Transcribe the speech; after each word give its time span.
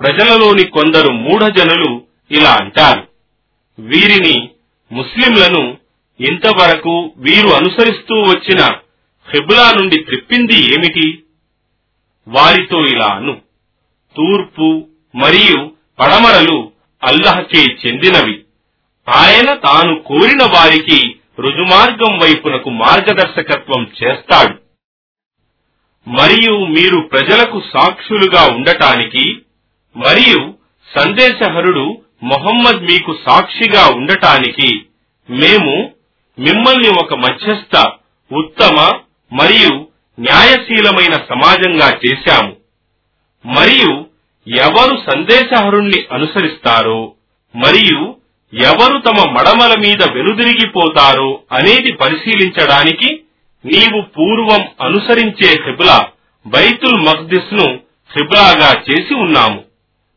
ప్రజలలోని 0.00 0.64
కొందరు 0.64 1.12
మూఢజనులు 1.12 2.02
ఇలా 2.30 2.58
అంటారు. 2.60 3.08
వీరిని 3.78 4.48
ముస్లింలను 4.92 5.78
ఇంతవరకు 6.20 7.12
వీరు 7.16 7.48
అనుసరిస్తూ 7.48 8.20
వచ్చిన 8.20 8.60
హెబులా 9.34 9.72
నుండి 9.72 10.02
త్రిప్పింది 10.02 10.54
ఏమిటి? 10.54 11.22
వారితో 12.28 12.84
ఇలాను 12.84 13.40
తూర్పు 14.16 14.88
మరియు 15.14 15.72
పడమరలు 16.00 16.72
అల్లహకే 17.02 17.64
చెందినవి. 17.86 18.44
ఆయన 19.08 19.54
తాను 19.54 20.02
కోరిన 20.02 20.42
వారికి 20.42 21.16
రుజుమార్గం 21.38 22.18
వైపునకు 22.18 22.70
మార్గదర్శకత్వం 22.70 23.86
చేస్తాడు. 24.04 24.58
మరియు 26.08 26.64
మీరు 26.66 27.00
ప్రజలకు 27.00 27.62
సాక్షులుగా 27.74 28.46
ఉండటానికి 28.46 29.42
మరియు 29.96 30.54
సందేశహరుడు 30.96 32.02
మొహమ్మద్ 32.22 32.82
మీకు 32.82 33.18
సాక్షిగా 33.28 33.86
ఉండటానికి 33.86 34.68
మేము 35.30 35.90
మిమ్మల్ని 36.38 36.88
ఒక 36.88 37.14
మధ్యస్థ 37.14 37.86
ఉత్తమ 38.30 38.76
మరియు 39.32 39.86
న్యాయశీలమైన 40.20 41.12
సమాజంగా 41.12 41.98
చేశాము. 42.06 42.56
మరియు 43.46 44.06
ఎవరు 44.46 45.10
సందేశహరుణ్ణి 45.10 46.04
అనుసరిస్తారో 46.12 47.12
మరియు 47.56 48.16
ఎవరు 48.52 48.98
తమ 48.98 49.30
మడమల 49.30 49.74
మీద 49.78 50.02
వెనుదిరిగిపోతారో 50.12 51.40
అనేది 51.52 51.92
పరిశీలించడానికి 51.92 53.20
నీవు 53.64 54.00
పూర్వం 54.02 54.68
అనుసరించే 54.80 55.50
హిబ్లా 55.66 56.08
బైతుల్ 56.46 57.00
మక్దిస్ను 57.00 57.80
హిబ్లాగా 58.16 58.82
చేసి 58.90 59.14
ఉన్నాము. 59.14 59.67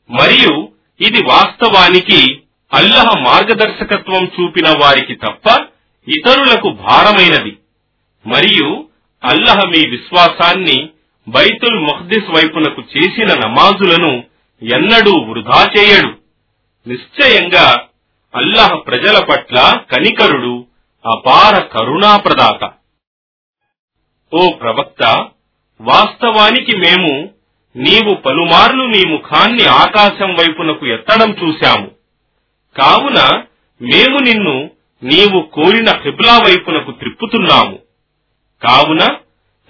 మరియు 0.09 0.69
ఇది 1.01 1.25
వాస్తవానికి 1.25 2.41
అల్లహ 2.73 3.19
మార్గదర్శకత్వం 3.19 4.23
చూపిన 4.25 4.69
వారికి 4.81 5.15
తప్ప 5.15 5.67
ఇతరులకు 6.07 6.69
భారమైనది. 6.69 7.57
మరియు 8.27 8.89
అల్లహ 9.23 9.55
మీ 9.55 9.89
విశ్వాసాన్ని 9.89 10.89
బైతుల్ 11.27 11.79
మహ్దిస్ 11.79 12.29
వైపునకు 12.29 12.81
చేసిన 12.81 13.27
నమాజులను 13.45 14.23
ఎన్నడూ 14.61 15.11
వృధా 15.11 15.71
చేయడు. 15.77 16.17
నిశ్చయంగా 16.89 17.83
అల్లహ 18.35 18.75
ప్రజల 18.75 19.23
పట్ల 19.23 19.79
కనికరుడు 19.91 20.65
అపార 21.05 21.61
కరుణాప్రదాత. 21.61 22.71
ఓ 24.33 24.51
ప్రవక్త 24.51 25.29
వాస్తవానికి 25.81 26.77
మేము 26.77 27.29
నీవు 27.75 28.15
పలుమార్లు 28.15 28.83
నీ 28.83 29.07
ముఖాన్ని 29.07 29.65
ఆకాశం 29.65 30.33
వైపునకు 30.33 30.87
ఎత్తడం 30.87 31.35
చూశాము. 31.43 31.91
కావున 32.77 33.43
మేము 33.81 34.17
నిన్ను 34.17 34.71
నీవు 35.03 35.41
కోరిన 35.41 35.89
హిబ్లా 35.89 36.37
వైపునకు 36.37 36.91
త్రిప్పుతున్నాము. 36.91 37.79
కావున 38.63 39.15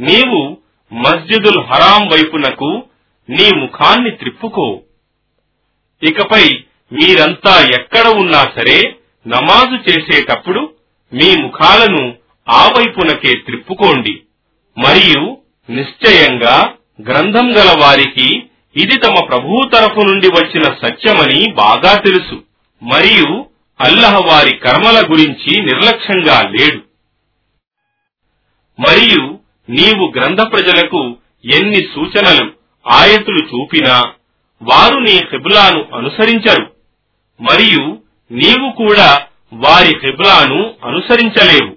నీవు 0.01 0.57
మస్జిదుల్ 0.93 1.63
హరాం 1.63 2.07
వైపునకు 2.07 2.83
నీ 3.29 3.49
ముఖాన్ని 3.55 4.11
త్రిప్పుకో. 4.11 4.81
ఇకపై 6.03 6.63
మీరంతా 6.91 7.67
ఎక్కడ 7.67 8.07
ఉన్నా 8.07 8.43
సరే 8.55 8.95
నమాజు 9.27 9.89
చేసేటప్పుడు 9.89 10.73
మీ 11.13 11.41
ముఖాలను 11.41 12.13
ఆ 12.49 12.67
వైపునకే 12.77 13.33
త్రిప్పుకోండి. 13.33 14.21
మరియు 14.77 15.37
నిశ్చయంగా 15.69 16.73
గ్రంథం 17.07 17.57
గల 17.57 17.75
వారికి 17.81 18.43
ఇది 18.77 18.97
తమ 18.97 19.13
ప్రభువు 19.25 19.69
తరఫు 19.73 19.99
నుండి 19.99 20.27
వచ్చిన 20.27 20.61
సత్యమని 20.61 21.51
బాగా 21.51 21.95
తెలుసు. 21.95 22.43
మరియు 22.83 23.45
అల్లహ 23.81 24.19
వారి 24.25 24.57
కర్మల 24.57 25.03
గురించి 25.09 25.61
నిర్లక్ష్యంగా 25.61 26.41
లేడు. 26.41 26.81
మరియు 28.79 29.39
నీవు 29.69 30.13
గ్రంథ 30.17 30.41
ప్రజలకు 30.41 31.15
ఎన్ని 31.55 31.75
సూచనలు 31.75 32.51
ఆయతులు 32.91 33.37
చూపినా 33.37 34.03
వారు 34.63 34.97
నీ 34.97 35.11
హిబ్లాను 35.11 35.85
అనుసరించరు. 35.95 36.71
మరియు 37.41 37.97
నీవు 38.31 38.71
కూడా 38.71 39.21
వారి 39.53 39.95
హిబ్లాను 40.03 40.73
అనుసరించలేవు. 40.83 41.75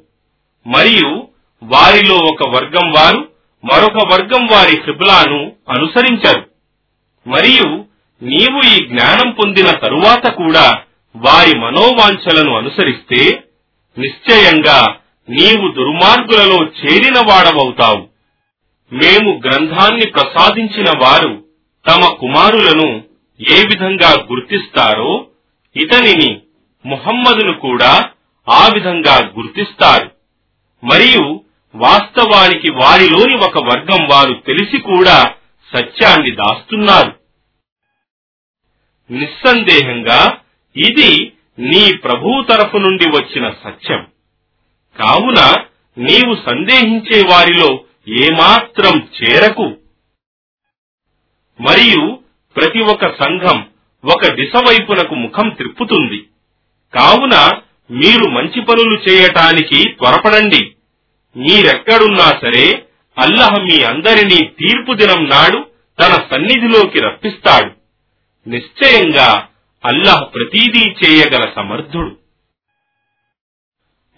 మరియు 0.68 1.28
వారిలో 1.62 2.14
ఒక 2.14 2.48
వర్గం 2.48 2.90
వారు 2.90 3.33
మరొక 3.64 4.12
వర్గం 4.12 4.46
వారి 4.46 4.82
హిబ్లాను 4.86 5.52
అనుసరించరు. 5.68 6.50
మరియు 7.26 7.84
నీవు 8.22 8.60
ఈ 8.66 8.86
జ్ఞానం 8.86 9.30
పొందిన 9.30 9.70
తరువాత 9.70 10.32
కూడా 10.32 10.78
వారి 11.16 11.58
మనోవాంఛలను 11.58 12.56
అనుసరిస్తే 12.56 13.44
నిశ్చయంగా 13.98 14.96
నీవు 15.30 15.72
దుర్మార్గులలో 15.72 16.64
చేరిన 16.64 17.18
వాడవవుతావు 17.18 18.08
మేము 18.92 19.40
గ్రంథాన్ని 19.46 20.10
ప్రసాదించిన 20.10 20.84
వారు 21.02 21.44
తమ 21.88 22.14
కుమారులను 22.14 23.04
ఏ 23.54 23.62
విధంగా 23.66 24.10
గుర్తిస్తారో 24.32 25.26
ఇతనిని 25.76 26.40
ముహమ్మదును 26.86 27.52
కూడా 27.52 28.10
ఆ 28.50 28.68
విధంగా 28.74 29.32
గుర్తిస్తారు. 29.38 30.10
మరియు 30.84 31.43
వాస్తవానికి 31.74 32.70
వారిలోని 32.70 33.36
ఒక 33.36 33.64
వర్గం 33.64 34.08
వారు 34.12 34.42
తెలిసి 34.46 34.78
కూడా 34.78 35.34
సత్యాన్ని 35.76 36.30
దాస్తున్నారు. 36.30 37.18
నిస్సందేహంగా 39.10 40.38
ఇది 40.76 41.32
నీ 41.58 41.96
ప్రభువు 41.96 42.42
తరఫు 42.42 42.76
నుండి 42.76 43.08
వచ్చిన 43.08 43.50
సత్యం. 43.64 44.06
కావున 44.98 45.54
నీవు 45.98 46.50
సందేహించే 46.50 47.22
వారిలో 47.28 47.84
ఏమాత్రం 48.08 49.08
చేరకు. 49.22 49.76
మరియు 51.60 52.22
ప్రతి 52.56 52.80
ఒక్క 52.80 53.04
సంఘం 53.22 53.70
ఒక 54.04 54.26
దిశ 54.26 54.52
వైపునకు 54.56 55.14
ముఖం 55.14 55.48
త్రిప్పుతుంది. 55.48 56.18
కావున 56.98 57.60
మీరు 57.90 58.30
మంచి 58.30 58.60
పనులు 58.60 59.10
చేయటానికి 59.10 59.90
త్వరపడండి. 59.90 60.74
మీరెక్కడున్నా 61.36 62.24
సరే 62.24 62.84
అల్లహ 63.18 63.48
మీ 63.62 63.82
అందరినీ 63.82 64.46
తీర్పు 64.46 64.92
దినం 64.92 65.24
నాడు 65.24 65.66
తన 66.00 66.12
సన్నిధిలోకి 66.12 67.00
రప్పిస్తాడు. 67.00 67.70
నిశ్చయంగా 68.48 69.48
అల్లహ 69.84 70.22
ప్రతీదీ 70.22 70.90
చేయగల 70.90 71.52
సమర్థుడు. 71.56 72.16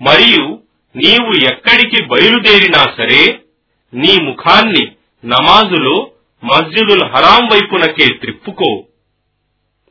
మరియు 0.03 0.63
నీవు 0.97 1.53
ఎక్కడికి 1.53 2.05
బయలుదేరినా 2.05 2.85
సరే 2.97 3.39
నీ 3.95 4.23
ముఖాన్ని 4.23 4.93
నమాజులో 5.25 6.11
మస్జిదుల్ 6.45 7.05
హరాం 7.05 7.49
వైపునకే 7.53 8.07
త్రిప్పుకో. 8.07 8.85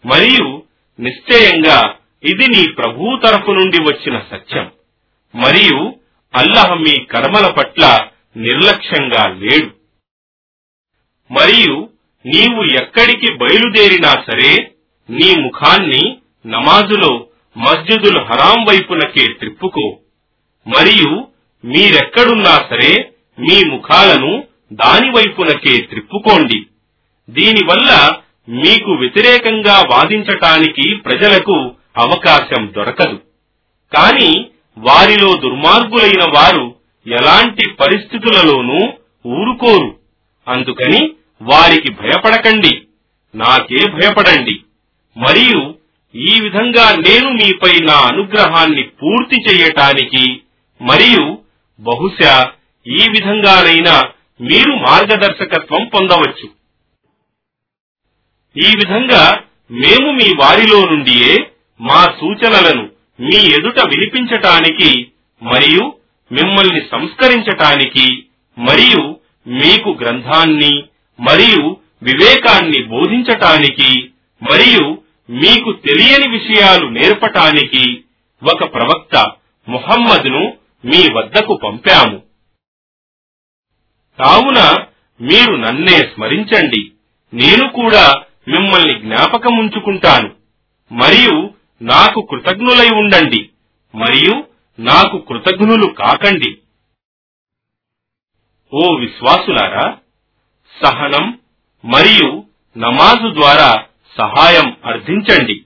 మరియు 0.05 0.63
నిశ్చయంగా 0.99 1.95
ఇది 2.23 2.47
నీ 2.47 2.71
ప్రభువు 2.71 3.19
తరపు 3.25 3.51
నుండి 3.51 3.81
వచ్చిన 3.81 4.21
సత్యం. 4.31 4.71
మరియు 5.35 5.95
అల్లహ 6.35 6.73
మీ 6.73 7.03
కర్మల 7.03 7.51
పట్ల 7.51 8.07
నిర్లక్ష్యంగా 8.37 9.27
లేడు. 9.27 9.69
మరియు 11.31 11.89
నీవు 12.25 12.63
ఎక్కడికి 12.63 13.33
బయలుదేరినా 13.33 14.11
సరే 14.11 14.71
నీ 15.09 15.41
ముఖాన్ని 15.41 16.17
నమాజులో 16.47 17.27
మస్జిదుల్ 17.57 18.19
హరాం 18.19 18.65
వైపునకే 18.65 19.33
త్రిప్పుకో. 19.33 19.99
మరియు 20.67 21.27
మీరెక్కడున్నా 21.65 22.55
సరే 22.69 23.09
మీ 23.39 23.69
ముఖాలను 23.69 24.43
దాని 24.73 25.09
వైపునకే 25.09 25.77
త్రిప్పుకోండి. 25.77 26.65
దీనివల్ల 27.29 28.11
మీకు 28.49 28.91
వ్యతిరేకంగా 28.91 29.79
వాదించటానికి 29.79 30.95
ప్రజలకు 30.95 31.71
అవకాశం 31.97 32.73
దొరకదు. 32.77 33.15
కానీ 33.95 34.49
వారిలో 34.77 35.33
దుర్మార్గులైన 35.33 36.31
వారు 36.35 36.75
ఎలాంటి 37.07 37.69
పరిస్థితులలోనూ 37.69 38.93
ఊరుకోరు. 39.27 39.99
అందుకని 40.47 41.11
వారికి 41.41 41.93
భయపడకండి. 41.93 42.81
నాకే 43.35 43.91
భయపడండి. 43.91 44.59
మరియు 45.17 45.75
ఈ 46.15 46.41
విధంగా 46.41 46.95
నేను 46.95 47.29
మీపై 47.29 47.77
నా 47.83 47.93
అనుగ్రహాన్ని 47.93 48.83
పూర్తి 48.83 49.41
చేయటానికి 49.41 50.41
మరియు 50.81 51.37
బహుశా 51.79 52.51
ఈ 52.87 53.05
విధంగానైనా 53.09 54.01
మీరు 54.41 54.75
మార్గదర్శకత్వం 54.75 55.85
పొందవచ్చు. 55.93 56.49
ఈ 58.57 58.71
విధంగా 58.75 59.39
మేము 59.71 60.11
మీ 60.11 60.31
వారిలో 60.41 60.85
నుండియే 60.85 61.35
మా 61.81 62.03
సూచనలను 62.03 62.94
మీ 63.19 63.35
ఎదుట 63.35 63.79
వినిపించటానికి 63.79 65.11
మరియు 65.43 65.93
మిమ్మల్ని 66.31 66.81
సంస్కరించటానికి 66.91 68.25
మరియు 68.57 69.19
మీకు 69.47 69.89
గ్రంథాన్ని 69.89 70.83
మరియు 71.19 71.77
వివేకాన్ని 72.03 72.83
బోధించటానికి 72.83 74.09
మరియు 74.51 74.97
మీకు 75.29 75.71
తెలియని 75.71 76.37
విషయాలు 76.37 76.87
నేర్పటానికి 76.87 78.03
ఒక 78.53 78.73
ప్రవక్త 78.73 79.31
ముహమ్మద్ను 79.69 80.53
మీ 80.85 81.13
వద్దకు 81.13 81.59
పంపాము. 81.63 82.23
కావున 84.19 84.85
మీరు 85.21 85.55
నన్నే 85.55 85.97
స్మరించండి. 85.97 86.91
నేను 87.33 87.69
కూడా 87.69 88.13
మిమ్మల్ని 88.47 88.99
జ్ఞాపకముంచుకుంటాను. 88.99 90.33
మరియు 90.91 91.54
నాకు 91.81 92.21
కృతజ్ఞులై 92.21 92.89
ఉండండి 92.89 93.49
మరియు 93.95 94.47
నాకు 94.79 95.17
కృతజ్ఞులు 95.17 95.87
కాకండి. 95.87 96.57
ఓ 98.73 98.95
విశ్వాసులారా 98.95 99.97
సహనం 100.83 101.39
మరియు 101.85 102.43
నమాజు 102.77 103.33
ద్వారా 103.33 103.85
సహాయం 104.17 104.77
అర్థించండి. 104.85 105.65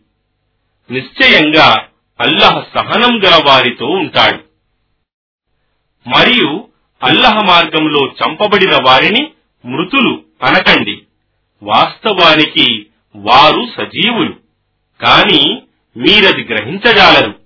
నిశ్చయంగా 0.91 1.87
అల్లహ 2.19 2.63
సహనం 2.77 3.23
గల 3.23 3.41
వారితో 3.47 3.85
ఉంటాడు. 3.85 4.43
మరియు 6.09 6.69
అల్లహ 7.03 7.33
మార్గంలో 7.47 8.07
చంపబడిన 8.07 8.71
వారిని 8.85 9.31
మృతులు 9.65 10.23
అనకండి. 10.43 11.01
వాస్తవానికి 11.63 12.85
వారు 13.15 13.67
సజీవులు. 13.77 14.33
కానీ 15.05 15.61
మీరది 15.99 16.43
గ్రహించజాలరు. 16.53 17.39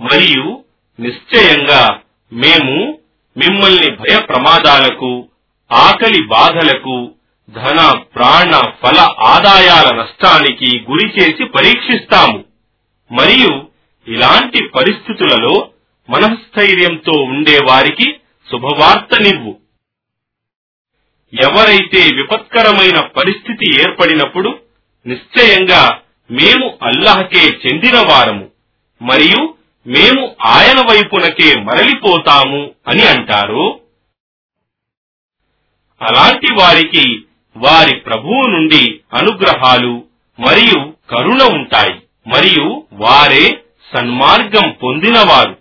మరియు 0.00 0.64
నిశ్చయంగా 1.00 2.00
మేము 2.32 2.98
మిమ్మల్ని 3.36 3.90
భయ 3.96 4.20
ప్రమాదాలకు 4.20 5.28
ఆకలి 5.72 6.26
బాధలకు 6.26 7.14
ధన 7.50 7.98
ప్రాణ 7.98 8.50
ఫల 8.82 8.98
ఆదాయాల 9.20 9.94
నష్టానికి 9.94 10.80
గురి 10.80 11.08
చేసి 11.08 11.44
పరీక్షిస్తాము. 11.44 12.44
మరియు 13.12 13.68
ఇలాంటి 14.08 14.68
పరిస్థితులలో 14.68 15.70
మనస్థైర్యంతో 16.10 17.12
ఉండేవారికి 17.22 18.12
శుభవార్తనివ్వు. 18.50 19.58
ఎవరైతే 21.42 22.16
విపత్కరమైన 22.16 23.00
పరిస్థితి 23.00 23.80
ఏర్పడినప్పుడు 23.80 24.58
నిశ్చయంగా 25.06 26.00
మేము 26.30 26.78
అల్లాహకే 26.82 27.44
చెందిన 27.46 27.98
వారము 27.98 28.50
మరియు 29.02 29.54
మేము 29.86 30.36
ఆయన 30.46 30.80
వైపునకే 30.80 31.60
మరలిపోతాము 31.60 32.70
అని 32.88 33.02
అంటారు. 33.02 33.80
అలాంటి 36.02 36.52
వారికి 36.52 37.24
వారి 37.56 37.96
ప్రభువు 37.96 38.50
నుండి 38.50 39.00
అనుగ్రహాలు 39.14 40.06
మరియు 40.40 40.94
కరుణ 41.10 41.42
ఉంటాయి 41.42 41.94
మరియు 42.26 42.86
వారే 42.92 43.64
సన్మార్గం 43.96 44.70
పొందినవారు. 44.72 45.58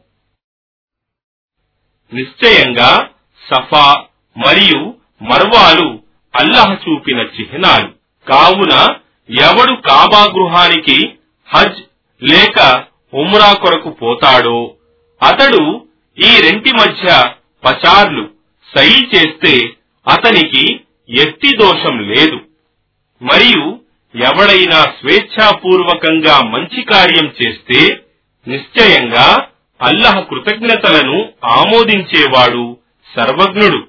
నిశ్చయంగా 2.14 3.10
సఫా 3.52 4.04
మరియు 4.38 4.98
మర్వాలు 5.22 6.04
అల్లహ 6.36 6.74
చూపిన 6.74 7.20
చిహ్నాలు. 7.20 7.88
కావున 8.28 8.96
ఎవడు 9.30 9.76
కాబా 9.76 10.24
గృహానికి 10.26 11.18
హజ్ 11.48 11.82
లేక 12.24 12.84
ఉమ్రా 13.14 13.54
కొరకు 13.54 13.90
పోతాడో 13.90 14.76
అతడు 15.22 15.88
ఈ 16.18 16.42
రెంటి 16.42 16.72
మధ్య 16.72 17.34
పచార్లు 17.66 18.30
సై 18.76 18.88
చేస్తే 18.88 19.68
అతనికి 20.08 20.80
ఎత్తి 21.10 21.58
దోషం 21.58 22.00
లేదు. 22.00 22.40
మరియు 23.22 23.80
ఎవడైనా 24.16 24.82
స్వేచ్ఛాపూర్వకంగా 24.82 26.40
మంచి 26.40 26.82
కార్యం 26.82 27.34
చేస్తే 27.42 28.04
నిశ్చయంగా 28.48 29.48
అల్లహ 29.82 30.20
కృతజ్ఞతలను 30.20 31.34
ఆమోదించేవాడు 31.44 32.78
సర్వజ్ఞుడు. 33.16 33.88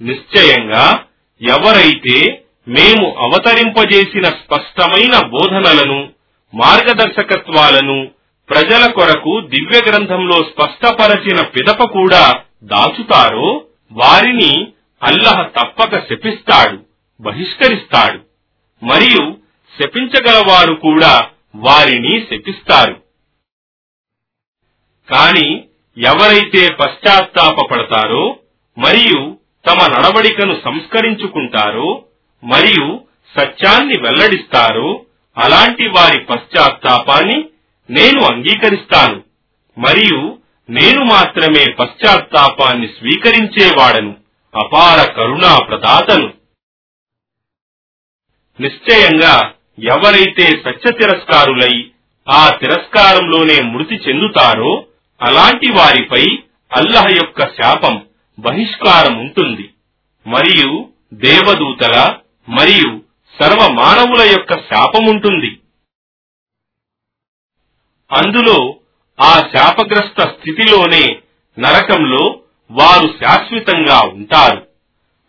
నిశ్చయంగా 0.00 1.04
ఎవరైతే 1.42 2.44
మేము 2.68 3.16
అవతరింపజేసిన 3.18 4.22
స్పష్టమైన 4.22 5.26
బోధనలను 5.26 6.10
మార్గదర్శకత్వాలను 6.54 8.10
ప్రజల 8.50 8.90
కొరకు 8.90 9.40
దివ్య 9.40 9.80
గ్రంథంలో 9.88 10.32
స్పష్టపరచిన 10.32 11.46
పిదప 11.46 11.84
కూడా 11.84 12.34
దాచుతారో 12.62 13.64
వారిని 13.92 14.68
అల్లహ 15.02 15.42
తప్పక 15.42 16.10
శపిస్తాడు 16.10 16.78
బహిష్కరిస్తాడు. 17.20 18.20
మరియు 18.84 19.36
శపించగలవారు 19.82 20.74
కూడా 20.74 21.26
వారిని 21.56 22.20
శపిస్తారు. 22.20 23.02
కాని 25.12 25.64
ఎవరైతే 25.98 26.74
పశ్చాత్తాపడతారో 26.74 28.36
మరియు 28.78 29.38
తమ 29.66 29.78
నడవడికను 29.86 30.60
సంస్కరించుకుంటారో 30.64 32.04
మరియు 32.42 33.06
సత్యాన్ని 33.38 34.00
వెల్లడిస్తారో. 34.00 35.04
అలాంటి 35.36 35.86
వారి 35.88 36.24
పశ్చాత్తాపాన్ని 36.24 37.44
నేను 37.90 38.20
అంగీకరిస్తాను. 38.32 39.22
మరియు 39.76 40.38
నేను 40.70 41.04
మాత్రమే 41.04 41.72
పశ్చాత్తాపాన్ని 41.72 42.88
స్వీకరించేవాడను 42.88 44.16
అపార 44.54 45.10
కరుణా 45.10 45.58
ప్రదాతను 45.58 46.32
నిశ్చయంగా 48.60 49.52
ఎవరైతే 49.92 50.46
సత్య 50.64 50.92
తిరస్కారులై 50.92 51.90
ఆ 52.28 52.48
తిరస్కారంలోనే 52.48 53.62
మృతి 53.62 53.94
చెందుతారో 53.94 54.86
అలాంటి 55.22 55.72
వారిపై 55.72 56.24
అల్లహ 56.76 57.04
యొక్క 57.16 57.40
శాపం 57.62 58.06
బహిష్కారం 58.38 59.18
ఉంటుంది 59.18 59.70
మరియు 60.26 60.90
దేవదూతల 61.14 62.16
మరియు 62.48 63.02
సర్వ 63.40 63.72
మానవుల 63.72 64.22
యొక్క 64.22 64.52
శాపముంటుంది. 64.52 65.60
అందులో 68.12 68.76
ఆ 69.20 69.32
శాపగ్రస్త 69.54 70.20
స్థితిలోనే 70.20 71.16
నరకంలో 71.58 72.40
వారు 72.70 73.24
శాశ్వతంగా 73.24 74.00
ఉంటారు. 74.00 74.68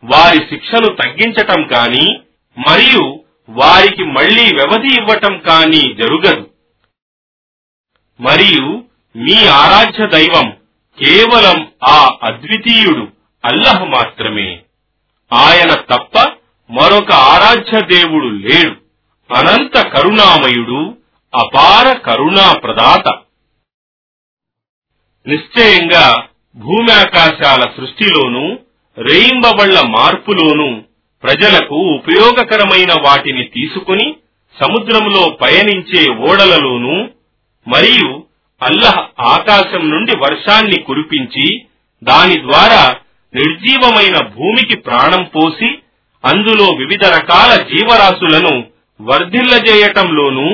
వారి 0.03 0.37
శిక్షను 0.37 0.95
తగ్గించటం 0.95 1.67
కాని 1.67 2.19
మరియు 2.69 3.23
వారికి 3.49 4.03
మళ్ళీ 4.03 4.55
వ్యవధి 4.55 5.01
ఇవ్వటం 5.01 5.37
కానీ 5.37 5.93
జరుగదు. 5.93 6.49
మరియు 8.19 8.83
మీ 9.15 9.47
ఆరాధ్య 9.47 10.07
దైవం 10.07 10.49
కేవలం 11.03 11.71
ఆ 11.83 12.17
అద్వితీయుడు 12.23 13.07
అల్లహ 13.45 13.83
మాత్రమే. 13.83 14.63
ఆయన 15.33 15.73
తప్ప 15.73 16.38
మరొక 16.69 17.11
ఆరాధ్య 17.31 17.81
దేవుడు 17.87 18.27
లేడు. 18.43 18.73
అనంత 19.29 19.75
కరుణామయుడు 19.93 20.79
అపార 21.33 21.87
కరుణా 22.05 22.53
ప్రదాత 22.63 23.07
నిశ్చయంగా 25.25 26.05
భూమ్యాకాశాల 26.57 27.63
సృష్టిలోనూ 27.75 28.45
రేయింబవళ్ళ 28.97 29.77
మార్పులోనూ 29.87 30.69
ప్రజలకు 31.23 31.77
ఉపయోగకరమైన 31.97 32.91
వాటిని 33.05 33.43
తీసుకుని 33.47 34.07
సముద్రంలో 34.55 35.23
పయనించే 35.41 36.03
ఓడలలోనూ 36.21 36.95
మరియు 37.67 38.09
అల్లహ్ 38.61 39.01
ఆకాశం 39.27 39.83
నుండి 39.89 40.13
వర్షాన్ని 40.17 40.77
కురిపించి 40.83 41.45
దాని 42.01 42.37
ద్వారా 42.41 42.81
నిర్జీవమైన 43.33 44.17
భూమికి 44.35 44.75
ప్రాణం 44.79 45.23
పోసి 45.35 45.69
అందులో 46.23 46.65
వివిధ 46.75 47.05
రకాల 47.05 47.55
జీవరాశులను 47.61 48.63
వర్ధిల్లజేయటంలోనూ 49.01 50.47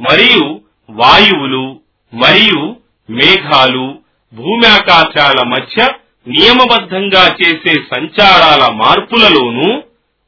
మరియు 0.00 0.60
వాయువులు 0.88 1.80
మరియు 2.12 2.76
మేఘాలు 3.10 3.98
భూమ్యాకాశాల 4.32 5.48
మధ్య 5.48 5.94
నియమబద్ధంగా 6.26 7.36
చేసే 7.42 7.72
సంచారాల 7.94 8.72
మార్పులలోనూ 8.72 9.82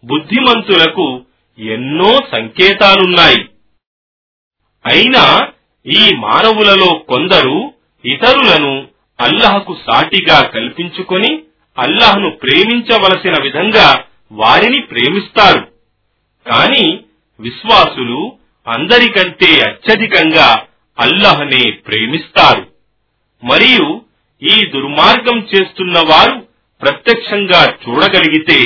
బుద్ధిమంతులకు 0.04 1.22
ఎన్నో 1.58 2.12
సంకేతాలున్నాయి. 2.32 3.48
అయినా 4.84 5.24
ఈ 5.86 6.14
మానవులలో 6.14 6.94
కొందరు 6.94 7.72
ఇతరులను 8.04 8.86
అల్లహకు 9.20 9.76
సాటిగా 9.86 10.40
కల్పించుకొని 10.42 11.42
అల్లహను 11.78 12.30
ప్రేమించవలసిన 12.30 13.42
విధంగా 13.42 13.88
వారిని 14.34 14.80
ప్రేమిస్తారు. 14.80 15.68
కాని 16.50 17.00
విశ్వాసులు 17.40 18.32
అందరికంటే 18.68 19.60
అత్యధికంగా 19.60 20.62
అల్లహనే 21.00 21.70
ప్రేమిస్తారు. 21.70 22.68
మరియు 23.44 24.00
ఈ 24.42 24.70
దుర్మార్గం 24.70 25.38
చేస్తున్న 25.38 25.98
వారు 25.98 26.46
ప్రత్యక్షంగా 26.82 27.64
చూడగలిగితే 27.64 28.64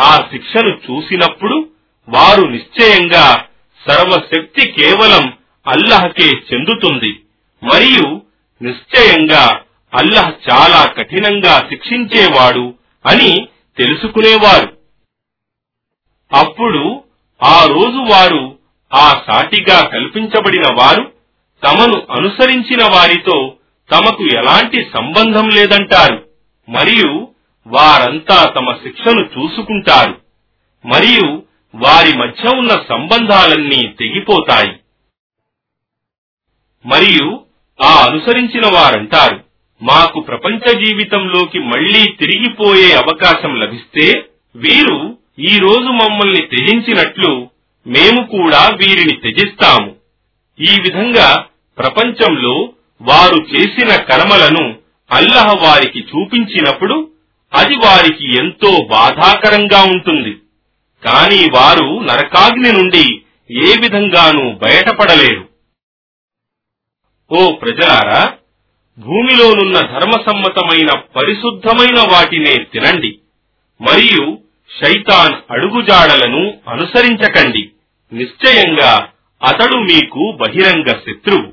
ఆ 0.00 0.16
శిక్షను 0.16 0.74
చూసినప్పుడు 0.74 1.68
వారు 2.08 2.46
నిశ్చయంగా 2.46 3.44
సర్వశక్తి 3.88 4.70
కేవలం 4.70 5.32
అల్లహకే 5.66 6.30
చెందుతుంది. 6.30 7.20
మరియు 7.64 8.22
నిశ్చయంగా 8.62 9.60
అల్లహ 9.94 10.28
చాలా 10.28 10.86
కఠినంగా 10.86 11.58
శిక్షించేవాడు 11.58 12.74
అని 13.06 13.48
తెలుసుకునేవారు. 13.78 14.77
అప్పుడు 16.32 17.04
ఆ 17.44 17.66
రోజు 17.66 18.12
వారు 18.12 18.58
ఆ 18.94 19.22
సాటిగా 19.26 19.88
కల్పించబడిన 19.88 20.62
వారు 20.78 21.12
తమను 21.64 22.06
అనుసరించిన 22.10 22.82
వారితో 22.82 23.56
తమకు 23.92 24.24
ఎలాంటి 24.24 24.90
సంబంధం 24.94 25.48
లేదంటారు. 25.48 26.28
మరియు 26.68 27.28
వారంతా 27.66 28.44
తమ 28.44 28.72
శిక్షను 28.72 29.20
చూసుకుంటారు. 29.20 30.20
మరియు 30.86 31.42
వారి 31.74 32.18
మధ్య 32.18 32.58
ఉన్న 32.58 32.68
సంబంధాలన్నీ 32.68 33.86
తెగిపోతాయి. 34.00 34.80
మరియు 36.86 37.40
ఆ 37.84 38.06
అనుసరించిన 38.06 38.74
వారంటారు 38.74 39.44
మాకు 39.82 40.20
ప్రపంచ 40.20 40.84
జీవితంలోకి 40.84 41.58
మళ్ళీ 41.58 42.12
తిరిగిపోయే 42.12 42.92
అవకాశం 42.92 43.60
లభిస్తే 43.60 44.24
వీరు 44.56 45.17
ఈ 45.40 45.58
రోజు 45.58 45.78
మమ్మల్ని 45.78 46.40
త్యజించినట్లు 46.40 47.50
మేము 47.86 48.26
కూడా 48.26 48.68
వీరిని 48.68 49.12
త్యజిస్తాము. 49.12 49.96
ఈ 50.60 50.76
విధంగా 50.80 51.44
ప్రపంచంలో 51.78 52.72
వారు 53.02 53.46
చేసిన 53.54 53.96
కర్మలను 53.96 54.78
అల్లహ 55.10 55.52
వారికి 55.62 56.00
చూపించినప్పుడు 56.00 57.10
అది 57.54 57.76
వారికి 57.76 58.38
ఎంతో 58.38 58.86
బాధాకరంగా 58.90 59.82
ఉంటుంది. 59.82 60.36
కాని 61.04 61.44
వారు 61.54 62.00
నరకాగ్ని 62.00 62.72
నుండి 62.72 63.22
ఏ 63.50 63.74
విధంగానూ 63.80 64.52
బయటపడలేరు. 64.52 65.48
ఓ 67.30 67.52
ప్రజలారా 67.52 68.32
భూమిలోనున్న 68.98 69.80
ధర్మసమ్మతమైన 69.80 70.88
పరిశుద్ధమైన 71.16 72.00
వాటినే 72.12 72.56
తినండి. 72.56 73.18
మరియు 73.80 74.38
శైతాన్ 74.70 75.34
అడుగుజాడలను 75.50 76.58
అనుసరించకండి. 76.68 77.70
నిశ్చయంగా 78.12 79.08
అతడు 79.42 79.76
మీకు 79.76 80.36
బహిరంగ 80.36 80.86
శత్రువు. 80.86 81.52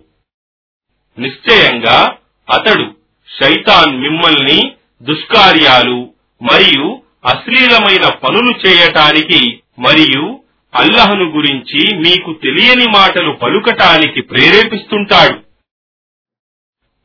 నిశ్చయంగా 1.22 2.18
అతడు 2.54 2.96
శైతాన్ 3.40 4.02
మిమ్మల్ని 4.02 4.72
దుష్కార్యాలు 5.02 6.14
మరియు 6.42 7.02
అశ్లీలమైన 7.26 8.10
పనులు 8.10 8.68
చేయటానికి 8.68 9.62
మరియు 9.80 10.42
అల్లహను 10.76 11.24
గురించి 11.24 11.98
మీకు 11.98 12.34
తెలియని 12.34 12.86
మాటలు 12.90 13.32
పలుకటానికి 13.32 14.22
ప్రేరేపిస్తుంటాడు. 14.22 15.40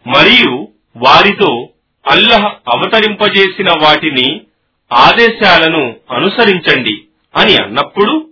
మరియు 0.07 0.69
వారితో 0.97 1.69
అల్లహ 2.11 2.47
అవతరింపజేసిన 2.69 3.71
వాటిని 3.71 4.41
ఆదేశాలను 4.93 5.97
అనుసరించండి 6.11 7.05
అని 7.37 7.57
అన్నప్పుడు 7.57 8.31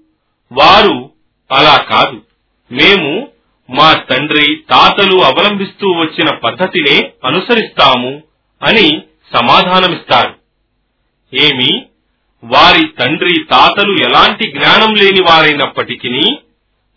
వారు 0.53 1.11
అలా 1.53 1.77
కాదు. 1.77 2.23
మేము 2.73 3.29
మా 3.71 3.95
తండ్రి 3.95 4.57
తాతలు 4.71 5.23
అవలంబిస్తూ 5.23 5.89
వచ్చిన 5.89 6.35
పద్ధతినే 6.37 7.11
అనుసరిస్తాము 7.25 8.23
అని 8.63 9.03
సమాధానమిస్తారు. 9.37 10.35
ఏమి? 11.35 11.87
వారి 12.45 12.89
తండ్రి 12.99 13.45
తాతలు 13.51 13.93
ఎలాంటి 13.93 14.51
జ్ఞానం 14.51 14.95
లేని 14.95 15.23
వారైనప్పటికీ 15.23 16.39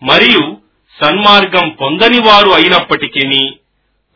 మరియు 0.03 0.57
సన్మార్గం 1.03 1.69
పొందని 1.69 2.19
వారు 2.19 2.49
అయినప్పటికీ 2.49 3.51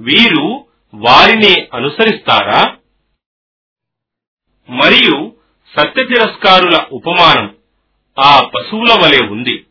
వీరు 0.01 0.65
వారినే 0.95 1.67
అనుసరిస్తారా? 1.73 2.75
మరియు 4.69 5.34
సత్య 5.77 6.03
తిరస్కారుల 6.03 6.85
ఉపమానం 6.91 7.55
ఆ 8.19 8.41
పశువుల 8.41 8.91
వలె 9.01 9.19
ఉంది. 9.27 9.65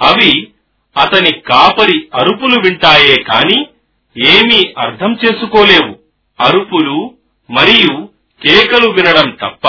అవి 0.00 0.48
అతని 0.96 1.32
కాపరి 1.32 2.08
అరుపులు 2.14 2.60
వింటాయే 2.60 3.22
కాని 3.22 3.66
ఏమీ 4.16 4.74
అర్థం 4.78 5.18
చేసుకోలేవు. 5.24 5.98
అరుపులు 6.40 7.14
మరియు 7.50 8.08
కేకలు 8.42 8.88
వినడం 8.88 9.30
తప్ప 9.30 9.68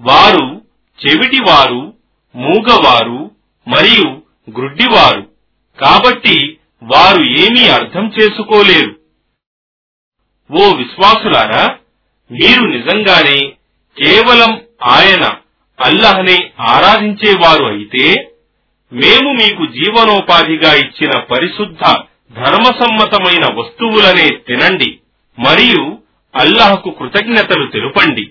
వారు 0.00 0.62
చెవిటివారు 1.02 1.94
మూగవారు 2.36 3.30
మరియు 3.68 4.22
గ్రుడ్డివారు. 4.50 5.30
కాబట్టి 5.80 6.58
వారు 6.82 7.22
ఏమీ 7.22 7.68
అర్థం 7.68 8.12
చేసుకోలేరు. 8.20 9.00
ఓ 10.52 10.74
విశ్వాసులారా 10.74 11.76
మీరు 12.30 12.62
నిజంగానే 12.62 13.38
కేవలం 13.96 14.69
ఆయన 14.80 15.24
అల్లహనే 15.78 16.50
ఆరాధించేవారు 16.58 17.64
అయితే 17.64 18.34
మేము 18.92 19.32
మీకు 19.32 19.66
జీవనోపాధిగా 19.66 20.74
ఇచ్చిన 20.74 21.18
పరిశుద్ధ 21.18 21.80
ధర్మసమ్మతమైన 22.32 23.44
వస్తువులనే 23.54 24.28
తినండి 24.46 25.00
మరియు 25.38 25.98
అల్లహకు 26.34 26.90
కృతజ్ఞతలు 26.90 27.66
తెలుపండి. 27.66 28.30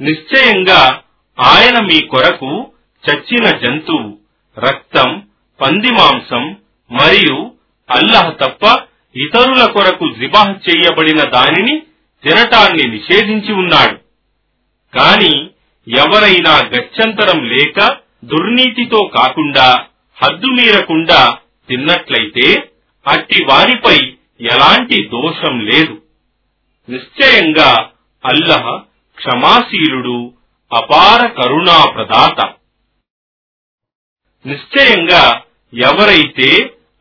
నిశ్చయంగా 0.00 1.02
ఆయన 1.40 1.84
మీ 1.84 2.00
కొరకు 2.00 2.72
చచ్చిన 3.04 3.56
జంతువు 3.56 4.18
రక్తం 4.58 5.22
పంది 5.60 5.90
మాంసం 5.90 6.56
మరియు 6.90 7.52
అల్లహ 7.90 8.30
తప్ప 8.30 8.82
ఇతరుల 9.16 9.64
కొరకు 9.64 10.06
జిబాహ్ 10.20 10.68
చేయబడిన 10.68 11.22
దానిని 11.22 11.80
తినటాన్ని 12.22 12.88
నిషేధించి 12.88 13.52
ఉన్నాడు. 13.52 14.03
కాని 14.94 15.34
ఎవరైనా 15.86 16.58
గత్యంతరం 16.74 17.44
లేక 17.44 17.78
దుర్నీతితో 18.24 19.04
కాకుండా 19.14 19.66
హద్దు 20.18 20.46
మీరకుండా 20.46 21.20
తిన్నట్లయితే 21.68 22.46
అట్టి 23.06 23.44
వారిపై 23.44 23.98
ఎలాంటి 24.40 25.08
దోషం 25.08 25.54
లేదు. 25.60 25.94
నిశ్చయంగా 26.88 27.70
అల్లహ 28.24 28.64
క్షమాశీలుడు 29.18 30.16
అపార 30.70 31.26
కరుణా 31.28 31.84
ప్రదాత 31.94 32.38
నిశ్చయంగా 34.44 35.24
ఎవరైతే 35.72 36.48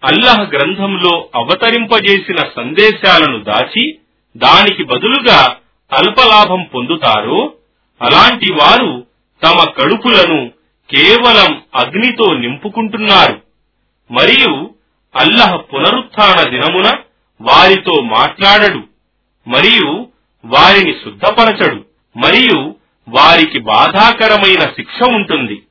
అల్లహ 0.03 0.39
గ్రంథంలో 0.53 1.29
అవతరింపజేసిన 1.35 2.39
సందేశాలను 2.57 3.39
దాచి 3.43 3.85
దానికి 4.35 4.83
బదులుగా 4.83 5.41
అల్పలాభం 5.91 6.61
పొందుతారో 6.63 7.39
అలాంటి 8.03 8.53
వారు 8.53 9.07
తమ 9.45 9.69
కడుపులను 9.69 10.51
కేవలం 10.95 11.63
అగ్నితో 11.75 12.33
నింపుకుంటున్నారు. 12.33 13.41
మరియు 14.11 14.73
అల్లహ 15.15 15.55
పునరుత్థాన 15.55 16.49
దినమున 16.49 16.97
వారితో 17.41 18.01
మాట్లాడడు. 18.01 18.83
మరియు 19.49 20.07
వారిని 20.45 20.93
శుద్ధపరచడు. 21.03 21.85
మరియు 22.17 22.75
వారికి 23.09 23.59
బాధాకరమైన 23.59 24.59
శిక్ష 24.59 25.09
ఉంటుంది. 25.09 25.63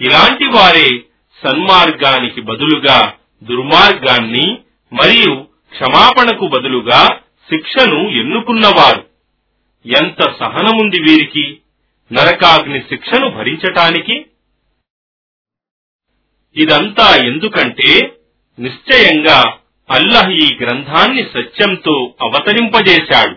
ఇలాంటి 0.00 0.44
వారే 0.44 1.04
సన్మార్గానికి 1.46 2.40
బదులుగా 2.40 3.12
దుర్మార్గాన్ని 3.42 4.58
మరియు 4.92 5.46
క్షమాపణకు 5.70 6.48
బదులుగా 6.48 7.06
శిక్షను 7.50 8.08
ఎన్నుకున్నవారు. 8.08 9.13
ఎంత 9.86 10.22
సహనముంది 10.22 11.02
వీరికి? 11.02 11.58
నరకాగ్ని 12.12 12.80
శిక్షను 12.80 13.30
భరించటానికి? 13.30 14.26
ఇదంతా 16.56 17.26
ఎందుకంటే 17.26 18.18
నిశ్చయంగా 18.58 19.58
అల్లహ్ 19.90 20.30
ఈ 20.30 20.58
గ్రంథాన్ని 20.58 21.22
సత్యంతో 21.22 22.14
అవతరింపజేశాడు. 22.20 23.36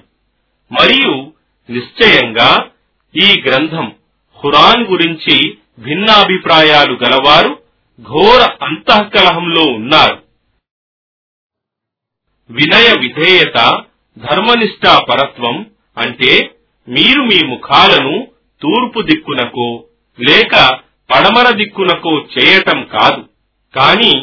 మరియు 0.73 1.33
నిశ్చయంగా 1.69 2.69
ఈ 3.15 3.43
గ్రంథం 3.47 3.95
ఖురాన్ 4.43 4.87
గురించి 4.87 5.57
భిన్నాభిప్రాయాలు 5.79 6.93
గలవారు 6.93 7.63
ఘోర 8.01 8.57
అంతఃకలహంలో 8.61 9.61
ఉన్నారు. 9.61 10.23
వినయ 12.49 12.95
విధేయత 12.99 13.83
ధర్మనిష్టా 14.17 14.99
పరత్వం 15.09 15.71
అంటే 15.97 16.31
మీరు 16.87 17.21
మీ 17.23 17.47
ముఖాలను 17.47 18.27
తూర్పు 18.61 19.01
దిక్కునకో 19.01 19.85
లేక 20.19 20.53
పడమర 21.09 21.49
దిక్కునకో 21.49 22.17
చేయటం 22.37 22.79
కాదు. 22.85 23.21
కాని 23.73 24.13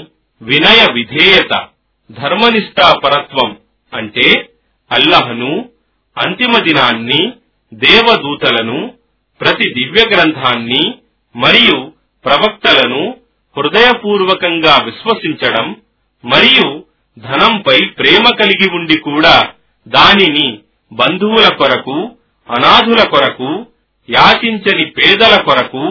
వినయ 0.40 0.80
విధేయత 0.92 1.52
ధర్మనిష్టాపరత్వం 2.10 3.50
అంటే 3.92 4.26
అల్లహను 4.90 5.52
అంతిమ 6.16 6.58
దినాన్ని 6.58 7.20
దేవదూతలను 7.72 8.78
ప్రతి 9.40 9.74
దివ్య 9.74 10.02
గ్రంథాన్ని 10.14 10.82
మరియు 11.34 11.78
ప్రవక్తలను 12.24 13.02
హృదయపూర్వకంగా 13.56 14.74
విశ్వసించడం 14.84 15.66
మరియు 16.24 16.66
ధనంపై 17.16 17.78
ప్రేమ 17.98 18.24
కలిగి 18.30 18.68
ఉండి 18.74 18.96
కూడా 19.00 19.34
దానిని 19.86 20.46
బంధువుల 20.92 21.46
కొరకు 21.54 21.96
అనాథుల 22.48 23.02
కొరకు 23.04 23.50
యాచించని 24.08 24.84
పేదల 24.96 25.34
కొరకు 25.42 25.84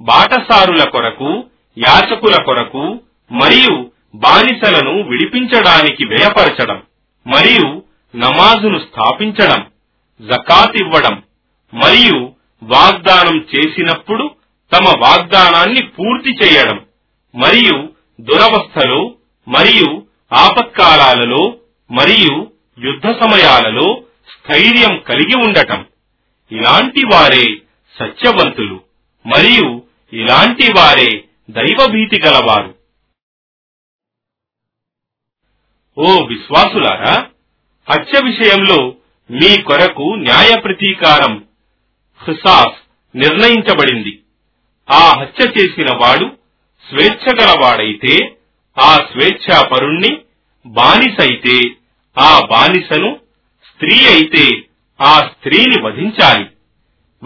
బాటసారుల 0.00 0.82
కొరకు 0.94 1.30
యాచకుల 1.76 2.36
కొరకు 2.42 2.84
మరియు 3.30 3.74
బానిసలను 4.14 4.94
విడిపించడానికి 5.02 6.04
వ్యయపరచడం 6.04 6.78
మరియు 7.26 7.68
నమాజును 8.14 8.78
స్థాపించడం 8.86 9.60
జకాత్ 10.20 10.76
ఇవ్వడం 10.82 11.14
మరియు 11.72 12.18
వాగ్దానం 12.62 13.36
చేసినప్పుడు 13.52 14.24
తమ 14.72 14.86
వాగ్దానాన్ని 15.02 15.82
పూర్తి 15.94 16.32
చేయడం 16.40 16.78
మరియు 17.34 17.76
దురవస్థలో 18.18 19.00
మరియు 19.46 19.88
ఆపత్కాలాలలో 20.40 21.42
మరియు 21.90 22.34
యుద్ధ 22.78 23.06
సమయాలలో 23.22 23.86
ధైర్యం 24.50 24.98
కలిగి 24.98 25.36
ఉండటం. 25.36 25.86
ఇలాంటి 26.52 27.02
వారే 27.06 27.46
సత్యవంతులు 27.98 28.82
మరియు 29.26 29.82
ఇలాంటి 30.12 30.66
వారే 30.72 31.24
దైవభీతి 31.50 32.20
గలవారు. 32.20 32.74
ఓ 35.98 36.26
విశ్వాసులారా 36.26 37.14
హత్య 37.90 38.20
విషయంలో 38.24 38.94
మీ 39.30 39.62
కొరకు 39.62 40.02
న్యాయ 40.02 40.60
ప్రతీకారం 40.60 41.44
హుసాస్ 42.20 42.78
నిర్ణయించబడింది. 43.16 44.12
ఆ 44.90 45.04
హత్య 45.20 45.44
చేసిన 45.58 45.90
వాడు 45.96 46.36
స్వేచ్ఛ 46.88 47.24
గలవాడైతే 47.40 48.14
ఆ 48.78 48.96
స్వేచ్ఛాపరుణ్ణి 48.96 50.10
బానిసైతే 50.66 51.56
ఆ 52.16 52.30
బానిసను 52.50 53.10
స్త్రీ 53.80 54.06
అయితే 54.06 54.62
ఆ 55.00 55.18
స్త్రీని 55.18 55.82
వధించాలి. 55.82 56.46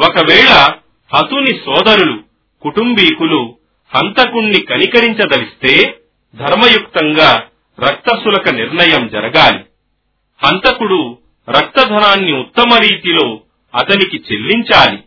ఒకవేళ 0.05 0.71
హతుని 1.15 1.47
సోదరులు 1.47 2.21
కుటుంబీకులు 2.63 3.57
హంతకుణ్ణి 3.95 4.61
కనికరించదలిస్తే 4.61 5.99
ధర్మయుక్తంగా 6.35 7.43
రక్తసులక 7.81 8.49
నిర్ణయం 8.49 9.09
జరగాలి. 9.09 9.65
హంతకుడు 10.45 11.19
రక్తధనాన్ని 11.51 12.33
ఉత్తమ 12.33 12.75
రీతిలో 12.75 13.41
అతనికి 13.75 14.17
చెల్లించాలి. 14.17 14.99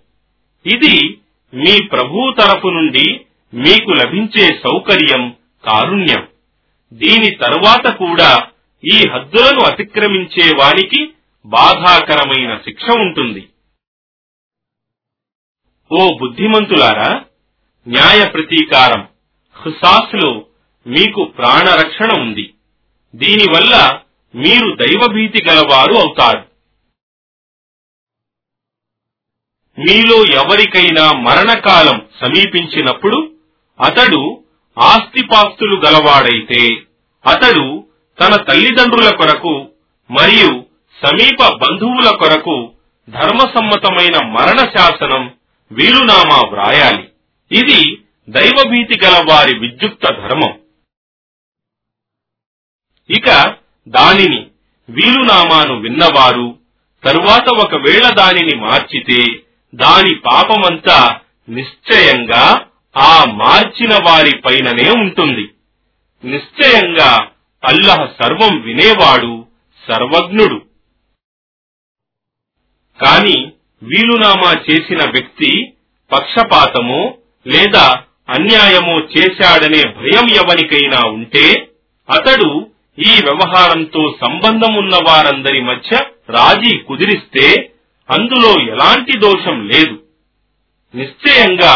ఇది 0.73 1.17
మీ 1.53 1.83
ప్రభు 1.83 2.33
తరపు 2.39 2.67
నుండి 2.67 3.19
మీకు 3.53 3.91
లభించే 3.91 4.47
సౌకర్యం 4.47 5.35
కారుణ్యం. 5.65 6.27
దీని 6.93 7.29
తరువాత 7.31 7.93
కూడా 7.93 8.43
ఈ 8.85 9.03
హద్దులను 9.13 9.59
అతిక్రమించే 9.59 10.55
వానికి 10.55 11.09
బాధాకరమైన 11.47 12.57
శిక్ష 12.57 12.85
ఉంటుంది. 12.89 13.49
ఓ 15.91 16.17
బుద్ధిమంతులారా 16.17 17.25
న్యాయ 17.87 18.29
ప్రతీకారం 18.29 19.09
హుసాస్లో 19.55 20.47
మీకు 20.87 21.23
ప్రాణరక్షణ 21.23 22.21
ఉంది. 22.21 22.53
దీనివల్ల 23.15 24.03
మీరు 24.35 24.75
దైవభీతి 24.75 25.49
గలవారు 25.49 25.93
అవుతారు. 25.93 26.47
మీలో 29.79 30.17
ఎవరికైనా 30.41 31.11
మరణకాలం 31.11 32.09
సమీపించినప్పుడు 32.21 33.35
అతడు 33.79 34.43
ఆస్తిపాస్తులు 34.77 35.75
గలవాడైతే 35.75 36.61
అతడు 37.25 37.87
తన 38.19 38.35
తల్లిదండ్రుల 38.35 39.09
కొరకు 39.15 39.53
మరియు 40.11 40.66
సమీప 41.05 41.53
బంధువుల 41.53 42.15
కొరకు 42.15 42.71
ధర్మసమ్మతమైన 43.09 44.25
మరణ 44.25 44.57
శాసనం 44.57 45.33
వీలునామా 45.71 46.41
వ్రాయాలి. 46.49 47.09
ఇది 47.51 48.01
దైవభీతి 48.29 49.05
గల 49.05 49.25
వారి 49.29 49.59
విద్యుక్త 49.59 50.03
ధర్మం. 50.03 50.59
ఇక 53.09 53.55
దానిని 53.87 54.47
వీలునామాను 54.89 55.79
విన్నవారు 55.79 56.57
తరువాత 57.03 57.49
ఒకవేళ 57.49 58.09
దానిని 58.09 58.55
మార్చితే 58.55 59.39
దాని 59.75 60.15
పాపమంతా 60.15 61.19
నిశ్చయంగా 61.49 62.65
ఆ 62.97 63.25
మార్చిన 63.25 63.93
వారి 63.93 64.37
పైననే 64.37 64.91
ఉంటుంది. 64.91 65.49
నిశ్చయంగా 66.23 67.27
అల్లహ 67.63 67.95
సర్వం 67.95 68.61
వినేవాడు 68.61 69.45
సర్వజ్ఞుడు. 69.87 70.76
కాని 73.01 73.37
వీలునామా 73.81 74.51
చేసిన 74.71 75.09
వ్యక్తి 75.09 75.51
పక్షపాతమో 76.11 77.17
లేదా 77.45 78.03
అన్యాయమో 78.29 78.99
చేశాడనే 78.99 79.81
భయం 79.97 80.25
ఎవరికైనా 80.35 81.07
ఉంటే 81.09 81.45
అతడు 82.09 82.49
ఈ 82.97 83.11
వ్యవహారంతో 83.23 84.17
సంబంధం 84.21 84.75
ఉన్న 84.75 84.95
వారందరి 85.07 85.61
మధ్య 85.61 85.97
రాజీ 86.29 86.77
కుదిరిస్తే 86.77 87.73
అందులో 88.09 88.51
ఎలాంటి 88.73 89.17
దోషం 89.17 89.67
లేదు. 89.67 90.03
నిశ్చయంగా 90.93 91.73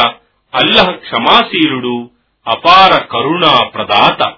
అల్లహ 0.53 0.91
క్షమాశీలుడు 0.91 2.11
అపార 2.47 2.97
కరుణా 3.11 3.63
ప్రదాత. 3.63 4.33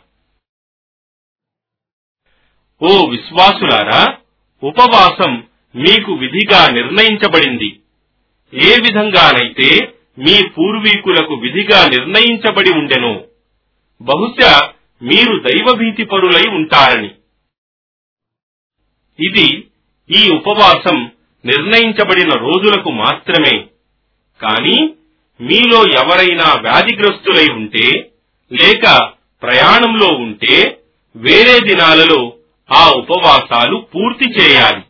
ఓ 2.82 3.06
విశ్వాసులారా 3.10 4.18
ఉపవాసం 4.64 5.48
మీకు 5.76 6.14
విధిగా 6.14 6.70
నిర్ణయించబడింది. 6.70 7.80
ఏ 8.54 8.76
విధంగానైతే 8.76 9.94
మీ 10.18 10.48
పూర్వీకులకు 10.48 11.34
విధిగా 11.34 11.88
నిర్ణయించబడి 11.88 12.72
ఉండెను 12.72 13.24
బహుశా 14.02 14.70
మీరు 15.04 15.40
దైవభీతి 15.40 16.04
పరులై 16.04 16.50
ఉంటారని. 16.50 17.12
ఇది 19.20 19.68
ఈ 20.12 20.30
ఉపవాసం 20.30 21.12
నిర్ణయించబడిన 21.46 22.30
రోజులకు 22.30 22.92
మాత్రమే. 22.92 23.66
కాని 24.42 24.94
మీలో 25.42 25.86
ఎవరైనా 25.86 26.54
వ్యాధిగ్రస్తులై 26.54 27.48
ఉంటే 27.54 28.12
లేక 28.52 29.12
ప్రయాణంలో 29.44 30.08
ఉంటే 30.08 30.80
వేరే 31.16 31.60
దినాలలో 31.60 32.34
ఆ 32.72 32.90
ఉపవాసాలు 32.90 33.88
పూర్తి 33.96 34.30
చేయాలి. 34.30 34.82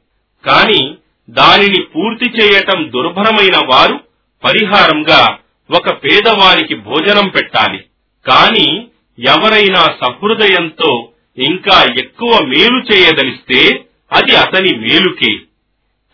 కాని 0.45 0.97
దానిని 1.29 1.83
పూర్తి 1.83 2.25
చేయటం 2.25 2.91
దుర్భరమైన 2.91 3.61
వారు 3.65 3.99
పరిహారంగా 4.43 5.39
ఒక 5.77 6.03
పేదవారికి 6.03 6.75
భోజనం 6.75 7.29
పెట్టాలి. 7.29 7.85
కాని 8.25 8.87
ఎవరైనా 9.19 9.83
సహృదయంతో 9.83 11.11
ఇంకా 11.37 11.93
ఎక్కువ 11.99 12.39
మేలు 12.45 12.93
చేయదలిస్తే 12.93 13.85
అది 14.11 14.35
అతని 14.35 14.75
మేలుకే. 14.75 15.35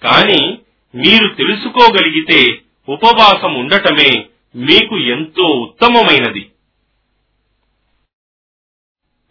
కాని 0.04 0.58
మీరు 0.96 1.28
తెలుసుకోగలిగితే 1.28 2.62
ఉపవాసం 2.89 3.54
ఉండటమే 3.54 4.26
మీకు 4.56 4.98
ఎంతో 4.98 5.44
ఉత్తమమైనది. 5.44 6.52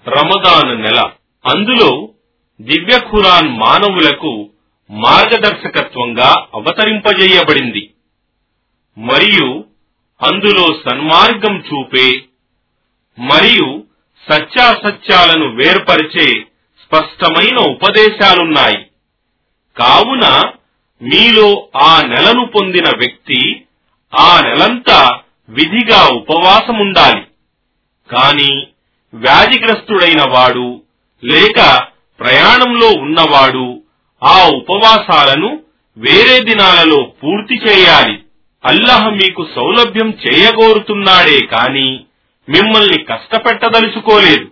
రమదాన్ 0.09 0.83
నెల. 0.83 1.11
అందులో 1.47 2.09
దివ్య 2.61 2.99
ఖురాన్ 2.99 3.49
మానవులకు 3.49 4.51
మార్గదర్శకత్వంగా 4.91 6.47
అవతరింపజేయబడింది. 6.55 7.91
మరియు 8.99 9.65
అందులో 10.23 10.67
సన్మార్గం 10.89 11.59
చూపే 11.59 12.25
మరియు 13.19 13.85
సత్యాసత్యాలను 14.33 15.55
వేర్పరిచే 15.55 16.41
స్పష్టమైన 16.83 17.57
ఉపదేశాలున్నాయి. 17.59 18.87
కావున 19.77 20.53
మీలో 21.03 21.69
ఆ 21.77 22.03
నెలను 22.03 22.47
పొందిన 22.47 22.85
వ్యక్తి 22.97 23.63
ఆ 24.19 24.41
నెలంతా 24.41 25.21
విధిగా 25.49 26.15
ఉపవాసముండాలి. 26.15 27.23
కాని 28.11 28.67
వ్యాధిగ్రస్తుడైన 29.15 30.21
వాడు 30.29 30.83
లేక 31.25 31.87
ప్రయాణంలో 32.21 32.89
ఉన్నవాడు 32.89 33.83
ఆ 34.23 34.49
ఉపవాసాలను 34.49 35.63
వేరే 35.97 36.41
దినాలలో 36.45 37.03
పూర్తి 37.03 37.57
చేయాలి. 37.69 38.25
అల్లహ 38.65 39.09
మీకు 39.09 39.49
సౌలభ్యం 39.55 40.09
చేయగోరుతున్నాడే 40.11 41.47
కాని 41.47 42.05
మిమ్మల్ని 42.49 43.05
కష్టపెట్టదలుచుకోలేదు. 43.05 44.47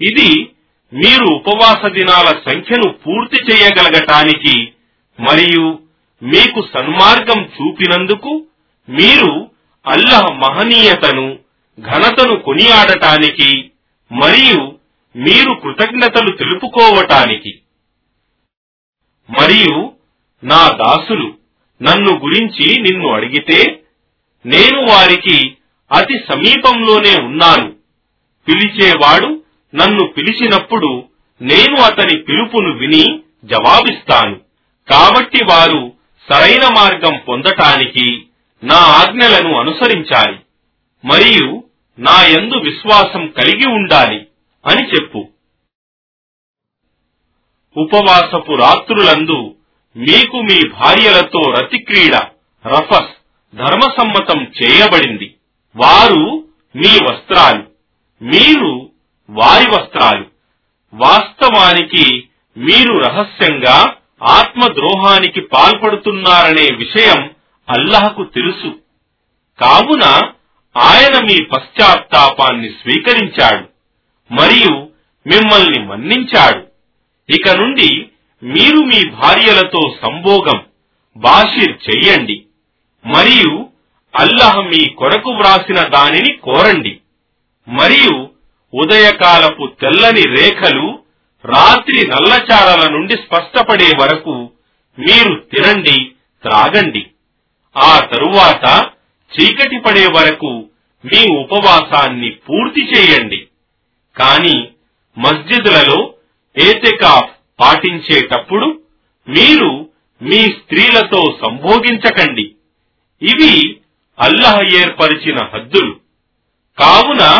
ఇది 0.00 0.50
మీరు 0.92 1.24
ఉపవాస 1.24 1.92
దినాల 1.92 2.26
సంఖ్యను 2.50 2.92
పూర్తి 2.92 3.52
చేయగలగటానికి 3.52 4.72
మరియు 5.20 5.78
మీకు 6.22 6.60
సన్మార్గం 6.74 7.40
చూపినందుకు 7.44 8.46
మీరు 8.88 9.50
అల్లహ 9.86 10.22
మహనీయతను 10.32 11.38
ఘనతను 11.80 12.36
కొనియాడటానికి 12.36 13.70
మరియు 14.10 14.78
మీరు 15.16 15.54
కృతజ్ఞతలు 15.54 16.30
తెలుపుకోవటానికి. 16.36 17.60
మరియు 19.40 19.92
నా 20.44 20.68
దాసులు 20.68 21.34
నన్ను 21.82 22.18
గురించి 22.18 22.80
నిన్ను 22.80 23.08
అడిగితే 23.08 23.80
నేను 24.46 24.80
వారికి 24.80 25.56
అతి 25.92 26.24
సమీపంలోనే 26.32 27.22
ఉన్నాను. 27.22 27.72
పిలిచేవాడు 28.48 29.42
నన్ను 29.74 30.06
పిలిచినప్పుడు 30.06 31.04
నేను 31.42 31.80
అతని 31.80 32.22
పిలుపును 32.22 32.72
విని 32.72 33.20
జవాబిస్తాను. 33.44 34.36
కాబట్టి 34.90 35.44
వారు 35.44 35.92
సరైన 36.32 36.68
మార్గం 36.76 37.20
పొందటానికి 37.28 38.26
నా 38.64 38.76
ఆజ్ఞలను 38.76 39.58
అనుసరించాలి. 39.58 40.38
మరియు 41.04 41.64
నా 41.98 42.26
యందు 42.26 42.54
విశ్వాసం 42.54 43.26
కలిగి 43.26 43.68
ఉండాలి 43.68 44.26
అని 44.66 44.88
చెప్పు. 44.88 45.28
ఉపవాసపు 47.76 48.52
రాత్రులందు 48.52 49.54
మీకు 49.96 50.36
మీ 50.36 50.68
భార్యలతో 50.68 51.52
రతిక్రీడ 51.52 52.14
రఫస్ 52.66 53.14
ధర్మసమ్మతం 53.56 54.52
చేయబడింది. 54.62 55.34
వారు 55.76 56.44
మీ 56.76 56.98
వస్త్రాలు. 57.04 57.64
మీరు 58.22 58.90
వారి 59.30 59.66
వస్త్రాలు. 59.66 60.26
వాస్తవానికి 60.94 62.28
మీరు 62.56 62.98
రహస్యంగా 62.98 63.96
ఆత్మద్రోహానికి 64.22 65.40
పాల్పడుతున్నారనే 65.40 66.68
విషయం 66.76 67.30
అల్లహకు 67.68 68.24
తెలుసు. 68.24 68.78
కావున 69.60 70.04
ఆయన 70.78 71.24
మీ 71.24 71.44
పశ్చాత్తాపాన్ని 71.44 72.68
స్వీకరించాడు 72.68 73.68
మరియు 74.32 74.74
మిమ్మల్ని 75.26 75.86
మన్నించాడు. 75.86 76.73
ఇక 77.30 77.48
నుండి 77.48 78.08
మీరు 78.42 78.76
మీ 78.76 79.10
భార్యలతో 79.10 79.96
సంభోగం 80.02 80.62
బాషిర్ 81.16 81.78
చెయ్యండి. 81.90 82.44
మరియు 83.06 83.68
అల్లహ 84.18 84.60
మీ 84.60 84.88
కొరకు 84.88 85.30
వ్రాసిన 85.30 85.88
దానిని 85.88 86.32
కోరండి. 86.32 86.98
మరియు 87.68 88.30
ఉదయకాలపు 88.74 89.72
తెల్లని 89.80 90.22
రేఖలు 90.36 90.98
రాత్రి 91.44 92.08
నల్లచారల 92.08 92.92
నుండి 92.92 93.12
స్పష్టపడే 93.12 93.90
వరకు 94.02 94.50
మీరు 94.98 95.44
తినండి 95.52 96.10
త్రాగండి. 96.42 97.06
ఆ 97.76 98.00
తరువాత 98.00 98.90
చీకటి 99.40 99.80
పడే 99.80 100.06
వరకు 100.06 100.68
మీ 101.04 101.38
ఉపవాసాన్ని 101.38 102.30
పూర్తి 102.30 102.80
చేయండి. 102.80 103.46
కాని 104.20 104.68
మస్జిదులలో 105.18 106.13
ఏతెకాఫ్ 106.62 107.30
పాటించేటప్పుడు 107.60 108.80
మీరు 109.28 109.88
మీ 110.22 110.38
స్త్రీలతో 110.38 111.38
సంభోగించకండి. 111.42 112.54
ఇవి 113.22 113.76
అల్లహ 114.20 114.58
ఏర్పరిచిన 114.62 115.36
హద్దులు. 115.54 115.96
కావున 116.78 117.38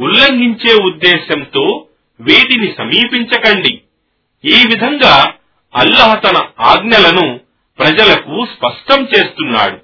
ఉల్లంఘించే 0.00 0.82
ఉద్దేశంతో 0.82 1.86
వీటిని 2.20 2.74
సమీపించకండి. 2.78 3.80
ఈ 4.44 4.62
విధంగా 4.66 5.34
అల్లహ 5.76 6.14
తన 6.14 6.48
ఆజ్ఞలను 6.60 7.40
ప్రజలకు 7.78 8.46
స్పష్టం 8.46 9.04
చేస్తున్నాడు. 9.04 9.78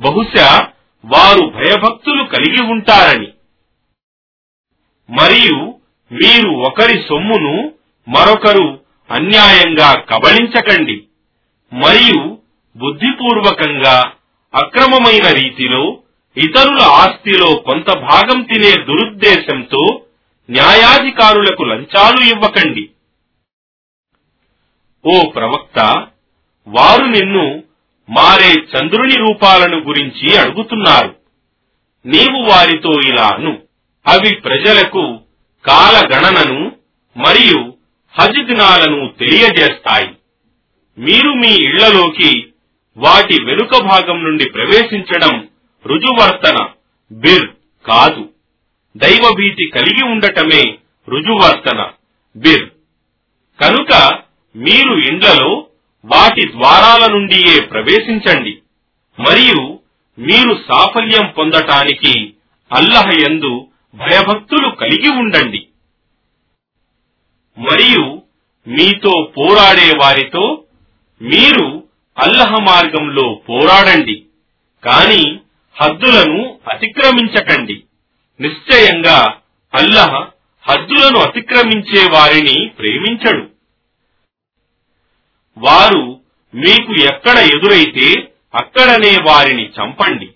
బహుశా 0.00 0.68
వారు 1.04 1.46
భయభక్తులు 1.46 2.24
కలిగి 2.24 2.62
ఉంటారని. 2.62 3.28
మరియు 5.10 5.74
మీరు 6.12 6.50
ఒకరి 6.50 7.04
సొమ్మును 7.08 7.75
మరొకరు 8.08 8.80
అన్యాయంగా 9.10 9.94
కబళించకండి 9.94 11.02
మరియు 11.72 12.38
బుద్ధిపూర్వకంగా 12.76 14.12
అక్రమమైన 14.54 15.32
రీతిలో 15.32 15.98
ఇతరుల 16.36 16.82
ఆస్తిలో 16.82 17.54
కొంత 17.54 17.98
భాగం 17.98 18.42
తినే 18.42 18.70
దురుద్దేశంతో 18.70 20.02
న్యాయాధికారులకు 20.50 21.62
లంచాలు 21.62 22.34
ఇవ్వకండి. 22.34 22.90
ఓ 25.06 25.30
ప్రవక్త 25.30 26.06
వారు 26.68 27.04
నిన్ను 27.04 27.62
మారే 28.10 28.52
చంద్రుని 28.52 29.16
రూపాలను 29.16 29.80
గురించి 29.80 30.38
అడుగుతున్నారు. 30.38 31.16
నీవు 32.06 32.48
వారితో 32.50 32.92
ఇలాను. 33.06 33.58
అవి 34.06 34.34
ప్రజలకు 34.34 35.20
కాలగణనను 35.64 36.72
మరియు 37.16 37.75
హజ్ 38.18 38.46
దినాలను 38.46 39.14
తెలియజేస్తాయి. 39.18 40.10
మీరు 40.98 41.30
మీ 41.30 41.54
ఇళ్ళలోకి 41.54 42.46
వాటి 42.96 43.44
వెనుక 43.44 43.82
భాగం 43.82 44.24
నుండి 44.24 44.50
ప్రవేశించడం 44.50 45.48
రుజువర్తన 45.86 46.68
బిర్ 47.12 47.46
కాదు. 47.86 48.28
దైవభీతి 48.96 49.66
కలిగి 49.66 50.04
ఉండటమే 50.04 50.74
రుజువర్తన 51.08 51.88
బిర్. 52.36 52.64
కనుక 53.62 54.18
మీరు 54.56 54.92
ఇండ్లలో 54.92 55.66
వాటి 56.04 56.52
ద్వారాల 56.52 57.12
నుండియే 57.12 57.60
ప్రవేశించండి. 57.60 58.58
మరియు 59.20 59.78
మీరు 60.18 60.54
సాఫల్యం 60.68 61.26
పొందటానికి 61.38 62.32
అల్లహ 62.72 63.10
యందు 63.30 63.66
భయభక్తులు 63.94 64.68
కలిగి 64.68 65.08
ఉండండి. 65.08 65.66
మరియు 67.58 68.22
మీతో 68.68 69.32
పోరాడే 69.38 69.92
వారితో 69.98 70.64
మీరు 71.22 71.84
అల్లహ 72.18 72.50
మార్గంలో 72.50 73.42
పోరాడండి 73.48 74.22
కాని 74.84 75.38
హద్దులను 75.82 76.58
అతిక్రమించకండి. 76.70 77.82
నిశ్చయంగా 78.40 79.34
అల్లహ 79.74 80.26
హద్దులను 80.70 81.18
అతిక్రమించే 81.18 82.10
వారిని 82.12 82.68
ప్రేమించడు. 82.68 83.50
వారు 85.58 86.20
మీకు 86.54 86.92
ఎక్కడ 86.92 87.36
ఎదురైతే 87.36 88.28
అక్కడనే 88.54 89.18
వారిని 89.28 89.68
చంపండి. 89.68 90.28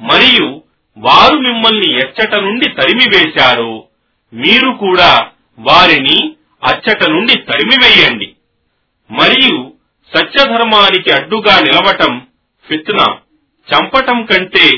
మరియు 0.00 0.62
వారు 0.98 1.36
మిమ్మల్ని 1.36 1.94
ఎచ్చట 1.94 2.34
నుండి 2.34 2.70
తరిమివేశారో 2.70 3.88
మీరు 4.34 4.70
కూడా 4.70 5.30
వారిని 5.58 6.34
అచ్చట 6.64 7.08
నుండి 7.08 7.34
తరిమివేయండి 7.34 8.32
మరియు 9.10 9.72
సత్యధర్మానికి 10.16 11.10
అడ్డుగా 11.12 11.60
నిలవటం 11.60 12.26
ఫిత్నా 12.68 13.18
చంపటం 13.68 14.24
కంటే 14.24 14.72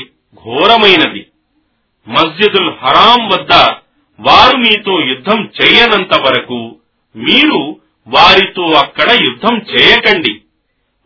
ఘోరమైనది. 0.45 1.27
మస్జిదుల్ 2.07 2.71
హరాం 2.81 3.27
వద్ద 3.27 3.53
వారు 4.19 4.57
మీతో 4.57 5.01
యుద్ధం 5.01 5.49
చేయనంత 5.61 6.15
వరకు 6.15 6.75
మీరు 7.15 7.79
వారితో 8.07 8.63
అక్కడ 8.63 9.09
యుద్ధం 9.11 9.57
చేయకండి. 9.57 10.41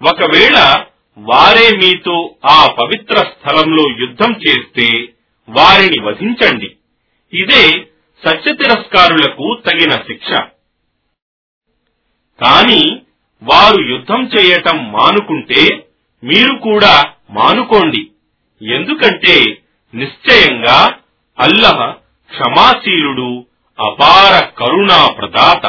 ఒకవేళ 0.09 0.85
వారే 1.17 1.77
మీతో 1.77 2.35
ఆ 2.45 2.67
పవిత్ర 2.67 3.15
స్థలంలో 3.17 3.83
యుద్ధం 3.99 4.31
చేస్తే 4.47 5.07
వారిని 5.49 5.99
వధించండి. 6.01 6.75
ఇదే 7.33 7.85
సత్య 8.25 8.53
తిరస్కారులకు 8.53 9.61
తగిన 9.65 9.91
శిక్ష. 9.91 10.29
కాని 12.41 13.01
వారు 13.43 13.81
యుద్ధం 13.81 14.23
చేయటం 14.27 14.91
మానుకుంటే 14.91 15.87
మీరు 16.23 16.55
కూడా 16.55 17.03
మానుకోండి. 17.29 18.11
ఎందుకంటే 18.73 19.57
నిశ్చయంగా 19.95 20.97
అల్లహ 21.39 21.91
క్షమాశీలుడు 22.31 23.45
అపార 23.79 24.45
కరుణా 24.45 25.07
ప్రదాత. 25.07 25.65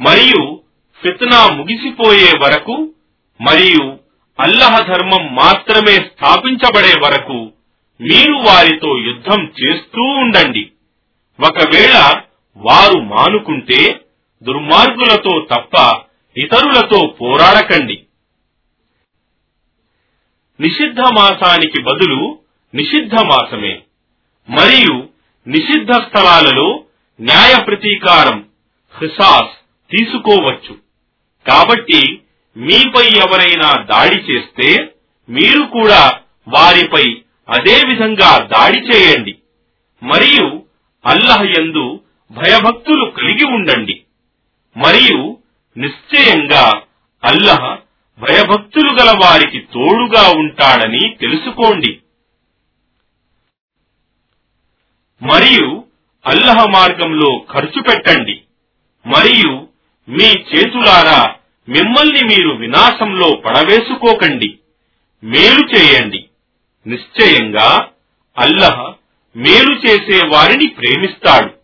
మరియు 0.00 0.60
ఫిత్నా 1.02 1.46
ముగిసిపోయే 1.46 2.38
వరకు 2.42 2.94
మరియు 3.40 3.98
అల్లహ 4.40 4.78
ధర్మం 4.78 5.34
మాత్రమే 5.34 5.96
స్థాపించబడే 5.96 6.94
వరకు 7.02 7.52
మీరు 8.00 8.32
వారితో 8.32 8.98
యుద్ధం 8.98 9.52
చేస్తూ 9.64 10.02
ఉండండి. 10.02 10.72
ఒకవేళ 11.40 12.21
వారు 12.56 13.00
మానుకుంటే 13.00 14.00
దుర్మార్గులతో 14.42 15.46
తప్ప 15.52 16.00
ఇతరులతో 16.36 17.06
పోరాడకండి. 17.20 18.02
నిషిద్ధ 20.60 21.00
మాసానికి 21.00 21.82
బదులు 21.82 22.38
నిషిద్ధ 22.74 23.14
మాసమే. 23.14 23.82
మరియు 24.48 25.08
నిషిద్ధ 25.48 25.92
స్థలాలలో 25.92 26.84
న్యాయ 27.20 27.64
ప్రతీకారం 27.64 28.48
హిసాస్ 29.02 29.56
తీసుకోవచ్చు. 29.90 30.78
కాబట్టి 31.46 32.20
మీపై 32.56 33.06
ఎవరైనా 33.06 33.82
దాడి 33.82 34.16
చేస్తే 34.16 34.94
మీరు 35.28 35.64
కూడా 35.64 36.20
వారిపై 36.48 37.22
అదే 37.48 37.82
విధంగా 37.88 38.38
దాడి 38.38 38.78
చేయండి. 38.78 39.38
మరియు 40.02 40.62
అల్లహ 41.06 41.42
యందు 41.42 42.00
భయభక్తులు 42.32 43.10
కలిగి 43.10 43.44
ఉండండి. 43.44 44.02
మరియు 44.76 45.38
నిశ్చయంగా 45.76 46.82
అల్లహ 47.24 47.78
భయభక్తులు 48.18 49.00
గల 49.00 49.10
వారికి 49.24 49.58
తోడుగా 49.58 50.38
ఉంటాడని 50.38 51.16
తెలుసుకోండి. 51.20 51.98
మరియు 55.22 55.84
అల్లహ 56.26 56.66
మార్గంలో 56.70 57.44
ఖర్చు 57.52 57.82
పెట్టండి. 57.82 58.42
మరియు 59.06 59.68
మీ 60.08 60.24
చేతులారా 60.24 61.34
మిమ్మల్ని 61.68 62.24
మీరు 62.24 62.48
వినాశంలో 62.48 63.42
పడవేసుకోకండి. 63.46 64.58
మేలు 65.24 65.76
చేయండి. 65.76 66.24
నిశ్చయంగా 66.86 67.88
అల్లహ 68.38 68.94
మేలు 69.36 69.74
చేసే 69.74 70.26
వారిని 70.26 70.66
ప్రేమిస్తాడు. 70.66 71.61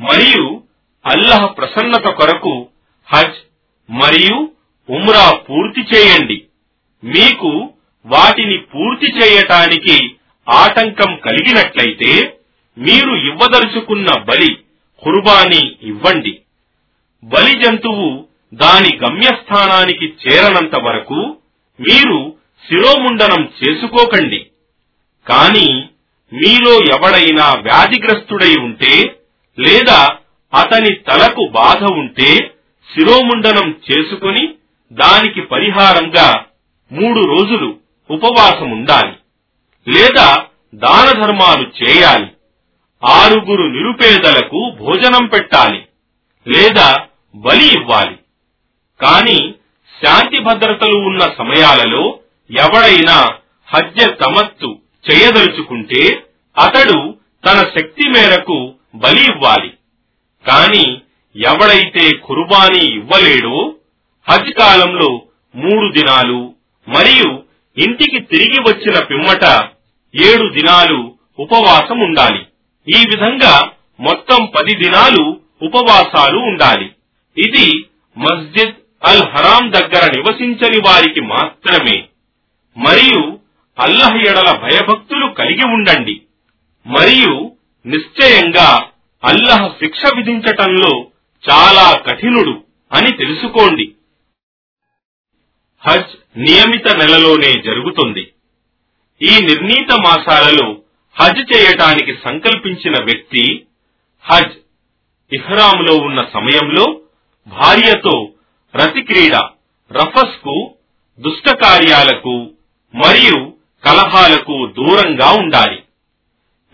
మరియు 0.00 0.62
అల్లహ 1.06 1.46
ప్రసన్నత 1.46 2.06
కొరకు 2.08 2.68
హజ్ 3.08 3.38
మరియు 3.90 4.52
ఉమ్రా 4.90 5.32
పూర్తి 5.50 5.82
చేయండి. 5.82 6.46
మీకు 7.04 7.70
వాటిని 8.06 8.58
పూర్తి 8.58 9.06
చేయటానికి 9.06 10.16
ఆటంకం 10.48 11.16
కలిగినట్లయితే 11.16 12.38
మీరు 12.78 13.12
ఇవ్వదలుచుకున్న 13.16 14.06
బలి 14.20 14.56
కుర్బానీ 15.02 15.76
ఇవ్వండి. 15.82 16.40
బలి 17.24 17.62
జంతువు 17.62 18.26
దాని 18.54 18.96
గమ్యస్థానానికి 18.96 20.14
చేరనంత 20.22 20.74
వరకు 20.82 21.36
మీరు 21.80 22.36
శిరోముండనం 22.68 23.52
చేసుకోకండి. 23.58 24.50
కాని 25.26 25.68
మీలో 26.32 26.74
ఎవడైనా 26.96 27.46
వ్యాధిగ్రస్తుడై 27.54 28.54
ఉంటే 28.56 28.94
లేదా 29.58 30.16
అతని 30.54 30.94
తలకు 30.94 31.48
బాధ 31.48 31.84
ఉంటే 31.84 32.36
శిరోముండనం 32.94 33.80
చేసుకుని 33.90 34.54
దానికి 34.92 35.40
పరిహారంగా 35.40 36.44
మూడు 36.92 37.20
రోజులు 37.20 37.76
ఉపవాసం 38.10 38.70
ఉండాలి 38.70 39.12
లేదా 39.90 40.44
దాన 40.74 41.22
ధర్మాలు 41.22 41.70
చేయాలి. 41.84 42.26
ఆరుగురు 43.04 43.62
నిరుపేదలకు 43.62 44.70
భోజనం 44.70 45.26
పెట్టాలి. 45.26 45.86
లేదా 46.48 46.96
బలి 47.34 47.66
ఇవ్వాలి. 47.66 48.18
కాని 49.00 49.54
శాంతి 50.04 50.38
భద్రతలు 50.38 50.96
ఉన్న 50.96 51.20
సమయాలలో 51.20 52.18
ఎవడైనా 52.50 53.30
హజ్య 53.66 54.06
తమత్తు 54.06 54.78
చేయదలుచుకుంటే 55.10 56.22
అతడు 56.58 57.14
తన 57.46 57.58
శక్తి 57.78 58.08
మేరకు 58.08 58.74
బలి 58.96 59.24
ఇవ్వాలి. 59.24 59.70
కాని 60.48 61.00
ఎవడైతే 61.36 62.16
కుర్బానీ 62.16 62.84
ఇవ్వలేడో 62.84 63.74
హజ్ 64.30 64.52
కాలంలో 64.52 65.22
మూడు 65.54 65.92
దినాలు 65.92 66.54
మరియు 66.88 67.42
ఇంటికి 67.78 68.20
తిరిగి 68.20 68.60
వచ్చిన 68.60 69.04
పిమ్మట 69.04 69.44
ఏడు 70.14 70.52
దినాలు 70.52 71.14
ఉపవాసం 71.38 71.98
ఉండాలి. 71.98 72.46
ఈ 72.88 73.04
విధంగా 73.08 73.70
మొత్తం 74.00 74.44
పది 74.44 74.74
దినాలు 74.74 75.40
ఉపవాసాలు 75.62 76.38
ఉండాలి. 76.38 76.90
ఇది 77.38 77.86
మస్జిద్ 78.18 78.74
అల్ 79.04 79.28
హరాం 79.28 79.72
దగ్గర 79.72 80.10
నివసించని 80.16 80.78
వారికి 80.78 81.20
మాత్రమే. 81.20 82.04
మరియు 82.76 83.38
అల్లహ 83.78 84.16
ఎడల 84.30 84.58
భయభక్తులు 84.62 85.26
కలిగి 85.26 85.64
ఉండండి. 85.64 86.20
మరియు 86.86 87.55
నిశ్చయంగా 87.86 88.90
అల్లహ 89.24 89.68
శిక్ష 89.68 90.00
విధించటంలో 90.16 91.06
చాలా 91.50 91.98
కఠినుడు 91.98 92.64
అని 92.92 93.10
తెలుసుకోండి. 93.16 93.94
హజ్ 95.86 96.38
నియమిత 96.38 96.88
నెలలోనే 96.96 97.52
జరుగుతుంది. 97.62 98.32
ఈ 99.22 99.38
నిర్ణీత 99.44 99.92
మాసాలలో 99.92 100.82
హజ్ 101.20 101.56
చేయటానికి 101.56 102.18
సంకల్పించిన 102.24 103.04
వ్యక్తి 103.04 103.66
హజ్ 104.24 104.56
ఇహ్రాములో 105.32 105.94
ఉన్న 105.94 106.28
సమయంలో 106.32 107.00
భార్యతో 107.48 108.32
రతిక్రీడ 108.74 109.34
రఫస్కు 109.92 110.74
దుష్ట 111.20 111.54
కార్యాలకు 111.54 112.36
మరియు 112.94 113.52
కలహాలకు 113.84 114.66
దూరంగా 114.66 115.30
ఉండాలి. 115.30 115.85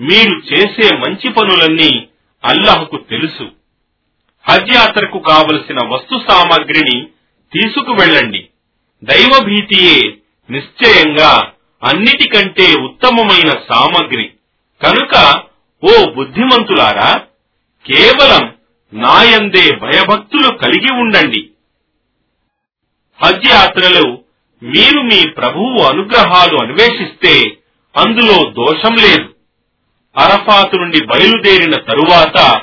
మీరు 0.00 0.55
చేసే 0.55 0.96
మంచి 0.96 1.31
పనులన్నీ 1.31 2.09
అల్లాహకు 2.44 2.96
తెలుసు. 2.96 3.44
హజ్ 4.48 4.74
యాత్రకు 4.74 5.18
కావలసిన 5.18 5.76
వస్తు 5.88 6.20
సామాగ్రిని 6.28 7.07
తీసుకువెళ్ళండి 7.52 8.48
దైవభీతియే 9.05 10.18
నిశ్చయంగా 10.50 11.52
అన్నిటికంటే 11.85 12.81
ఉత్తమమైన 12.81 13.52
సామగ్రి. 13.72 14.33
కనుక 14.83 15.42
ఓ 15.85 16.12
బుద్ధిమంతులారా 16.12 17.20
కేవలం 17.87 18.57
నాయందే 18.94 19.76
భయభక్తులు 19.76 20.57
కలిగి 20.57 20.92
ఉండండి. 20.92 21.50
హజ్ 23.24 23.48
యాత్రలో 23.48 24.18
మీరు 24.62 25.00
మీ 25.02 25.28
ప్రభువు 25.28 25.83
అనుగ్రహాలు 25.83 26.57
అన్వేషిస్తే 26.59 27.57
అందులో 27.96 28.50
దోషం 28.50 28.94
లేదు. 28.94 29.31
అరఫాతు 30.18 30.77
నుండి 30.77 31.05
బయలుదేరిన 31.05 31.75
తరువాత 31.75 32.61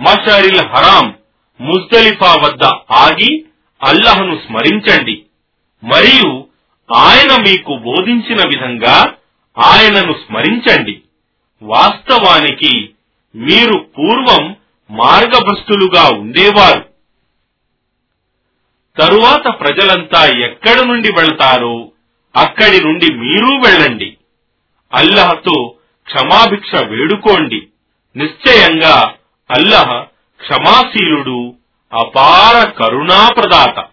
మషరిల్ 0.00 0.58
హరాం 0.58 1.14
ముజ్దలిఫా 1.60 2.34
వద్ద 2.34 2.64
ఆగి 2.92 3.44
అల్లహను 3.82 4.40
స్మరించండి. 4.46 5.22
మరియు 5.84 6.46
ఆయన 6.94 7.40
మీకు 7.40 7.78
బోధించిన 7.78 8.48
విధంగా 8.48 9.14
ఆయనను 9.58 10.12
స్మరించండి. 10.12 11.02
వాస్తవానికి 11.62 12.90
మీరు 13.36 13.86
పూర్వం 13.98 14.56
మార్గభ్రష్టులుగా 14.90 16.08
ఉండేవారు. 16.08 16.88
తరువాత 19.00 19.60
ప్రజలంతా 19.60 20.38
ఎక్కడి 20.38 20.88
నుండి 20.88 21.12
వెళ్తారో 21.12 21.92
అక్కడి 22.36 22.84
నుండి 22.84 23.14
మీరు 23.14 23.46
వెళ్ళండి. 23.46 24.16
అల్లహతో 24.94 25.74
క్షమాభిక్ష 26.04 26.84
వేడుకోండి. 26.84 27.68
నిశ్చయంగా 28.16 29.14
అల్లహ 29.50 30.02
క్షమాశీలుడు 30.40 31.54
అపార 31.92 32.70
కరుణాప్రదాత. 32.70 33.86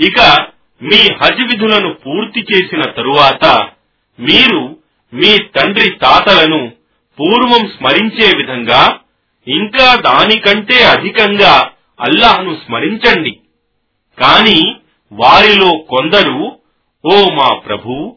ఇక 0.00 0.46
మీ 0.82 0.96
హజ్ 0.96 1.42
విధులను 1.42 1.94
పూర్తి 1.94 2.46
చేసిన 2.52 2.82
తరువాత 2.82 3.70
మీరు 4.20 4.76
మీ 5.14 5.38
తండ్రి 5.38 5.90
తాతలను 5.90 6.72
పూర్వం 7.20 7.68
స్మరించే 7.68 8.36
విధంగా 8.36 9.00
ఇంకా 9.48 9.94
దానికంటే 9.94 10.84
అధికంగా 10.84 11.70
అల్లాహ్ను 12.00 12.58
స్మరించండి. 12.66 13.38
కాని 14.18 14.76
వారిలో 15.12 15.78
కొందరు 15.78 16.58
ఓ 17.04 17.30
మా 17.34 17.54
ప్రభు 17.54 18.16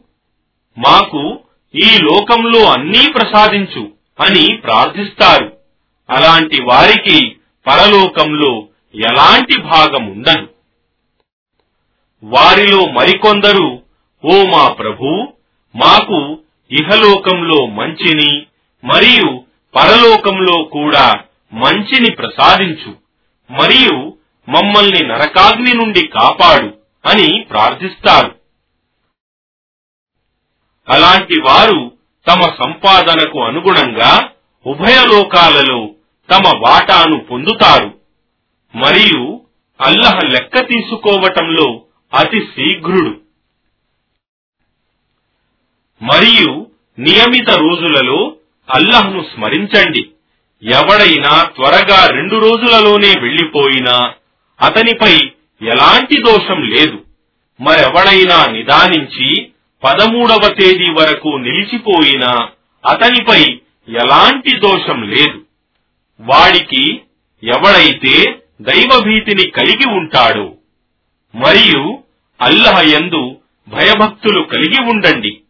మాకు 0.78 1.40
ఈ 1.74 1.98
లోకంలో 2.02 2.64
అన్నీ 2.64 3.12
ప్రసాదించు 3.12 3.90
అని 4.20 4.56
ప్రార్థిస్తారు. 4.56 5.56
అలాంటి 6.10 6.62
వారికి 6.62 7.36
పరలోకంలో 7.66 8.66
ఎలాంటి 8.94 9.60
భాగం 9.60 10.10
ఉండదు. 10.10 10.48
వారిలో 12.24 12.86
మరికొందరు 12.86 13.82
ఓ 14.24 14.44
మా 14.44 14.68
ప్రభు 14.68 15.32
మాకు 15.76 16.38
ఇహలోకంలో 16.70 17.66
మంచిని 17.66 18.46
మరియు 18.84 19.44
పరలోకంలో 19.74 20.62
కూడా 20.62 21.20
మంచిని 21.52 22.10
ప్రసాదించు 22.10 22.92
మరియు 23.50 24.16
మమ్మల్ని 24.48 25.06
నరకాగ్ని 25.06 25.74
నుండి 25.74 26.06
కాపాడు 26.06 26.66
అని 27.08 27.40
ప్రార్థిస్తారు. 27.50 28.37
అలాంటి 30.88 31.40
వారు 31.40 31.92
తమ 32.28 32.40
సంపాదనకు 32.40 33.44
అనుగుణంగా 33.44 34.30
ఉభయ 34.66 35.04
లోకాలలో 35.06 35.90
తమ 36.30 36.42
వాటాను 36.56 37.18
పొందుతారు. 37.18 37.98
మరియు 38.74 39.40
అల్లహ 39.80 40.18
లెక్క 40.24 40.58
తీసుకోవటంలో 40.58 41.82
అతి 42.14 42.40
శీఘ్రుడు. 42.40 43.20
మరియు 46.02 46.66
నియమిత 46.98 47.50
రోజులలో 47.50 48.36
అల్లహ్ను 48.74 49.24
స్మరించండి. 49.34 50.08
ఎవడైనా 50.62 51.44
త్వరగా 51.44 52.06
రెండు 52.06 52.34
రోజులలోనే 52.34 53.14
వెళ్ళిపోయినా 53.20 54.12
అతనిపై 54.60 55.14
ఎలాంటి 55.62 56.22
దోషం 56.22 56.62
లేదు. 56.62 56.98
మరెవడైనా 57.60 58.46
నిదానించి 58.46 59.47
పదమూడవ 59.84 60.48
తేదీ 60.48 60.90
వరకు 60.90 61.28
నిలిచిపోయినా 61.28 62.48
అతనిపై 62.86 63.42
ఎలాంటి 63.88 64.58
దోషం 64.58 65.02
లేదు. 65.02 65.42
వాడికి 66.20 67.00
ఎవడైతే 67.44 68.42
దైవభీతిని 68.60 69.50
కలిగి 69.50 69.88
ఉంటాడో 69.88 70.54
మరియు 71.34 72.02
అల్లహయందు 72.40 73.36
భయభక్తులు 73.68 74.40
కలిగి 74.42 74.90
ఉండండి. 74.90 75.40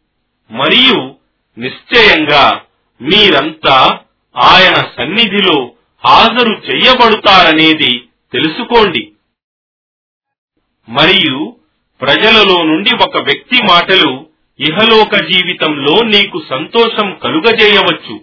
మరియు 0.50 1.14
నిశ్చయంగా 1.58 2.60
మీరంతా 3.02 4.00
ఆయన 4.36 4.74
సన్నిధిలో 4.74 5.72
హాజరు 6.06 6.52
చెయ్యబడుతారనేది 6.52 8.08
తెలుసుకోండి. 8.32 9.12
మరియు 10.88 11.58
ప్రజలలో 12.00 12.62
నుండి 12.62 12.90
ఒక 13.04 13.16
వ్యక్తి 13.16 13.62
మాటలు 13.62 14.26
ఇహలోక 14.61 15.16
జీవితంలో 15.16 16.04
నీకు 16.04 16.42
సంతోషం 16.50 17.14
కలుగజేయవచ్చు 17.14 18.20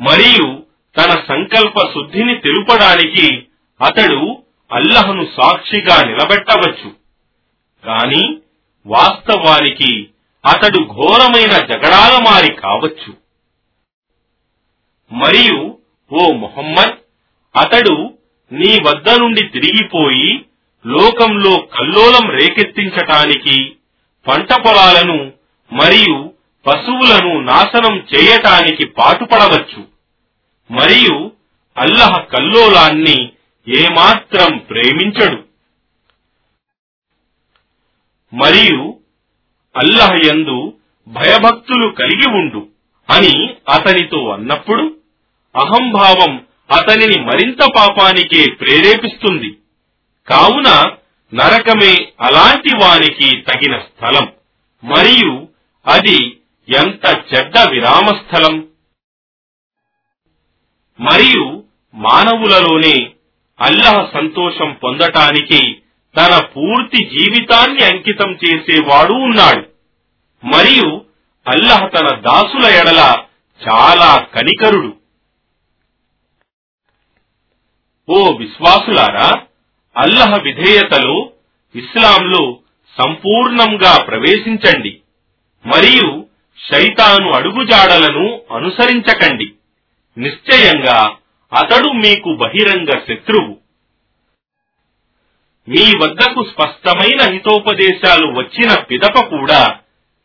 మరియు 0.00 0.62
తన 0.96 1.10
సంకల్ప 1.28 1.78
శుద్ధిని 1.78 2.34
తెలుపడానికి 2.34 3.46
అతడు 3.80 4.42
అల్లహను 4.72 5.28
సాక్షిగా 5.36 6.02
నిలబెట్టవచ్చు. 6.02 6.90
కాని 7.84 8.38
వాస్తవానికి 8.86 10.08
అతడు 10.44 10.78
ఘోరమైన 10.78 11.50
జగడాలమారి 11.50 12.54
కావచ్చు. 12.54 13.12
మరియు 15.12 15.78
ఓ 16.12 16.32
మొహమ్మద్ 16.32 16.94
అతడు 17.56 18.14
నీ 18.52 18.78
వద్ద 18.80 19.18
నుండి 19.18 19.48
తిరిగిపోయి 19.48 20.44
లోకంలో 20.86 21.56
కల్లోలం 21.56 22.30
రేకెత్తించటానికి 22.30 23.76
పంట 24.28 24.52
పొలాలను 24.52 25.32
మరియు 25.72 26.32
పశువులను 26.66 27.40
నాశనం 27.40 28.06
చేయటానికి 28.14 28.84
పాటుపడవచ్చు. 28.84 29.84
మరియు 30.70 31.32
అల్లహ 31.76 32.18
కల్లోలాన్ని 32.18 33.32
ఏమాత్రం 33.68 34.58
ప్రేమించడు. 34.58 35.44
మరియు 38.34 39.00
అల్లహ 39.76 40.10
యందు 40.26 40.76
భయభక్తులు 41.08 41.88
కలిగి 41.90 42.28
ఉండు 42.28 42.68
అని 43.10 43.54
అతనితో 43.68 44.28
అన్నప్పుడు 44.30 44.96
అహంభావం 45.56 46.46
అతనిని 46.70 47.20
మరింత 47.20 47.58
పాపానికే 47.76 48.50
ప్రేరేపిస్తుంది. 48.50 49.58
కావున 50.28 50.96
నరకమే 51.34 52.12
అలాంటి 52.20 52.76
వానికి 52.76 53.40
తగిన 53.40 53.78
స్థలం. 53.78 54.32
మరియు 54.84 55.48
అది 55.86 56.40
ఎంత 56.68 57.24
చెడ్డ 57.34 57.58
విరామ 57.70 58.06
స్థలం 58.06 58.68
మరియు 61.00 61.64
మానవులలోనే 61.94 63.12
అల్లహ 63.60 64.10
సంతోషం 64.14 64.72
పొందటానికి 64.72 65.82
తన 66.16 66.46
పూర్తి 66.56 67.04
జీవితాన్ని 67.04 67.84
అంకితం 67.84 68.32
చేసేవాడు 68.32 69.12
ఉన్నాడు. 69.12 69.68
మరియు 70.46 71.04
అల్లహ 71.48 71.86
తన 71.86 72.16
దాసుల 72.16 72.64
ఎడల 72.64 73.24
చాలా 73.68 74.18
కనికరుడు. 74.34 74.96
ఓ 78.08 78.36
విశ్వాసులారా 78.36 79.42
అల్లహ 79.96 80.34
విధేయతలో 80.42 81.30
ఇస్లాంలో 81.74 82.58
సంపూర్ణంగా 82.98 84.04
ప్రవేశించండి. 84.04 85.00
మరియు 85.66 86.26
శైతాను 86.72 87.32
అడుగుజాడలను 87.32 88.40
అనుసరించకండి. 88.54 89.52
నిశ్చయంగా 90.18 91.16
అతడు 91.60 91.88
మీకు 91.88 92.34
బహిరంగ 92.34 92.90
శత్రువు. 92.90 93.56
మీ 95.68 95.92
వద్దకు 96.04 96.44
స్పష్టమైన 96.44 97.32
హితోపదేశాలు 97.32 98.26
వచ్చిన 98.26 98.80
పిదప 98.80 99.20
కూడా 99.20 99.78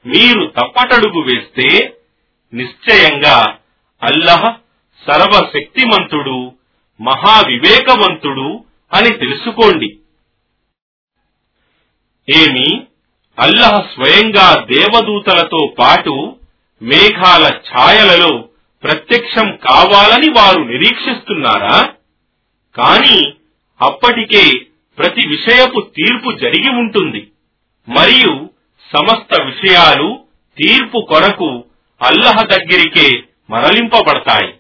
మీరు 0.06 0.54
తప్పటడుగు 0.60 1.22
వేస్తే 1.22 1.94
నిశ్చయంగా 2.54 3.58
అల్లహ 4.04 4.56
సర్వశక్తిమంతుడు 5.08 6.52
మహావివేకవంతుడు 7.02 8.66
అని 8.94 9.10
తెలుసుకోండి. 9.10 10.00
ఏమి? 12.30 12.84
అల్లహ 13.40 13.76
స్వయంగా 13.76 14.66
దేవదూతలతో 14.66 15.76
పాటు 15.80 16.36
మేఘాల 16.82 17.44
ఛాయలలో 17.44 18.50
ప్రత్యక్షం 18.84 19.56
కావాలని 19.56 20.30
వారు 20.30 20.60
నిరీక్షిస్తున్నారా? 20.60 21.94
కాని 22.76 23.34
అప్పటికే 23.82 24.66
ప్రతి 24.98 25.28
విషయపు 25.28 25.90
తీర్పు 25.96 26.38
జరిగి 26.38 26.70
ఉంటుంది. 26.70 27.28
మరియు 27.90 28.50
సమస్త 28.98 29.42
విషయాలు 29.42 30.26
తీర్పు 30.58 31.08
కొరకు 31.10 31.64
అల్లహ 32.02 32.42
దగ్గరికే 32.44 33.24
మరలింపబడతాయి. 33.50 34.59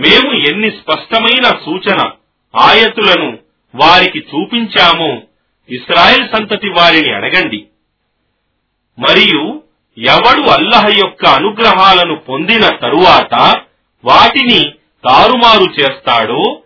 మేము 0.00 0.32
ఎన్ని 0.48 0.70
స్పష్టమైన 0.70 1.44
సూచన 1.44 2.10
ఆయతులను 2.60 3.38
వారికి 3.74 4.18
చూపించామో 4.18 5.22
ఇస్రాయెల్ 5.70 6.28
సంతతి 6.34 6.68
వారిని 6.68 7.12
అడగండి. 7.12 7.64
మరియు 8.98 9.62
ఎవడు 9.98 10.50
అల్లహ 10.50 10.86
యొక్క 10.88 11.26
అనుగ్రహాలను 11.26 12.16
పొందిన 12.16 12.60
తరువాత 12.60 13.60
వాటిని 14.04 14.70
తారుమారు 15.08 15.80
చేస్తాడో 15.80 16.62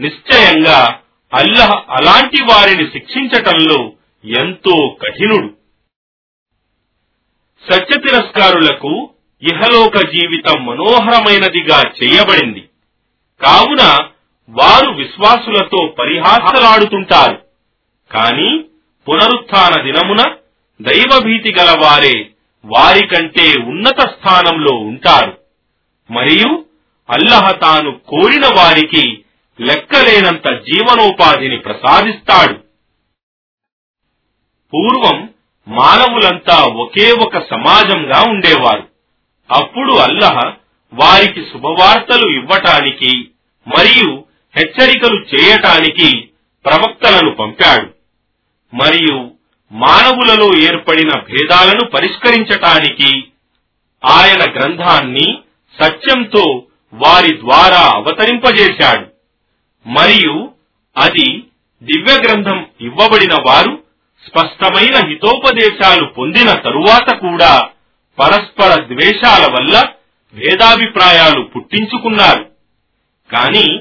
నిశ్చయంగా 0.00 0.98
అల్లహ 1.34 1.72
అలాంటి 1.90 2.42
వారిని 2.42 2.86
శిక్షించటంలో 2.92 3.92
ఎంతో 4.24 4.96
కఠినుడు. 5.02 5.54
సత్య 7.70 8.00
తిరస్కారులకు 8.00 9.10
ఇహలోక 9.42 9.96
జీవితం 9.96 10.66
మనోహరమైనదిగా 10.66 11.82
చేయబడింది. 12.02 12.64
కావున 13.44 14.08
వారు 14.48 14.90
విశ్వాసులతో 14.90 15.86
పరిహాసలాడుతుంటారు. 15.98 17.42
కాని 18.12 18.64
పునరుత్న 19.08 19.82
దినమున 19.82 20.36
దైవభీతి 20.82 21.54
గలవారే 21.54 22.30
వారికంటే 22.64 23.54
ఉన్నత 23.60 24.00
స్థానంలో 24.00 24.76
ఉంటారు. 24.76 25.38
మరియు 26.10 26.64
అల్లహ 27.10 27.50
తాను 27.50 28.00
కోరిన 28.08 28.46
వారికి 28.46 29.24
లెక్కలేనంత 29.60 30.48
జీవనోపాధిని 30.48 31.56
ప్రసాదిస్తాడు. 31.58 32.54
పూర్వం 34.74 35.28
మానవులంతా 35.68 36.64
ఒకే 36.64 37.12
ఒక 37.12 37.38
సమాజంగా 37.38 38.30
ఉండేవారు. 38.30 38.88
అప్పుడు 39.52 39.92
అల్లహ 39.92 40.54
వారికి 40.92 41.40
శుభవార్తలు 41.40 42.26
ఇవ్వటానికి 42.38 43.12
మరియు 43.66 44.24
హెచ్చరికలు 44.56 45.16
చేయటానికి 45.22 46.28
ప్రవక్తలను 46.64 47.34
పంపాడు. 47.34 47.86
మరియు 48.74 49.30
మానవులలో 49.72 50.58
ఏర్పడిన 50.58 51.08
భేదాలను 51.20 51.90
పరిష్కరించటానికి 51.90 53.24
ఆయన 54.04 54.52
గ్రంథాన్ని 54.52 55.38
సత్యంతో 55.80 56.66
వారి 56.94 57.40
ద్వారా 57.40 57.92
అవతరింపజేశాడు. 57.94 59.06
మరియు 59.86 60.52
అది 60.96 61.42
దివ్య 61.82 62.14
గ్రంథం 62.14 62.66
ఇవ్వబడిన 62.80 63.34
వారు 63.46 63.82
స్పష్టమైన 64.26 65.08
హితోపదేశాలు 65.08 66.04
పొందిన 66.06 66.52
తరువాత 66.52 67.14
కూడా 67.14 67.68
పరస్పర 68.18 68.74
ద్వేషాల 68.74 69.52
వల్ల 69.52 69.82
భేదాభిప్రాయాలు 70.34 71.42
పుట్టించుకున్నారు. 71.42 72.52
కాని 73.32 73.80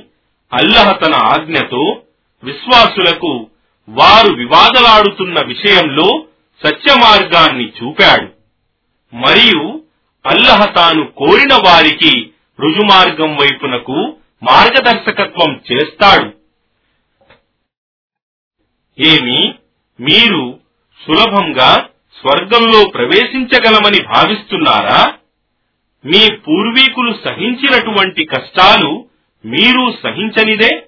అల్లహ 0.54 0.92
తన 0.92 1.14
ఆజ్ఞతో 1.16 2.02
విశ్వాసులకు 2.44 3.48
వారు 3.90 4.36
వివాదలాడుతున్న 4.36 5.36
విషయంలో 5.46 6.26
సత్య 6.66 6.96
మార్గాన్ని 6.96 7.70
చూపాడు. 7.70 8.28
మరియు 9.16 9.84
అల్లహ 10.26 10.66
తాను 10.66 11.12
కోరిన 11.12 11.54
వారికి 11.54 12.32
రుజుమార్గం 12.60 13.36
వైపునకు 13.36 14.18
మార్గదర్శకత్వం 14.44 15.62
చేస్తాడు. 15.72 16.34
ఏమి? 19.00 19.54
మీరు 20.00 20.60
సులభంగా 21.08 21.90
స్వర్గంలో 22.22 22.90
ప్రవేశించగలమని 22.90 24.04
భావిస్తున్నారా? 24.04 25.14
మీ 26.06 26.36
పూర్వీకులు 26.36 27.16
సహించినటువంటి 27.28 28.26
కష్టాలు 28.26 29.10
మీరు 29.46 29.94
సహించనిదే. 30.04 30.86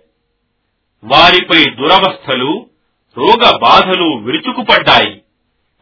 వారిపై 1.03 1.63
దురవస్థలు 1.63 2.69
రోగ 3.17 3.59
బాధలు 3.61 4.15
విరుచుకుపడ్డాయి. 4.15 5.21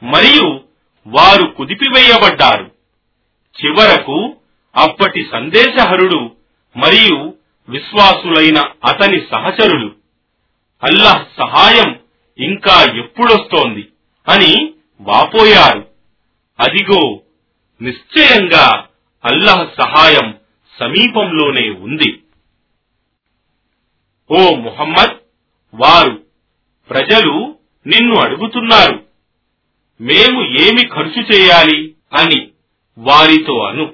మరియు 0.04 0.60
వారు 1.08 1.46
కుదిపివేయబడ్డారు. 1.46 2.72
చివరకు 3.64 4.36
అప్పటి 4.76 5.30
సందేశహరుడు 5.32 6.32
మరియు 6.78 7.34
విశ్వాసులైన 7.70 8.58
అతని 8.88 9.20
సహచరులు 9.32 9.92
అల్లాహ్ 10.84 11.26
సహాయం 11.38 12.00
ఇంకా 12.38 12.98
ఎప్పుడొస్తోంది? 12.98 13.88
అని 14.30 14.74
వాపోయారు. 15.02 15.88
అదిగో 16.60 17.20
నిశ్చయంగా 17.82 18.88
అల్లాహ్ 19.26 19.82
సహాయం 19.82 20.38
సమీపంలోనే 20.80 21.70
ఉంది. 21.70 22.24
ఓ 24.32 24.56
ముహమ్మద్ 24.56 25.18
వారు 25.74 26.26
ప్రజలు 26.90 27.60
నిన్ను 27.88 28.16
అడుగుతున్నారు. 28.16 29.06
మేము 30.02 30.44
ఏమి 30.44 30.88
ఖర్చు 30.88 31.22
చేయాలి 31.22 31.96
అని 32.14 32.52
వారితో 32.98 33.60
అను. 33.60 33.94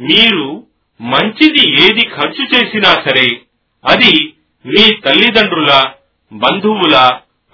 మీరు 0.00 0.66
మంచిది 1.00 1.70
ఏది 1.82 2.08
ఖర్చు 2.08 2.44
చేసినా 2.44 2.92
సరే 2.92 3.40
అది 3.84 4.34
మీ 4.66 4.94
తల్లిదండ్రుల 4.94 5.92
బంధువుల 6.32 6.96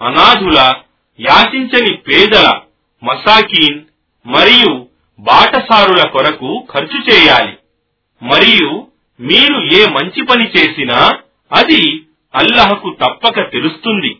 అనాథుల 0.01 0.73
యాచించని 1.19 1.97
పేదల 1.97 2.61
మసాకీన్ 3.03 3.85
మరియు 4.27 4.86
బాటసారుల 5.19 6.09
కొరకు 6.09 6.67
ఖర్చు 6.73 7.13
చేయాలి. 7.13 7.57
మరియు 8.23 8.87
మీరు 9.19 9.65
ఏ 9.75 9.85
మంచి 9.85 10.23
పని 10.23 10.49
చేసినా 10.49 11.13
అది 11.51 12.01
అల్లహకు 12.35 12.95
తప్పక 13.01 13.51
తెలుస్తుంది. 13.51 14.17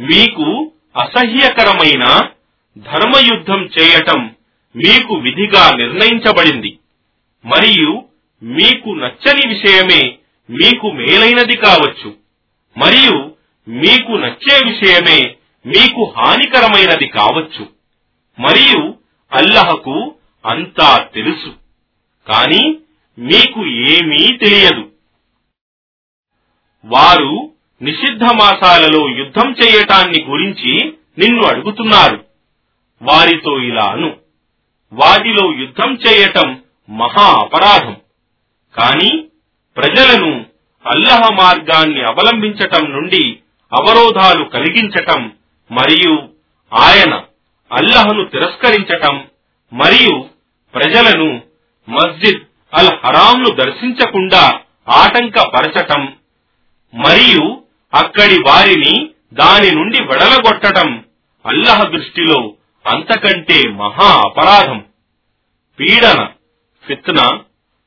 మీకు 0.00 0.72
అసహ్యకరమైన 0.96 2.04
ధర్మయుద్ధం 2.78 3.68
చేయటం 3.80 4.34
మీకు 4.76 5.14
విధిగా 5.14 5.76
నిర్ణయించబడింది. 5.76 6.78
మరియు 7.44 8.04
మీకు 8.42 8.90
నచ్చని 8.90 9.48
విషయమే 9.48 10.16
మీకు 10.50 10.90
మేలైనది 10.90 11.56
కావచ్చు. 11.56 12.14
మరియు 12.78 13.34
మీకు 13.68 14.12
నచ్చే 14.12 14.70
విషయమే 14.70 15.34
మీకు 15.66 16.14
హానికరమైనది 16.16 17.06
కావచ్చు. 17.06 17.75
మరియు 18.38 18.94
అల్లహకు 19.32 20.14
అంతా 20.46 20.98
తెలుసు. 21.14 21.48
కాని 22.28 22.78
మీకు 23.18 23.66
ఏమీ 23.66 24.36
తెలియదు. 24.36 24.90
వారు 26.84 27.52
నిషిద్ధ 27.82 28.22
మాసాలలో 28.22 29.08
యుద్ధం 29.08 29.52
చేయటాన్ని 29.52 30.24
గురించి 30.24 30.92
నిన్ను 31.18 31.42
అడుగుతున్నారు. 31.44 32.24
వారితో 33.02 33.58
ఇలాను 33.58 34.16
వాటిలో 34.92 35.54
యుద్ధం 35.54 35.98
చేయటం 36.08 36.62
మహా 36.90 37.40
అపరాధం. 37.40 37.96
కాని 38.80 39.26
ప్రజలను 39.76 40.46
అల్లహ 40.86 41.28
మార్గాన్ని 41.32 42.02
అవలంబించటం 42.02 42.92
నుండి 42.92 43.38
అవరోధాలు 43.72 44.44
కలిగించటం 44.44 45.32
మరియు 45.72 46.28
ఆయన 46.74 47.22
అల్లహను 47.72 48.24
తిరస్కరించటం 48.24 49.24
మరియు 49.72 50.28
ప్రజలను 50.74 51.42
మస్జిద్ 51.88 52.42
అల్ 52.74 52.90
హరాంను 53.04 53.50
దర్శించకుండా 53.50 54.60
ఆటంకపరచటం 54.88 56.16
మరియు 56.94 57.64
అక్కడి 57.94 58.34
వారిని 58.34 59.10
దాని 59.32 59.70
నుండి 59.70 60.02
వెడలగొట్టడం 60.02 61.04
అల్లహ 61.46 61.82
దృష్టిలో 61.82 62.54
అంతకంటే 62.86 63.68
మహా 63.68 64.22
అపరాధం. 64.24 64.84
పీడన 65.78 66.28
ఫిత్న 66.86 67.40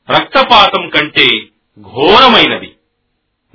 రక్తపాతం 0.10 0.90
కంటే 0.90 1.40
ఘోరమైనది. 1.82 2.76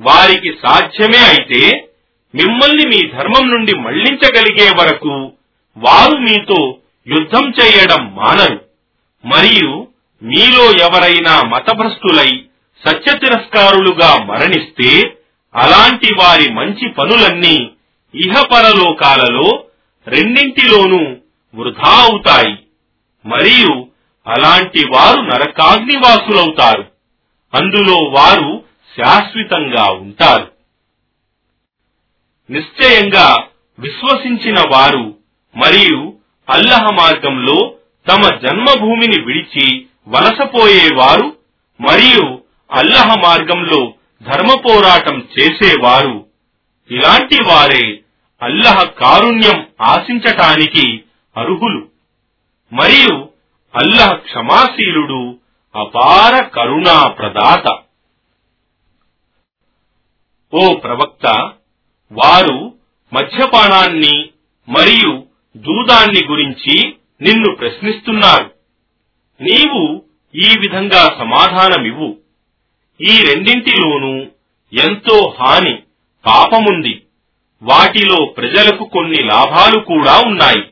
వారికి 0.01 0.59
సాధ్యమే 0.67 1.19
అయితే 1.19 1.89
మిమ్మల్ని 2.35 2.87
మీ 2.87 3.11
ధర్మం 3.11 3.51
నుండి 3.51 3.79
మళ్ళించగలిగే 3.79 4.71
వరకు 4.71 5.34
వారు 5.77 6.17
మీతో 6.17 6.79
యుద్ధం 7.07 7.51
చేయడం 7.51 8.15
మానరు. 8.15 8.65
మరియు 9.25 9.89
మీలో 10.23 10.73
ఎవరైనా 10.73 11.43
మతభ్రష్టులై 11.43 12.45
సత్య 12.87 13.19
తిరస్కారులుగా 13.19 14.25
మరణిస్తే 14.25 15.17
అలాంటి 15.55 16.15
వారి 16.15 16.53
మంచి 16.53 16.89
పనులన్నీ 16.89 17.71
ఇహపరలోకాలలో 18.15 19.65
రెండింటిలోనూ 20.09 21.17
వృధా 21.55 21.91
అవుతాయి. 21.91 22.59
మరియు 23.27 23.87
అలాంటి 24.27 24.87
వారు 24.87 25.21
నరకాగ్నివాసులవుతారు. 25.21 26.85
అందులో 27.55 27.97
వారు 27.97 28.65
శాశ్వతంగా 28.99 29.85
ఉంటారు. 29.85 30.53
నిశ్చయంగా 32.51 33.47
విశ్వసించిన 33.79 34.55
వారు 34.71 35.24
మరియు 35.57 36.19
అల్లహ 36.51 36.91
మార్గంలో 36.91 37.75
తమ 38.09 38.21
జన్మభూమిని 38.23 39.23
విడిచి 39.23 39.87
వలసపోయేవారు 40.09 41.37
మరియు 41.81 42.43
అల్లహ 42.73 43.15
మార్గంలో 43.25 43.93
ధర్మ 44.23 44.61
పోరాటం 44.61 45.29
చేసేవారు. 45.39 46.27
ఇలాంటి 46.91 47.45
వారే 47.45 48.01
అల్లహ 48.43 48.83
కారుణ్యం 48.83 49.67
ఆశించటానికి 49.81 51.05
అర్హులు. 51.37 51.89
మరియు 52.73 53.29
అల్లహ 53.75 54.13
క్షమాశీలుడు 54.13 55.39
అపార 55.77 56.43
కరుణా 56.43 57.09
ప్రదాత. 57.09 57.79
ఓ 60.55 60.75
ప్రవక్త 60.75 61.53
వారు 62.13 62.75
మద్యపానాన్ని 63.13 64.29
మరియు 64.69 65.24
జూదాన్ని 65.57 66.27
గురించి 66.27 66.95
నిన్ను 67.21 67.55
ప్రశ్నిస్తున్నారు 67.55 68.51
నీవు 69.41 70.03
ఈ 70.35 70.49
విధంగా 70.61 71.17
సమాధానమివ్వు. 71.19 72.17
ఈ 73.01 73.25
రెండింటిలోనూ 73.25 74.27
ఎంతో 74.73 75.37
హాని 75.41 75.77
పాపముంది. 76.27 77.03
వాటిలో 77.63 78.25
ప్రజలకు 78.25 78.85
కొన్ని 78.85 79.23
లాభాలు 79.23 79.81
కూడా 79.81 80.21
ఉన్నాయి. 80.21 80.63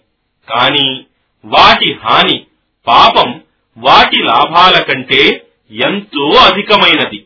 కాని 0.49 1.05
వాటి 1.45 1.95
హాని 1.95 2.45
పాపం 2.87 3.41
వాటి 3.79 4.23
లాభాల 4.23 4.83
కంటే 4.83 5.47
ఎంతో 5.71 6.29
అధికమైనది. 6.29 7.25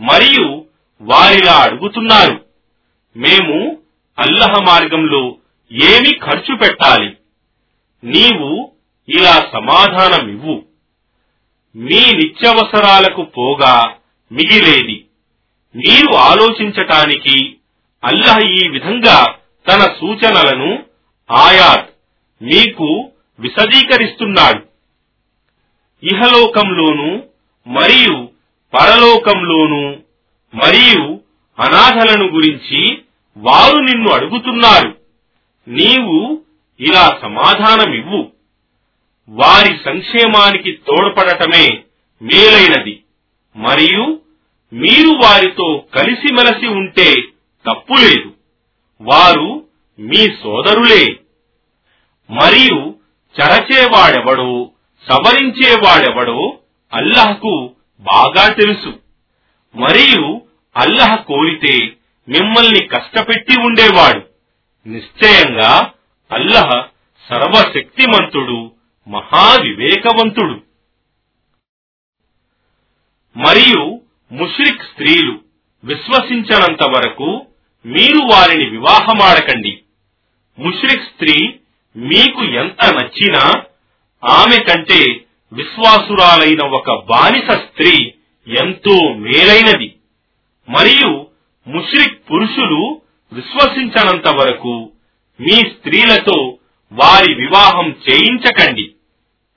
మరియు 0.00 0.64
వారిలా 1.00 1.52
అడుగుతున్నారు. 1.52 2.44
మేము 3.16 3.78
అల్లహ 4.18 4.62
మార్గంలో 4.62 5.37
ఏమి 5.72 6.18
ఖర్చు 6.18 6.56
పెట్టాలి? 6.56 7.16
నీవు 8.04 8.72
ఇలా 9.08 9.50
సమాధానమివ్వు. 9.52 10.64
మీ 11.76 12.12
నిత్యవసరాలకు 12.12 13.22
పోగా 13.22 13.94
మిగిలేది. 14.32 15.04
మీరు 15.76 16.14
ఆలోచించటానికి 16.14 17.56
అల్లహ 18.04 18.38
ఈ 18.38 18.68
విధంగా 18.68 19.34
తన 19.70 19.80
సూచనలను 19.80 20.84
ఆయాత్ 21.30 21.90
మీకు 22.42 23.10
విశదీకరిస్తున్నాడు. 23.40 24.62
ఇహలోకంలోను 26.02 27.24
మరియు 27.66 28.28
పరలోకంలోను 28.74 30.02
మరియు 30.54 31.20
అనాథలను 31.58 32.26
గురించి 32.26 32.98
వారు 33.36 33.76
నిన్ను 33.76 34.10
అడుగుతున్నారు. 34.10 34.97
నీవు 35.68 36.40
ఇలా 36.80 37.18
సమాధానమివ్వు. 37.22 38.32
వారి 39.28 39.80
సంక్షేమానికి 39.84 40.72
తోడ్పడటమే 40.72 41.68
మేలైనది. 42.22 43.02
మరియు 43.56 44.20
మీరు 44.72 45.08
వారితో 45.08 45.84
కలిసిమెలసి 45.94 46.66
ఉంటే 46.66 47.14
తప్పులేదు 47.66 48.34
వారు 49.00 49.64
మీ 49.98 50.14
సోదరులే. 50.14 51.04
మరియు 52.30 52.94
చరచేవాడెవడో 53.40 54.70
సవరించేవాడెవడో 55.10 56.58
అల్లహకు 56.92 57.70
బాగా 58.00 58.48
తెలుసు. 58.48 58.88
మరియు 59.76 60.42
అల్లహ 60.76 61.14
కోరితే 61.14 61.84
మిమ్మల్ని 62.28 62.86
కష్టపెట్టి 62.86 63.60
ఉండేవాడు. 63.60 64.27
నిశ్చయంగా 64.86 65.92
అల్లహ 66.32 66.86
సర్వశక్తిమంతుడు 67.28 68.72
మహావివేకవంతుడు. 69.08 70.62
మరియు 73.36 74.00
ముష్రిక్ 74.32 74.82
స్త్రీలు 74.82 75.40
విశ్వసించనంత 75.84 76.82
వరకు 76.82 77.46
మీరు 77.86 78.18
వారిని 78.32 78.70
వివాహమాడకండి. 78.70 79.82
ముష్రిక్ 80.58 81.02
స్త్రీ 81.02 81.58
మీకు 81.96 82.44
ఎంత 82.44 82.94
నచ్చినా 82.94 83.64
ఆమె 84.24 84.58
కంటే 84.64 85.24
విశ్వాసురాలైన 85.52 86.62
ఒక 86.62 87.04
బానిస 87.04 87.50
స్త్రీ 87.50 88.12
ఎంతో 88.62 89.14
మేలైనది. 89.14 89.94
మరియు 90.68 91.26
ముష్రిక్ 91.66 92.30
పురుషులు 92.30 93.02
విశ్వసించనంత 93.32 94.28
వరకు 94.28 94.92
మీ 95.40 95.50
స్త్రీలతో 95.50 96.58
వారి 96.92 97.34
వివాహం 97.34 97.88
చేయించకండి. 97.90 98.92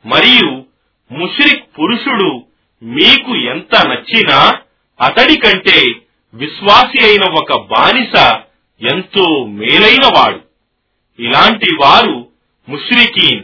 మరియు 0.05 0.63
ముషిరిక్ 1.11 1.80
పురుషుడు 1.80 2.43
మీకు 2.84 3.36
ఎంత 3.36 3.88
నచ్చినా 3.88 4.57
అతడి 5.01 5.39
కంటే 5.39 5.84
విశ్వాసి 6.34 7.03
అయిన 7.03 7.24
ఒక 7.24 7.61
బానిస 7.61 8.34
ఎంతో 8.93 9.45
మేలైన 9.45 10.11
వాడు. 10.15 10.39
ఇలాంటి 11.19 11.76
వారు 11.82 12.28
ముష్రికీన్ 12.69 13.43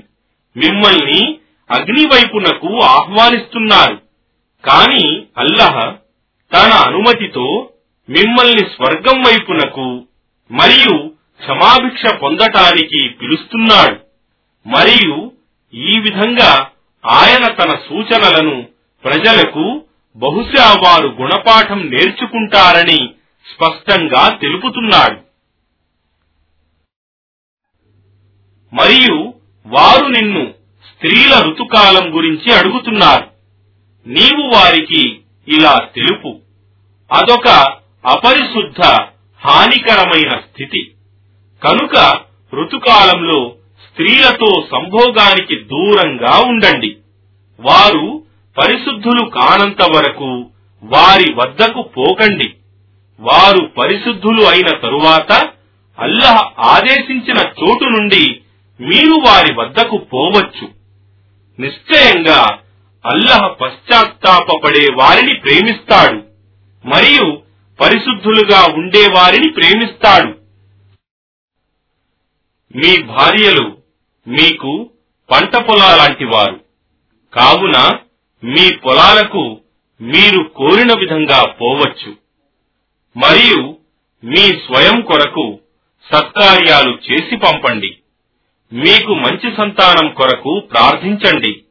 మిమ్మల్ని 0.57 1.37
అగ్ని 1.71 2.07
వైపునకు 2.07 2.79
ఆహ్వానిస్తున్నారు. 2.79 4.01
కాని 4.65 5.23
అల్లహ 5.37 5.79
తన 6.53 6.71
అనుమతితో 6.71 7.69
మిమ్మల్ని 8.09 8.59
స్వర్గం 8.59 9.21
వైపునకు 9.21 10.06
మరియు 10.51 11.07
క్షమాభిక్ష 11.39 12.13
పొందటానికి 12.13 13.09
పిలుస్తున్నాడు. 13.09 13.99
మరియు 14.67 15.31
ఈ 15.73 15.99
విధంగా 15.99 16.69
ఆయన 17.05 17.47
తన 17.47 17.69
సూచనలను 17.69 18.67
ప్రజలకు 19.03 19.81
బహుశా 20.15 20.73
వారు 20.73 21.07
గుణపాఠం 21.07 21.89
నేర్చుకుంటారని 21.89 23.09
స్పష్టంగా 23.53 24.29
తెలుపుతున్నాడు. 24.29 25.27
మరియు 28.75 29.33
వారు 29.67 30.05
నిన్ను 30.05 30.53
స్త్రీల 30.87 31.39
ఋతుకాలం 31.39 32.15
గురించి 32.15 32.53
అడుగుతున్నారు. 32.53 33.31
నీవు 34.07 34.55
వారికి 34.55 35.19
ఇలా 35.47 35.87
తెలుపు 35.95 36.39
అదొక 37.11 37.47
అపరిశుద్ధ 38.05 39.07
హానికరమైన 39.45 40.29
స్థితి. 40.29 40.91
కనుక 41.63 42.19
ఋతుకాలంలో 42.53 43.53
స్త్రీలతో 43.87 44.67
సంభోగానికి 44.71 45.55
దూరంగా 45.55 46.39
ఉండండి. 46.47 46.97
వారు 47.59 48.23
పరిశుద్ధులు 48.57 49.29
కానంత 49.29 49.81
వరకు 49.81 50.45
వారి 50.83 51.33
వద్దకు 51.33 51.81
పోకండి. 51.81 52.53
వారు 53.19 53.65
పరిశుద్ధులు 53.65 54.43
అయిన 54.43 54.67
తరువాత 54.67 55.49
అల్లహ 55.99 56.51
ఆదేశించిన 56.59 57.37
చోటు 57.37 57.83
నుండి 57.83 58.41
మీరు 58.81 59.13
వారి 59.27 59.53
వద్దకు 59.53 59.97
పోవచ్చు. 59.97 60.67
నిశ్చయంగా 61.59 62.57
అల్లహ 63.05 63.47
పశ్చాత్తాపడే 63.47 64.87
వారిని 64.93 65.33
ప్రేమిస్తాడు. 65.33 66.23
మరియు 66.87 67.46
పరిశుద్ధులుగా 67.81 68.73
ఉండే 68.73 69.07
వారిని 69.07 69.49
ప్రేమిస్తాడు. 69.49 70.37
మీ 72.77 73.03
భార్యలు 73.03 73.77
మీకు 74.27 74.89
పంట 75.31 75.55
పొలాలాంటి 75.55 76.25
వారు. 76.25 76.61
కావున 77.33 77.99
మీ 78.43 78.75
పొలాలకు 78.75 79.61
మీరు 80.01 80.43
కోరిన 80.43 80.99
విధంగా 80.99 81.45
పోవచ్చు. 81.45 82.15
మరియు 83.17 83.77
మీ 84.23 84.35
స్వయం 84.35 85.01
కొరకు 85.01 85.59
సత్కార్యాలు 86.13 86.97
చేసి 87.11 87.35
పంపండి. 87.35 87.97
మీకు 88.73 89.15
మంచి 89.15 89.57
సంతానం 89.57 90.13
కొరకు 90.13 90.59
ప్రార్థించండి. 90.59 91.61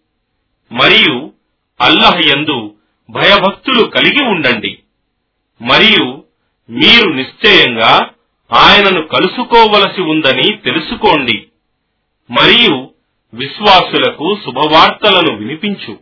మరియు 0.73 1.33
అల్లహ 1.81 2.21
యందు 2.27 2.75
భయభక్తులు 3.11 3.83
కలిగి 3.83 4.25
ఉండండి. 4.25 4.79
మరియు 5.63 6.25
మీరు 6.71 7.09
నిశ్చయంగా 7.11 8.11
ఆయనను 8.53 9.07
కలుసుకోవలసి 9.07 10.01
ఉందని 10.01 10.57
తెలుసుకోండి. 10.57 11.47
మరియు 12.31 12.91
విశ్వాసులకు 13.35 14.39
శుభవార్తలను 14.45 15.37
వినిపించు. 15.37 15.99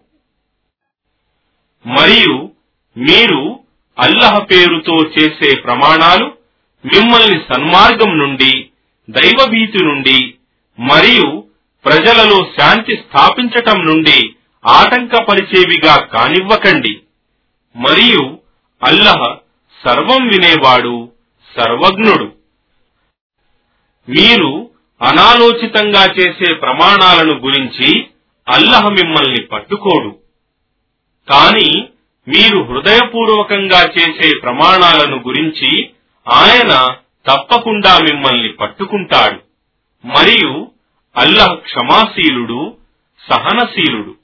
మరియు 1.87 2.51
మీరు 2.97 3.61
అల్లహ 3.99 4.39
పేరుతో 4.39 4.97
చేసే 4.97 5.61
ప్రమాణాలు 5.61 6.25
మిమ్మల్ని 6.85 7.39
సన్మార్గం 7.39 8.19
నుండి 8.19 8.69
దైవభీతి 9.11 9.85
నుండి 9.85 10.35
మరియు 10.81 11.45
ప్రజలలో 11.85 12.51
శాంతి 12.59 12.97
స్థాపించటం 12.97 13.87
నుండి 13.87 14.31
ఆటంకపరిచేవిగా 14.67 15.97
కానివ్వకండి. 15.97 17.01
మరియు 17.77 18.39
అల్లహ 18.85 19.37
సర్వం 19.85 20.29
వినేవాడు 20.29 21.13
సర్వజ్ఞుడు. 21.59 22.33
మీరు 24.09 24.71
అనాలోచితంగా 25.03 26.05
చేసే 26.05 26.55
ప్రమాణాలను 26.55 27.35
గురించి 27.35 28.07
అల్లహ 28.49 28.89
మిమ్మల్ని 28.89 29.43
పట్టుకోడు. 29.43 30.19
కాని 31.29 31.89
మీరు 32.29 32.63
హృదయపూర్వకంగా 32.63 33.83
చేసే 33.83 34.39
ప్రమాణాలను 34.43 35.17
గురించి 35.17 35.91
ఆయన 36.33 36.97
తప్పకుండా 37.33 37.99
మిమ్మల్ని 37.99 38.53
పట్టుకుంటాడు. 38.53 39.41
మరియు 40.07 40.71
అల్లహ 41.17 41.55
క్షమాశీలుడు 41.55 42.77
సహనశీలుడు. 43.31 44.15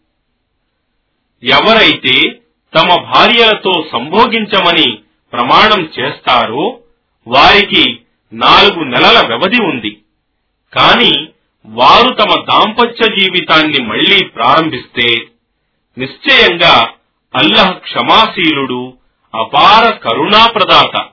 ఎవరైతే 1.42 2.40
తమ 2.74 3.02
భార్యలతో 3.02 3.88
సంభోగించమని 3.92 4.98
ప్రమాణం 5.32 5.92
చేస్తారో 5.98 6.80
వారికి 7.26 8.00
నాలుగు 8.32 8.84
నెలల 8.84 9.26
వ్యవధి 9.26 9.62
ఉంది. 9.62 10.02
కాని 10.76 11.28
వారు 11.66 12.14
తమ 12.14 12.44
దాంపత్య 12.44 13.16
జీవితాన్ని 13.18 13.84
మళ్ళీ 13.84 14.24
ప్రారంభిస్తే 14.24 15.28
నిశ్చయంగా 15.98 16.92
అల్లహ 17.34 17.72
క్షమాశీలుడు 17.72 18.98
అపార 19.34 19.90
కరుణాప్రదాత. 19.90 21.08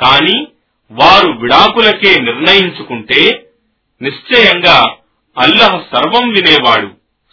కాని 0.00 0.46
వారు 0.90 1.32
విడాకులకే 1.32 2.20
నిర్ణయించుకుంటే 2.20 3.50
నిశ్చయంగా 4.02 4.96
అల్లహ 5.38 5.84
సర్వం 5.92 6.30
వినేవాడు 6.30 6.90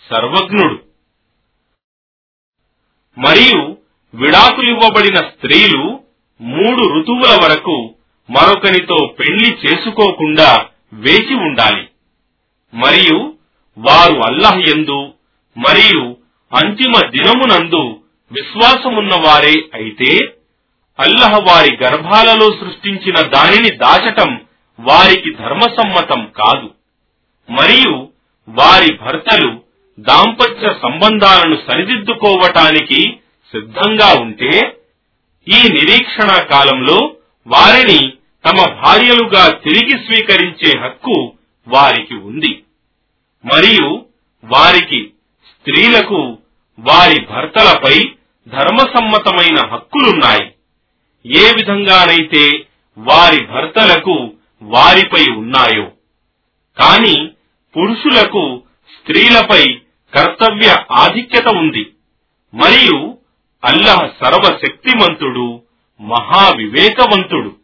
సర్వజ్ఞుడు. 0.09 0.83
మరియు 3.17 3.77
విడాకులివ్వబడిన 4.13 5.15
స్త్రీలు 5.15 5.99
మూడు 6.41 6.99
ఋతువుల 6.99 7.39
వరకు 7.43 7.95
మరొకనితో 8.29 9.15
పెళ్ళి 9.19 9.57
చేసుకోకుండా 9.65 10.65
వేచి 10.93 11.35
ఉండాలి. 11.35 11.87
మరియు 12.73 13.33
వారు 13.77 14.13
అల్లహ్ 14.13 14.57
యందు 14.57 15.13
మరియు 15.57 16.17
అంతిమ 16.55 16.93
దినమునందు 17.09 17.99
విశ్వాసమున్న 18.31 19.15
వారే 19.15 19.53
అయితే 19.73 20.25
అల్లహ 20.99 21.37
వారి 21.37 21.77
గర్భాలలో 21.83 22.51
సృష్టించిన 22.51 23.27
దానిని 23.27 23.75
దాచటం 23.75 24.41
వారికి 24.79 25.33
ధర్మసమ్మతం 25.33 26.31
కాదు. 26.35 26.73
మరియు 27.51 28.09
వారి 28.49 28.93
భర్తలు 28.93 29.61
దాంపత్య 29.99 30.73
సంబంధాలను 30.83 31.55
సరిదిద్దుకోవటానికి 31.67 33.17
సిద్ధంగా 33.51 34.21
ఉంటే 34.21 34.77
ఈ 35.47 35.69
నిరీక్షణ 35.69 36.43
కాలంలో 36.43 37.15
వారిని 37.47 38.13
తమ 38.45 38.81
భార్యలుగా 38.83 39.49
తిరిగి 39.49 39.91
స్వీకరించే 39.91 40.79
హక్కు 40.79 41.33
వారికి 41.67 42.15
ఉంది. 42.15 42.63
మరియు 43.45 44.05
వారికి 44.43 45.11
స్త్రీలకు 45.47 46.37
వారి 46.79 47.25
భర్తలపై 47.25 48.03
ధర్మసమ్మతమైన 48.47 49.67
హక్కులున్నాయి. 49.67 50.53
ఏ 51.25 51.51
విధంగానైతే 51.51 52.65
వారి 52.97 53.45
భర్తలకు 53.45 54.33
వారిపై 54.61 55.31
ఉన్నాయో 55.31 55.91
కాని 56.77 57.29
పురుషులకు 57.77 58.63
స్త్రీలపై 58.97 59.65
కర్తవ్య 60.15 60.75
ఆధిక్యత 60.91 61.47
ఉంది. 61.47 61.91
మరియు 62.53 63.17
అల్లహ 63.65 64.07
సర్వశక్తిమంతుడు 64.07 65.61
మహావివేకవంతుడు. 66.01 67.55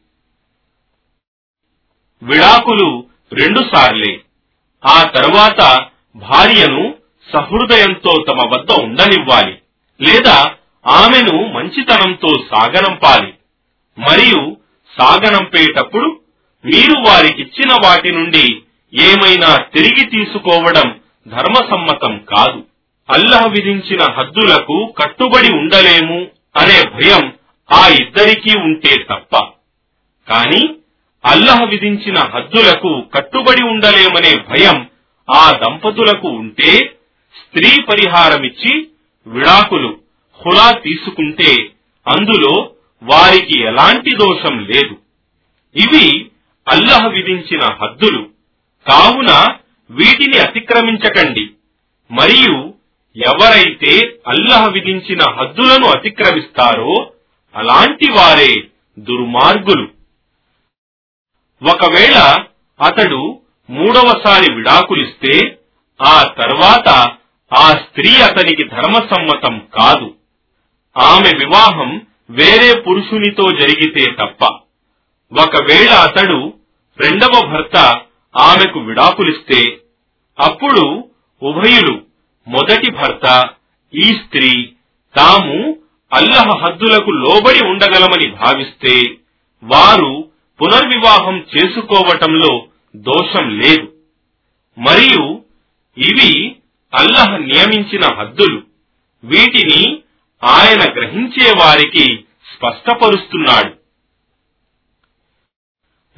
విడాకులు 2.23 3.05
రెండుసార్లే 3.33 4.19
ఆ 4.85 5.03
తరువాత 5.03 5.85
భార్యను 6.15 6.95
సహృదయంతో 7.33 8.25
తమ 8.27 8.37
వద్ద 8.55 8.71
ఉండనివ్వాలి. 8.71 9.57
లేదా 10.01 10.53
ఆమెను 10.87 11.47
మంచితనంతో 11.47 12.27
సాగనంపాలి. 12.27 13.33
మరియు 13.99 14.57
సాగనంపేటప్పుడు 14.99 16.21
మీరు 16.65 17.09
వారికిచ్చిన 17.09 17.73
వాటి 17.73 18.11
నుండి 18.11 18.61
ఏమైనా 18.93 19.55
తిరిగి 19.55 20.05
తీసుకోవడం 20.05 20.99
ధర్మసమ్మతం 21.27 22.25
కాదు. 22.29 22.65
అల్లహ్ 23.09 23.49
విధించిన 23.49 24.01
హద్దులకు 24.01 24.93
కట్టుబడి 25.03 25.53
ఉండలేము 25.53 26.27
అనే 26.57 26.89
భయం 26.89 27.33
ఆ 27.71 27.87
ఇద్దరికీ 27.87 28.59
ఉంటే 28.59 28.95
తప్ప. 29.03 29.37
కాని 30.29 30.75
అల్లహ 31.25 31.63
విధించిన 31.63 32.19
హద్దులకు 32.19 33.01
కట్టుబడి 33.01 33.63
ఉండలేమనే 33.63 34.35
భయం 34.35 34.87
ఆ 35.29 35.51
దంపతులకు 35.51 36.27
ఉంటే 36.27 36.95
స్త్రీ 37.35 37.81
పరిహారమిచ్చి 37.81 38.87
విడాకులు 39.27 39.99
హులా 40.45 40.71
తీసుకుంటే 40.71 41.55
అందులో 42.07 42.71
వారికి 43.03 43.61
ఎలాంటి 43.61 44.15
దోషం 44.15 44.59
లేదు. 44.59 44.97
ఇవి 45.75 46.31
అల్లహ 46.67 47.07
విధించిన 47.07 47.61
హద్దులు. 47.63 48.29
కావున 48.89 49.47
వీటిని 49.89 50.39
అతిక్రమించకండి. 50.39 51.49
మరియు 52.11 52.66
ఎవరైతే 53.25 54.19
అల్లహ 54.27 54.67
విధించిన 54.67 55.19
హద్దులను 55.29 55.87
అతిక్రమిస్తారో 55.87 57.11
అలాంటి 57.55 58.11
వారే 58.11 58.63
దుర్మార్గులు. 58.99 59.87
ఒకవేళ 61.69 62.43
అతడు 62.81 63.41
మూడవసారి 63.69 64.53
విడాకులిస్తే 64.53 65.57
ఆ 66.01 66.23
తర్వాత 66.23 66.89
ఆ 67.53 67.69
స్త్రీ 67.69 68.21
అతనికి 68.21 68.63
ధర్మసమ్మతం 68.63 69.67
కాదు. 69.73 70.15
ఆమె 70.97 71.31
వివాహం 71.37 72.07
వేరే 72.29 72.81
పురుషునితో 72.81 73.51
జరిగితే 73.51 74.11
తప్ప. 74.11 74.45
ఒకవేళ 75.39 75.89
అతడు 75.89 76.53
రెండవ 77.01 77.45
భర్త 77.45 78.01
ఆమెకు 78.37 78.79
విడాకులిస్తే 78.79 79.77
అప్పుడు 80.39 81.09
ఉభయులు 81.43 82.06
మొదటి 82.47 82.91
భర్త 82.91 83.49
ఈ 83.95 84.01
స్త్రీ 84.01 84.71
తాము 85.15 85.77
అల్లహ 86.13 86.65
హద్దులకు 86.65 87.11
లోబడి 87.11 87.65
ఉండగలమని 87.65 88.31
భావిస్తే 88.31 89.15
వారు 89.63 90.31
పునర్వివాహం 90.61 91.45
చేసుకోవటంలో 91.57 92.67
దోషం 92.95 93.59
లేదు. 93.59 93.93
మరియు 94.77 95.43
ఇవి 95.97 96.55
అల్లహ 96.93 97.37
నియమించిన 97.37 98.01
హద్దులు. 98.19 98.63
వీటిని 99.23 100.01
ఆయన 100.43 100.93
గ్రహించే 100.93 101.51
వారికి 101.59 102.19
స్పష్టపరుస్తున్నాడు. 102.55 103.77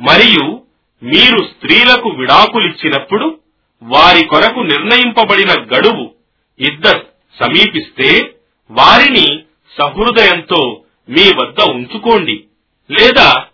మరియు 0.01 0.63
మీరు 1.03 1.37
స్త్రీలకు 1.37 2.09
విడాకులిచ్చినప్పుడు 2.09 3.39
వారి 3.83 4.25
కొరకు 4.25 4.59
నిర్ణయింపబడిన 4.59 5.63
గడువు 5.63 6.18
ఇద్దరు 6.59 7.07
సమీపిస్తే 7.39 8.31
వారిని 8.71 9.39
సహృదయంతో 9.77 10.83
మీ 11.09 11.31
వద్ద 11.35 11.69
ఉంచుకోండి 11.69 12.43
లేదా 12.91 13.45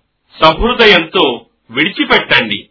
సహృదయంతో 0.41 1.45
విడిచిపెట్టండి. 1.71 2.69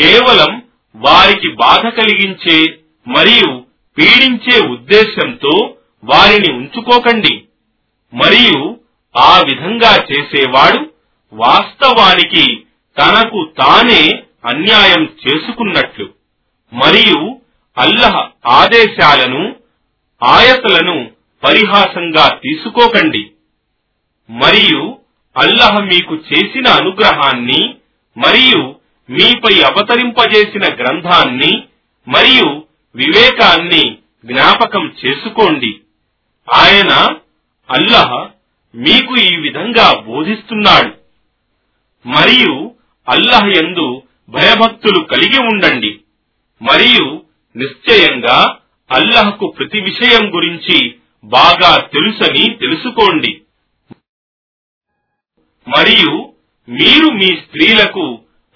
కేవలం 0.00 0.62
వారికి 0.96 1.48
బాధ 1.48 1.88
కలిగించే 1.88 2.78
మరియు 3.06 3.64
పీడించే 3.98 4.66
ఉద్దేశంతో 4.66 5.76
వారిని 6.04 6.52
ఉంచుకోకండి. 6.52 7.44
మరియు 8.14 8.76
ఆ 9.16 9.38
విధంగా 9.38 10.06
చేసేవాడు 10.12 10.90
వాస్తవానికి 11.32 12.64
తనకు 12.98 13.52
తానే 13.58 14.22
అన్యాయం 14.44 15.04
చేసుకున్నట్లు. 15.04 16.10
మరియు 16.72 17.40
అల్లహ 17.78 18.28
ఆదేశాలను 18.46 19.63
ఆయతలను 20.24 21.10
పరిహాసంగా 21.44 22.28
తీసుకోకండి. 22.28 23.30
మరియు 24.30 24.98
అల్లహ 25.36 25.78
మీకు 25.78 26.14
చేసిన 26.14 26.68
అనుగ్రహాన్ని 26.68 27.74
మరియు 28.16 28.74
మీపై 29.10 29.60
అవతరింపజేసిన 29.60 30.74
గ్రంథాన్ని 30.74 31.62
మరియు 32.08 32.66
వివేకాన్ని 32.96 33.98
జ్ఞాపకం 34.24 34.94
చేసుకోండి. 35.06 35.80
ఆయన 36.54 36.92
అల్లహ 37.70 38.28
మీకు 38.74 39.16
ఈ 39.16 39.36
విధంగా 39.36 40.00
బోధిస్తున్నాడు. 40.00 40.94
మరియు 42.08 42.74
అల్లహ 43.08 43.40
యందు 43.46 44.02
భయభక్తులు 44.28 45.04
కలిగి 45.04 45.42
ఉండండి. 45.42 46.00
మరియు 46.62 47.22
నిశ్చయంగా 47.56 48.56
అల్లహకు 48.90 49.54
ప్రతి 49.58 49.80
విషయం 49.80 50.34
గురించి 50.34 50.76
బాగా 51.24 51.76
తెలుసని 51.92 52.54
తెలుసుకోండి. 52.54 53.32
మరియు 55.66 56.12
మీరు 56.68 57.12
మీ 57.12 57.36
స్త్రీలకు 57.36 58.04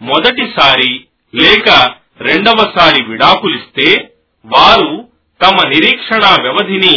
మొదటిసారి 0.00 0.90
లేక 1.34 1.68
రెండవసారి 2.20 3.04
విడాకులిస్తే 3.04 3.88
వారు 4.44 4.90
తమ 5.40 5.68
నిరీక్షణ 5.68 6.24
వ్యవధిని 6.42 6.94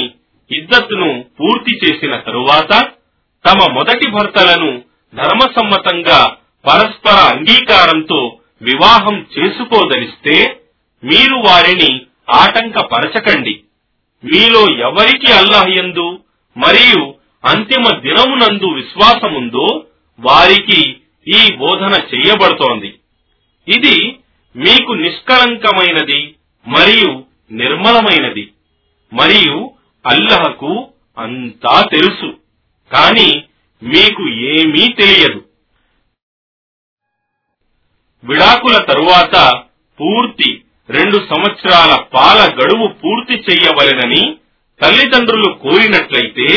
ఇద్దత్తును 0.51 1.09
పూర్తి 1.23 1.77
చేసిన 1.77 2.15
తరువాత 2.19 2.71
తమ 3.45 3.73
మొదటి 3.73 4.11
భర్తలను 4.11 4.71
ధర్మసమ్మతంగా 5.13 6.19
పరస్పర 6.65 7.35
అంగీకారంతో 7.35 8.39
వివాహం 8.61 9.27
చేసుకోదలిస్తే 9.37 10.35
మీరు 11.03 11.35
వారిని 11.47 11.91
ఆటంకపరచకండి. 12.33 13.63
మీలో 14.23 14.89
ఎవరికి 14.89 15.31
అల్లాహయందు 15.31 16.19
మరియు 16.57 17.13
అంతిమ 17.45 17.97
దినమునందు 17.99 18.65
విశ్వాసముందో 18.65 19.85
వారికి 20.19 20.95
ఈ 21.27 21.55
బోధన 21.55 21.91
చేయబడుతోంది. 22.15 22.95
ఇది 23.67 24.19
మీకు 24.55 24.91
నిష్కలంకమైనది 24.91 26.35
మరియు 26.67 27.23
నిర్మలమైనది 27.51 28.51
మరియు 29.13 29.71
అల్లహకు 30.05 30.87
అంతా 31.17 31.81
తెలుసు. 31.81 32.37
కాని 32.93 33.43
మీకు 33.83 34.29
ఏమీ 34.29 34.87
తెలియదు. 34.87 35.45
విడాకుల 38.23 38.77
తరువాత 38.77 39.63
పూర్తి 40.01 40.61
రెండు 40.91 41.17
సంవత్సరాల 41.17 42.01
పాల 42.13 42.53
గడువు 42.53 42.87
పూర్తి 42.87 43.33
చెయ్యవలెనని 43.33 44.35
తల్లిదండ్రులు 44.83 45.53
కోరినట్లయితే 45.53 46.47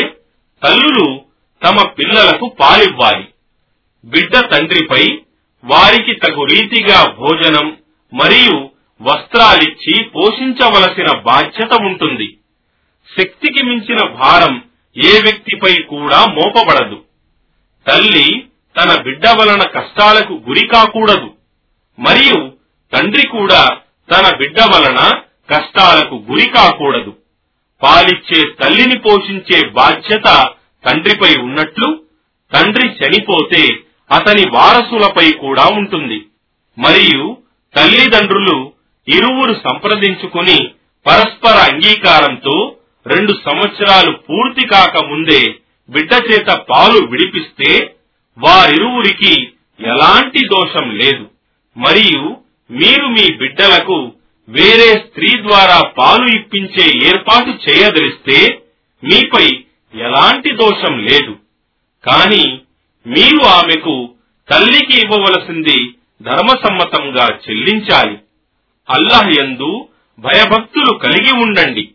తల్లులు 0.63 1.21
తమ 1.63 1.87
పిల్లలకు 1.87 2.55
పాలివ్వాలి. 2.59 3.27
బిడ్డ 4.05 4.51
తండ్రిపై 4.51 5.19
వారికి 5.63 6.13
తగు 6.13 6.43
రీతిగా 6.43 7.15
భోజనం 7.19 7.77
మరియు 8.13 8.69
వస్త్రాలిచ్చి 9.01 10.03
పోషించవలసిన 10.03 11.19
బాధ్యత 11.19 11.73
ఉంటుంది. 11.73 12.37
శక్తికి 13.19 13.63
మించిన 13.63 14.07
భారం 14.07 14.63
ఏ 14.97 15.21
వ్యక్తిపై 15.21 15.81
కూడా 15.81 16.25
మోపబడదు. 16.25 17.03
తల్లి 17.87 18.45
తన 18.77 19.01
బిడ్డ 19.01 19.27
వలన 19.27 19.63
కష్టాలకు 19.63 20.33
గురి 20.33 20.67
కాకూడదు. 20.67 21.33
మరియు 21.99 22.51
తండ్రి 22.93 23.27
కూడా 23.27 23.77
తన 24.11 24.35
బిడ్డ 24.35 24.59
వలన 24.61 25.11
కష్టాలకు 25.49 26.15
గురి 26.31 26.49
కాకూడదు. 26.49 27.17
పాలిచ్చే 27.81 28.49
తల్లిని 28.49 28.99
పోషించే 28.99 29.69
బాధ్యత 29.69 30.47
తండ్రిపై 30.85 31.41
ఉన్నట్లు 31.41 31.99
తండ్రి 32.53 32.87
చనిపోతే 32.89 33.73
అతని 34.11 34.49
వారసులపై 34.49 35.31
కూడా 35.31 35.65
ఉంటుంది. 35.77 36.25
మరియు 36.77 37.37
తల్లిదండ్రులు 37.75 38.71
ఇరువురు 39.07 39.53
సంప్రదించుకుని 39.53 40.69
పరస్పర 41.05 41.71
అంగీకారంతో 41.71 42.75
రెండు 43.07 43.33
సంవత్సరాలు 43.33 44.11
పూర్తి 44.11 44.67
కాక 44.67 45.05
ముందే 45.05 45.41
బిడ్డ 45.89 46.13
చేత 46.13 46.51
పాలు 46.69 47.05
విడిపిస్తే 47.05 47.71
వారిరువురికి 48.37 49.33
ఎలాంటి 49.79 50.47
దోషం 50.47 50.89
లేదు. 50.89 51.25
మరియు 51.77 52.44
మీరు 52.71 53.05
మీ 53.07 53.35
బిడ్డలకు 53.35 54.13
వేరే 54.49 54.93
స్త్రీ 54.93 55.41
ద్వారా 55.41 55.81
పాలు 55.81 56.37
ఇప్పించే 56.37 57.07
ఏర్పాటు 57.07 57.49
చేయదలిస్తే 57.49 58.63
మీపై 59.03 59.63
ఎలాంటి 59.93 60.51
దోషం 60.51 60.99
లేదు. 60.99 61.37
కాని 62.07 62.61
మీరు 63.07 63.45
ఆమెకు 63.45 64.15
తల్లికి 64.49 64.93
ఇవ్వవలసింది 64.93 65.93
ధర్మసమ్మతంగా 66.21 67.27
చెల్లించాలి. 67.49 68.17
అల్లాహ్ 68.89 69.39
యందు 69.39 69.87
భయభక్తులు 70.19 70.97
కలిగి 70.97 71.31
ఉండండి. 71.31 71.91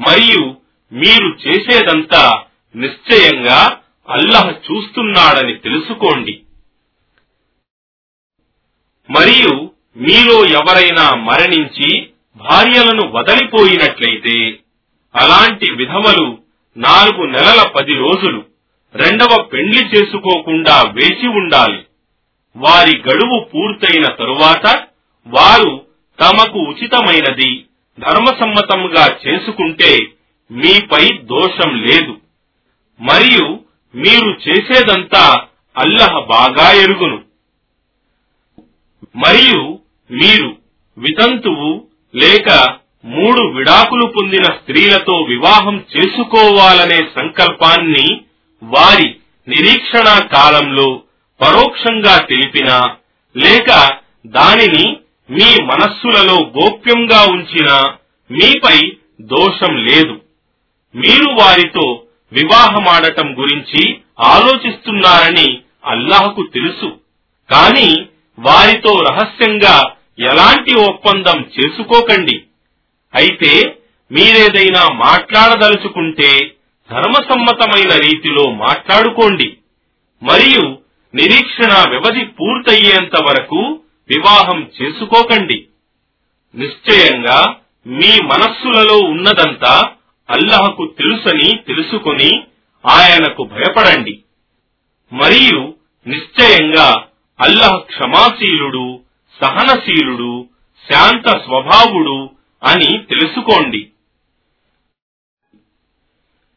మరియు 0.00 0.56
మీరు 0.92 1.48
చేసేదంతా 1.48 2.42
నిశ్చయంగా 2.76 3.80
అల్లాహ్ 4.08 4.50
చూస్తున్నాడని 4.50 5.54
తెలుసుకోండి. 5.54 6.40
మరియు 9.10 9.69
మీలో 9.96 10.44
ఎవరైనా 10.44 11.14
మరణించి 11.14 12.08
భార్యలను 12.36 13.10
వదలిపోయినట్లయితే 13.10 14.58
అలాంటి 15.16 15.72
విధవలు 15.72 16.38
నాలుగు 16.76 17.26
నెలల 17.26 17.68
పది 17.68 17.94
రోజులు 17.94 18.44
రెండవ 18.94 19.42
పెండ్లి 19.42 19.86
చేసుకోకుండా 19.86 20.82
వేచి 20.90 21.28
ఉండాలి. 21.28 21.86
వారి 22.56 22.98
గడువు 22.98 23.44
పూర్తయిన 23.44 24.04
తరువాత 24.04 24.86
వారు 25.26 25.86
తమకు 26.20 26.58
ఉచితమైనది 26.58 27.64
ధర్మసమ్మతంగా 28.00 29.18
చేసుకుంటే 29.26 29.98
మీపై 30.50 31.08
దోషం 31.22 31.82
లేదు. 31.82 32.20
మరియు 33.00 33.60
మీరు 33.94 34.40
చేసేదంతా 34.48 35.46
అల్లహ 35.76 36.18
బాగా 36.18 36.72
ఎరుగును. 36.72 37.22
మరియు 39.16 39.79
మీరు 40.10 40.56
వితంతువు 40.98 41.86
లేక 42.14 42.76
మూడు 43.04 43.40
విడాకులు 43.40 44.06
పొందిన 44.06 44.42
స్త్రీలతో 44.42 45.12
వివాహం 45.12 45.84
చేసుకోవాలనే 45.96 46.98
సంకల్పాన్ని 46.98 48.20
వారి 48.62 49.16
నిరీక్షణ 49.48 50.26
కాలంలో 50.26 51.02
పరోక్షంగా 51.40 52.16
తెలిపినా 52.16 52.96
లేక 53.36 53.88
దానిని 54.26 54.96
మీ 55.30 55.64
మనస్సులలో 55.64 56.34
గోప్యంగా 56.34 57.20
ఉంచినా 57.30 57.96
మీపై 58.30 58.92
దోషం 59.20 59.76
లేదు. 59.76 60.20
మీరు 60.94 61.30
వారితో 61.30 62.02
వివాహమాడటం 62.32 63.38
గురించి 63.38 63.96
ఆలోచిస్తున్నారని 64.20 65.58
అల్లాహకు 65.84 66.42
తెలుసు. 66.42 67.00
కాని 67.50 67.96
వారితో 68.38 69.00
రహస్యంగా 69.10 69.94
ఎలాంటి 70.20 70.74
ఒప్పందం 70.74 71.40
చేసుకోకండి. 71.40 72.42
అయితే 73.14 73.78
మీరేదైనా 74.12 74.88
మాట్లాడదలుచుకుంటే 74.92 76.38
ధర్మసమ్మతమైన 76.90 77.90
రీతిలో 77.96 78.50
మాట్లాడుకోండి. 78.50 79.56
మరియు 80.22 80.78
నిరీక్షణ 81.14 81.90
వ్యవధి 81.90 82.24
పూర్తయ్యేంత 82.24 83.22
వరకు 83.22 83.56
వివాహం 84.10 84.70
చేసుకోకండి. 84.82 85.64
నిశ్చయంగా 86.54 87.56
మీ 87.86 88.18
మనస్సులలో 88.22 88.98
ఉన్నదంతా 88.98 89.90
అల్లహకు 90.30 90.94
తెలుసని 90.98 91.56
తెలుసుకుని 91.56 92.42
ఆయనకు 92.86 93.44
భయపడండి. 93.44 94.18
మరియు 95.12 95.74
నిశ్చయంగా 96.06 97.04
అల్లహ 97.40 97.76
క్షమాశీలుడు 97.76 99.00
సహనశీలుడు 99.42 100.48
శాంత 100.92 101.28
స్వభావుడు 101.28 102.30
అని 102.66 102.98
తెలుసుకోండి. 102.98 103.88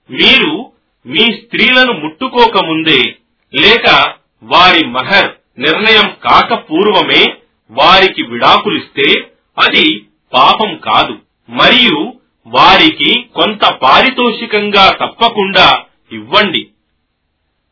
మీరు 0.09 0.71
మీ 1.05 1.17
స్త్రీలను 1.17 1.93
ముట్టుకోకముందే 1.93 3.15
లేక 3.55 4.15
వారి 4.43 4.87
మహర్ 4.87 5.31
నిర్ణయం 5.59 6.15
కాక 6.23 6.71
పూర్వమే 6.71 7.35
వారికి 7.71 8.23
విడాకులిస్తే 8.23 9.31
అది 9.65 10.05
పాపం 10.33 10.77
కాదు. 10.77 11.19
మరియు 11.49 12.13
వారికి 12.47 13.21
కొంత 13.21 13.73
పారితోషికంగా 13.73 14.89
తప్పకుండా 14.89 15.85
ఇవ్వండి. 16.11 16.67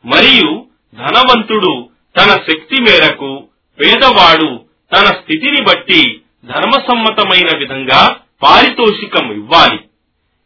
మరియు 0.06 0.66
ధనవంతుడు 0.94 1.90
తన 2.20 2.30
శక్తి 2.32 2.82
మేరకు 2.82 3.48
పేదవాడు 3.80 4.71
తన 4.94 5.06
స్థితిని 5.06 5.62
బట్టి 5.62 6.22
ధర్మసమ్మతమైన 6.46 7.58
విధంగా 7.58 8.20
పారితోషికం 8.44 9.32
ఇవ్వాలి. 9.32 9.80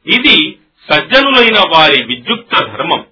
ఇది 0.07 0.57
సజ్జనులైన 0.91 1.59
వారి 1.75 2.05
విద్యుక్త 2.05 2.55
ధర్మం. 2.59 3.05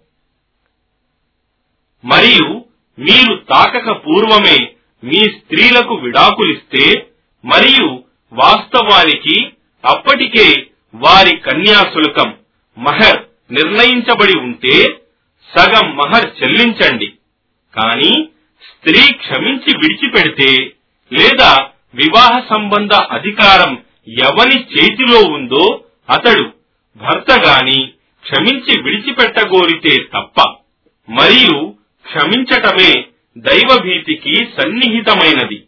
మరియు 2.05 2.65
మీరు 2.99 3.35
తాకక 3.35 3.91
పూర్వమే 3.91 4.73
మీ 5.03 5.13
స్త్రీలకు 5.13 5.93
విడాకులిస్తే 5.95 7.07
మరియు 7.45 8.03
వాస్తవానికి 8.33 9.45
అప్పటికే 9.85 10.67
వారి 10.95 11.37
కన్యాశుల్కం 11.37 12.37
మహర్ 12.77 13.23
నిర్ణయించబడి 13.53 14.39
ఉంటే 14.39 14.83
సగం 15.57 15.95
మహర్ 15.95 16.43
చెల్లించండి. 16.43 17.13
కాని 17.73 18.25
స్త్రీ 18.61 19.13
క్షమించి 19.13 19.77
విడిచిపెడితే 19.77 20.73
లేదా 21.13 21.69
వివాహ 21.95 22.39
సంబంధ 22.49 22.93
అధికారం 22.93 23.83
ఎవని 24.07 24.63
చేతిలో 24.63 25.33
ఉందో 25.33 25.85
అతడు 26.09 26.53
భర్త 26.95 27.31
గాని 27.31 27.87
క్షమించి 28.23 28.81
విడిచిపెట్టగోరితే 28.81 30.03
తప్ప 30.03 30.55
మరియు 31.09 31.75
క్షమించటమే 32.05 33.05
దైవభీతికి 33.37 34.35
సన్నిహితమైనది. 34.35 35.63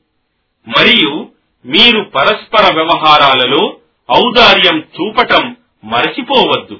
మరియు 0.67 1.31
మీరు 1.65 2.01
పరస్పర 2.01 2.73
వ్యవహారాలలో 2.73 3.77
ఔదార్యం 4.11 4.79
చూపటం 4.79 5.57
మరచిపోవద్దు. 5.83 6.79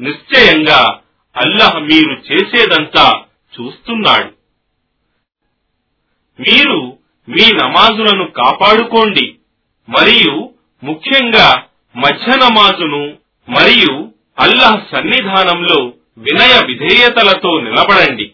నిశ్చయంగా 0.00 1.00
అల్లహ 1.36 1.78
మీరు 1.78 2.32
చేసేదంతా 2.32 3.22
చూస్తున్నాడు. 3.60 4.32
మీరు 6.40 6.99
మీ 7.30 7.52
నమాజులను 7.52 8.24
కాపాడుకోండి. 8.24 9.34
మరియు 9.88 10.50
ముఖ్యంగా 10.84 11.64
మధ్య 11.96 12.32
నమాజును 12.36 13.06
మరియు 13.48 14.08
అల్లాహ్ 14.40 14.96
సన్నిధానంలో 14.96 15.92
వినయ 16.18 16.60
విధేయతలతో 16.66 17.60
నిలబడండి. 17.60 18.32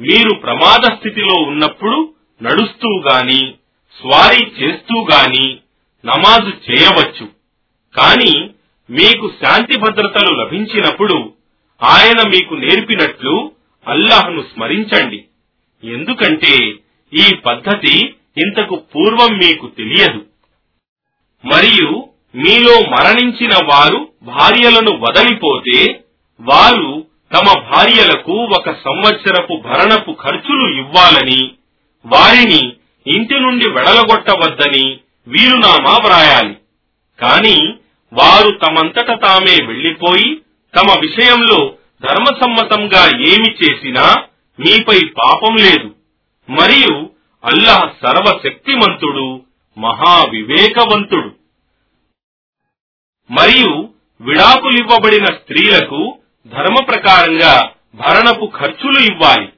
మీరు 0.00 0.34
ప్రమాద 0.34 0.96
స్థితిలో 0.98 1.42
ఉన్నప్పుడు 1.42 2.14
నడుస్తూ 2.42 3.02
గాని 3.12 3.54
స్వారీ 4.00 4.46
చేస్తూ 4.46 5.06
గాని 5.14 5.56
నమాజు 6.04 6.70
చేయవచ్చు. 6.70 7.28
కానీ 7.96 8.50
మీకు 8.90 9.32
శాంతి 9.44 9.78
భద్రతలు 9.78 10.34
లభించినప్పుడు 10.34 11.32
ఆయన 11.82 12.28
మీకు 12.28 12.54
నేర్పినట్లు 12.54 13.52
అల్లాహ్ను 13.86 14.44
స్మరించండి. 14.54 15.24
ఎందుకంటే 15.84 16.74
ఈ 17.14 17.34
పద్ధతి 17.46 18.14
ఇంతకు 18.38 18.74
పూర్వం 18.74 19.38
మీకు 19.38 19.66
తెలియదు. 19.66 20.24
మరియు 21.44 22.08
మీలో 22.34 22.80
మరణించిన 22.80 23.50
వారు 23.64 24.08
భార్యలను 24.22 24.98
వదలిపోతే 25.00 26.00
వారు 26.40 27.06
తమ 27.32 27.60
భార్యలకు 27.60 28.32
ఒక 28.32 28.70
సంవత్సరపు 28.70 29.62
భరణపు 29.64 30.12
ఖర్చులు 30.12 30.78
ఇవ్వాలని 30.78 31.50
వారిని 32.06 32.72
ఇంటి 33.06 33.40
నుండి 33.40 33.70
వెడలగొట్టవద్దని 33.70 34.98
వీరునామా 35.28 35.96
వ్రాయాలి. 35.96 36.54
కాని 37.20 37.74
వారు 38.12 38.50
తమంతట 38.50 39.22
తామే 39.22 39.66
వెళ్ళిపోయి 39.66 40.40
తమ 40.76 41.00
విషయంలో 41.00 41.74
ధర్మసమ్మతంగా 42.02 43.06
ఏమి 43.06 43.50
చేసినా 43.50 44.16
మీపై 44.58 45.00
పాపం 45.06 45.56
లేదు. 45.56 45.94
మరియు 46.50 47.10
అల్లాహ్ 47.44 48.06
సర్వశక్తిమంతుడు 48.06 49.42
మహావివేకవంతుడు. 49.78 51.34
మరియు 53.30 53.88
విడాకులివ్వబడిన 54.20 55.24
స్త్రీలకు 55.24 56.18
ధర్మ 56.46 56.84
ప్రకారంగా 56.84 57.72
భరణపు 57.94 58.46
ఖర్చులు 58.46 58.98
ఇవ్వాలి. 58.98 59.48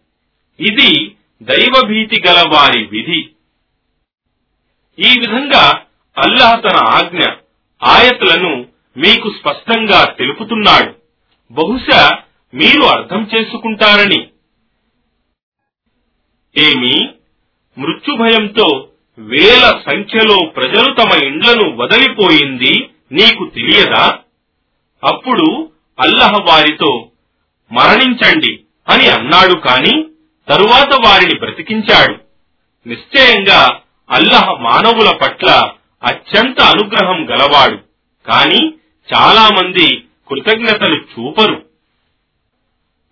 ఇది 0.69 1.17
దైవభీతి 1.43 2.23
గల 2.29 2.45
వారి 2.55 2.85
విధి. 2.85 3.31
ఈ 4.99 5.21
విధంగా 5.21 5.83
అల్లాహ్ 6.19 6.63
తన 6.63 6.85
ఆజ్ఞ 6.85 7.21
ఆయతలను 7.83 8.67
మీకు 8.97 9.31
స్పష్టంగా 9.31 10.05
తెలుపుతున్నాడు. 10.05 10.95
బహుశా 11.53 12.19
మీరు 12.55 12.83
అర్థం 12.83 13.29
చేసుకుంటారని. 13.35 14.29
ఏమి? 16.59 17.09
మృత్యుభయంతో 17.79 18.89
వేల 19.19 19.81
సంఖ్యలో 19.87 20.47
ప్రజలు 20.47 20.95
తమ 20.95 21.25
ఇండ్లను 21.25 21.77
వదలిపోయింది 21.77 22.91
నీకు 23.13 23.51
తెలియదా? 23.55 24.19
అప్పుడు 25.05 25.71
అల్లహ 26.01 26.33
వారితో 26.45 27.09
మరణించండి 27.73 28.61
అని 28.89 29.09
అన్నాడు 29.09 29.59
కాని 29.59 30.05
తరువాత 30.49 31.07
వారిని 31.07 31.39
బ్రతికించాడు. 31.39 32.17
నిశ్చయంగా 32.89 33.81
అల్లహ 34.11 34.53
మానవుల 34.53 35.17
పట్ల 35.23 35.71
అత్యంత 36.05 36.61
అనుగ్రహం 36.61 37.31
గలవాడు. 37.31 37.79
కాని 38.27 38.69
చాలా 39.15 39.49
మంది 39.49 40.03
కృతజ్ఞతలు 40.29 40.97
చూపరు. 40.97 41.63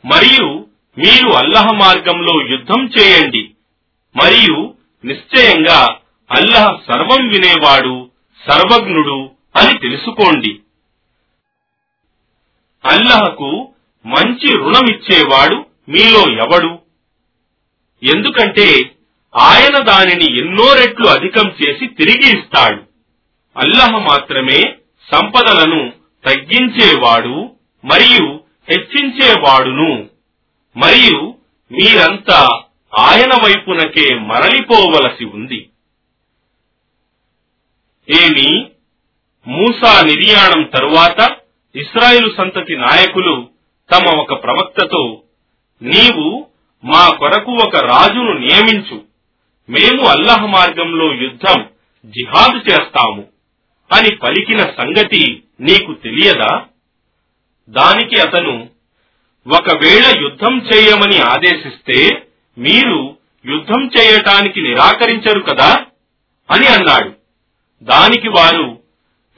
మరియు 0.07 0.67
మీరు 1.01 1.29
అల్లహ 1.29 1.67
మార్గంలో 1.73 2.49
యుద్ధం 2.49 2.91
చేయండి. 2.99 3.51
మరియు 4.17 4.75
నిశ్చయంగా 5.05 5.97
అల్లహ 6.31 6.79
సర్వం 6.89 7.29
వినేవాడు 7.29 8.11
సర్వజ్ఞుడు 8.51 9.31
అని 9.57 9.79
తెలుసుకోండి. 9.79 10.61
అల్లహకు 12.85 13.73
మంచి 14.07 14.57
రుణమిచ్చేవాడు 14.57 15.67
మీలో 15.89 16.33
ఎవడు? 16.33 16.79
ఎందుకంటే 18.03 18.91
ఆయన 19.37 19.83
దానిని 19.83 20.41
ఎన్నో 20.41 20.73
రెట్లు 20.73 21.07
అధికం 21.07 21.51
చేసి 21.51 21.87
తిరిగి 21.87 22.39
ఇస్తాడు. 22.39 22.83
అల్లహ 23.57 23.91
మాత్రమే 23.91 24.75
సంపదలను 25.13 25.93
తగ్గించేవాడు 26.29 27.51
మరియు 27.85 28.41
హెచ్చించేవాడును. 28.71 30.10
మరియు 30.77 31.35
మీరంతా 31.73 32.63
ఆయన 32.99 33.31
వైపునకే 33.45 34.15
మరలిపోవలసి 34.15 35.25
ఉంది. 35.25 35.71
ఏమి? 38.11 38.71
మూసా 39.47 40.03
నిర్యాణం 40.03 40.63
తరువాత 40.65 41.37
ఇస్రాయేలు 41.77 42.35
సంతతి 42.39 42.77
నాయకులు 42.77 43.49
తమ 43.93 44.19
ఒక 44.19 44.43
ప్రవక్తతో 44.43 45.23
నీవు 45.83 46.47
మా 46.85 47.09
కొరకు 47.09 47.53
ఒక 47.53 47.77
రాజును 47.77 48.33
నియమించు. 48.33 49.05
మేము 49.71 50.05
అల్లహ 50.07 50.47
మార్గంలో 50.47 51.15
యుద్ధం 51.15 51.69
జిహాదు 52.07 52.59
చేస్తాము 52.59 53.23
అని 53.93 54.15
పలికిన 54.15 54.59
సంగతి 54.59 55.43
నీకు 55.61 55.95
తెలియదా? 55.95 56.65
దానికి 57.69 58.21
అతను 58.21 58.71
ఒకవేళ 59.53 60.21
యుద్ధం 60.23 60.63
చేయమని 60.63 61.19
ఆదేశిస్తే 61.19 61.99
మీరు 62.59 63.17
యుద్ధం 63.47 63.91
చేయటానికి 63.99 64.61
నిరాకరించరు 64.61 65.41
కదా? 65.41 65.87
అని 66.51 66.67
అన్నాడు. 66.67 67.13
దానికి 67.83 68.29
వారు 68.29 68.79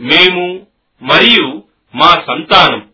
మేము 0.01 0.67
మరియు 1.03 1.63
మా 1.95 2.11
సంతానం 2.27 2.89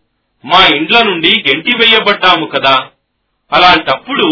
మా 0.45 0.75
ఇండ్ల 0.75 1.03
నుండి 1.03 1.43
గెంటివేయబడ్డాము 1.47 2.45
కదా? 2.45 2.87
అలాంటప్పుడు 3.53 4.27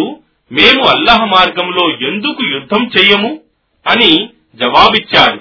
మేము 0.52 0.86
అల్లహ 0.88 1.26
మార్గంలో 1.26 1.90
ఎందుకు 2.08 2.46
యుద్ధం 2.46 2.90
చెయ్యము? 2.98 3.40
అని 3.86 4.30
జవాబిచ్చారు 4.56 5.40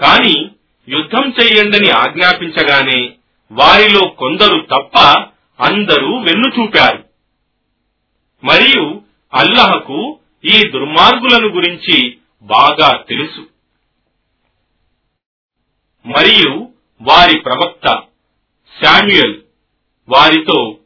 కాని 0.00 0.50
యుద్ధం 0.88 1.32
చెయ్యండని 1.42 1.90
ఆజ్ఞాపించగానే 1.90 3.12
వారిలో 3.52 4.08
కొందరు 4.08 4.66
తప్ప 4.74 4.96
అందరూ 5.60 6.18
వెన్ను 6.18 6.60
చూపారు. 6.60 7.04
మరియు 8.44 9.02
అల్లహకు 9.34 10.18
ఈ 10.44 10.70
దుర్మార్గులను 10.70 11.48
గురించి 11.48 12.18
బాగా 12.42 13.04
తెలుసు. 13.08 13.46
మరియు 16.06 16.68
వారి 17.02 17.40
ప్రవక్త 17.40 18.02
శామ్యుయల్ 18.82 19.40
వారితో 20.08 20.78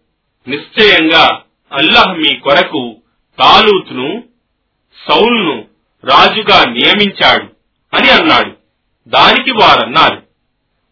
నిశ్చయంగా 0.49 1.43
అల్లహ 1.73 2.13
మీ 2.13 2.37
కొరకు 2.37 2.97
తాలూత్ను 3.39 4.25
సౌల్ను 5.09 5.69
రాజుగా 6.05 6.65
నియమించాడు 6.65 7.45
అని 7.97 8.11
అన్నాడు. 8.11 8.57
దానికి 9.09 9.51
వారన్నారు. 9.51 10.23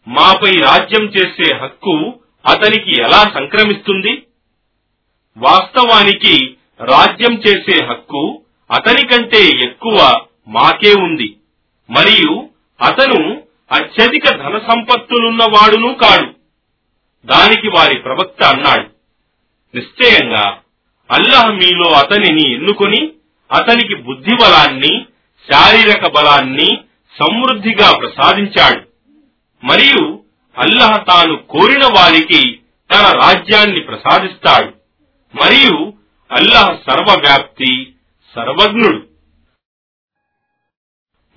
మాపై 0.09 0.51
రాజ్యం 0.51 1.05
చేసే 1.05 1.57
హక్కు 1.57 2.20
అతనికి 2.47 3.01
ఎలా 3.01 3.23
సంక్రమిస్తుంది? 3.23 4.23
వాస్తవానికి 5.37 6.57
రాజ్యం 6.81 7.39
చేసే 7.39 7.85
హక్కు 7.85 8.43
అతని 8.71 9.07
కంటే 9.07 9.47
ఎక్కువ 9.65 10.27
మాకే 10.49 10.93
ఉంది. 11.01 11.37
మరియు 11.91 12.49
అతను 12.81 13.43
అత్యధిక 13.73 14.31
ధన 14.31 14.59
సంపత్తులున్నవాడునూ 14.59 15.95
కాడు. 15.95 16.35
దానికి 17.27 17.69
వారి 17.69 17.99
ప్రవక్త 17.99 18.43
అన్నాడు. 18.43 18.91
నిశ్చయంగా 19.77 20.59
అల్లహ 21.11 21.51
మీలో 21.51 21.91
అతనిని 21.91 22.55
ఎన్నుకొని 22.55 23.13
అతనికి 23.53 23.95
బుద్ధి 23.95 24.35
బలాన్ని 24.35 25.07
శారీరక 25.53 26.13
బలాన్ని 26.13 26.79
సమృద్ధిగా 27.19 27.99
ప్రసాదించాడు. 27.99 28.81
మరియు 29.67 30.23
అల్లహ 30.59 30.97
తాను 30.97 31.37
కోరిన 31.37 31.85
వారికి 31.85 32.61
తన 32.93 33.11
రాజ్యాన్ని 33.11 33.81
ప్రసాదిస్తాడు. 33.81 34.69
మరియు 35.43 35.93
అల్లహ 36.31 36.79
సర్వవ్యాప్తి 36.91 37.95
సర్వజ్ఞుడు. 38.35 39.07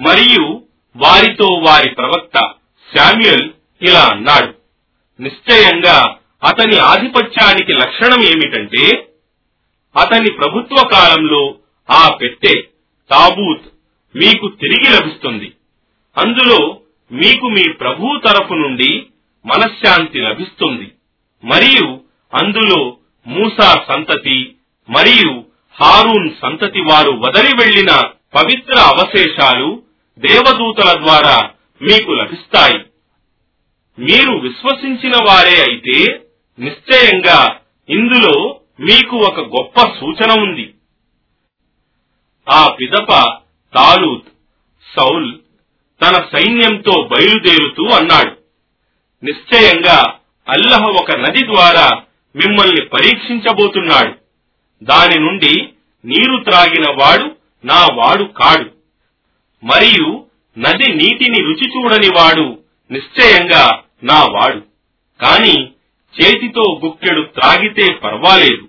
మరియు 0.01 0.63
వారితో 0.95 1.45
వారి 1.45 1.89
ప్రవక్త 1.89 2.53
శామ్యుయల్ 2.97 3.49
ఇలా 3.81 4.05
అన్నాడు. 4.05 4.53
నిశ్చయంగా 5.21 6.17
అతని 6.43 6.77
ఆధిపత్యానికి 6.77 7.73
లక్షణం 7.73 8.23
ఏమిటంటే 8.23 9.07
అతని 10.01 10.31
ప్రభుత్వ 10.31 10.87
కాలంలో 10.87 11.55
ఆ 11.91 12.17
పెట్టె 12.21 12.61
తాబూత్ 13.11 13.61
మీకు 14.17 14.47
తిరిగి 14.61 14.99
లభిస్తుంది. 14.99 15.53
అందులో 16.17 16.81
మీకు 17.11 17.47
మీ 17.47 17.73
ప్రభు 17.73 18.19
తరఫు 18.25 18.53
నుండి 18.53 19.05
మనశ్శాంతి 19.45 20.19
లభిస్తుంది. 20.21 20.91
మరియు 21.43 22.01
అందులో 22.33 22.97
మూసా 23.27 23.85
సంతతి 23.87 24.55
మరియు 24.89 25.45
హారూన్ 25.81 26.29
సంతతి 26.41 26.79
వారు 26.79 27.11
వదలి 27.11 27.55
వెళ్ళిన 27.55 27.91
పవిత్ర 28.35 28.79
అవశేషాలు 28.79 29.83
దేవదూతల 30.19 30.99
ద్వారా 31.05 31.49
మీకు 31.81 32.11
లభిస్తాయి. 32.11 32.79
మీరు 33.99 34.31
విశ్వసించిన 34.31 35.13
వారే 35.27 35.61
అయితే 35.61 36.21
నిశ్చయంగా 36.59 37.59
ఇందులో 37.89 38.59
మీకు 38.79 39.15
ఒక 39.15 39.39
గొప్ప 39.39 39.79
సూచన 39.79 40.41
ఉంది. 40.41 40.73
ఆ 42.49 42.67
పిదప 42.67 43.11
తాలూత్ 43.75 44.29
సౌల్ 44.99 45.37
తన 46.01 46.13
సైన్యంతో 46.13 47.09
బయలుదేరుతూ 47.11 47.87
అన్నాడు. 47.95 48.31
నిశ్చయంగా 49.25 50.13
అల్లహ 50.49 50.85
ఒక 50.85 51.11
నది 51.11 51.45
ద్వారా 51.45 51.89
మిమ్మల్ని 52.35 52.85
పరీక్షించబోతున్నాడు. 52.85 54.13
దాని 54.83 55.19
నుండి 55.19 55.69
నీరు 56.05 56.43
త్రాగిన 56.43 56.83
వాడు 57.01 57.35
నా 57.65 57.87
వాడు 57.93 58.23
కాడు. 58.23 58.71
మరియు 59.65 60.25
నది 60.57 60.95
నీటిని 60.95 61.41
రుచి 61.41 61.67
చూడని 61.67 62.07
వాడు 62.07 62.59
నిశ్చయంగా 62.91 63.81
నా 64.03 64.25
వాడు. 64.25 64.59
కాని 65.21 65.69
చేతితో 66.21 66.81
గుక్కెడు 66.85 67.21
త్రాగితే 67.21 67.93
పర్వాలేదు. 67.93 68.67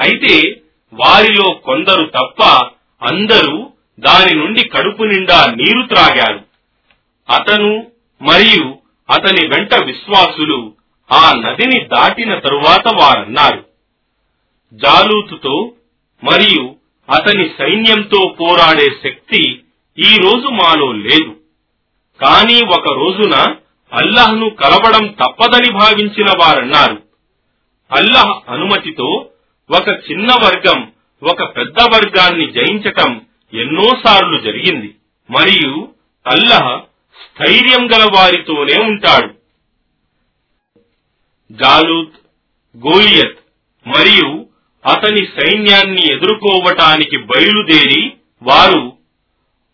అయితే 0.00 0.60
వారిలో 0.92 1.50
కొందరు 1.50 2.04
తప్ప 2.04 2.42
అందరూ 3.08 3.70
దాని 4.00 4.38
నుండి 4.38 4.68
కడుపు 4.68 5.02
నిండా 5.02 5.46
నీరు 5.50 5.82
త్రాగారు. 5.86 6.51
అతను 7.30 7.86
మరియు 8.22 8.78
అతని 9.10 9.46
వెంట 9.46 9.74
విశ్వాసులు 9.74 10.74
ఆ 11.12 11.32
నదిని 11.32 11.80
దాటిన 11.80 12.38
తరువాత 12.38 12.88
వారన్నారు. 13.00 13.66
జాలూతుతో 14.72 15.72
మరియు 16.24 16.76
అతని 17.10 17.50
సైన్యంతో 17.58 18.36
పోరాడే 18.40 18.88
శక్తి 19.04 19.60
ఈ 19.98 20.16
రోజు 20.16 20.48
మాలో 20.48 20.92
లేదు. 20.92 21.36
కానీ 22.20 22.60
ఒక 22.66 22.92
రోజున 22.92 23.34
అల్లహ్ను 23.92 24.50
కలవడం 24.50 25.06
తప్పదని 25.06 25.72
భావించిన 25.72 26.26
వారన్నారు. 26.38 27.02
అల్లహ్ 27.92 28.50
అనుమతితో 28.50 29.28
ఒక 29.70 29.88
చిన్న 29.88 30.28
వర్గం 30.44 30.92
ఒక 31.22 31.56
పెద్ద 31.56 31.76
వర్గాన్ని 31.82 32.52
జయించటం 32.52 33.20
ఎన్నోసార్లు 33.54 34.40
జరిగింది. 34.40 34.94
మరియు 35.30 35.88
అల్లహ్ 36.26 36.91
స్థైర్యం 37.22 37.92
గల 37.92 38.10
వారితోనే 38.14 38.82
ఉంటాడు. 38.82 39.34
జాలూత్ 41.52 42.16
గోలియత్ 42.76 43.38
మరియు 43.88 44.46
అతని 44.86 45.26
సైన్యాన్ని 45.26 46.12
ఎదుర్కోవటానికి 46.12 47.16
బయలుదేరి 47.16 48.12
వారు 48.42 48.92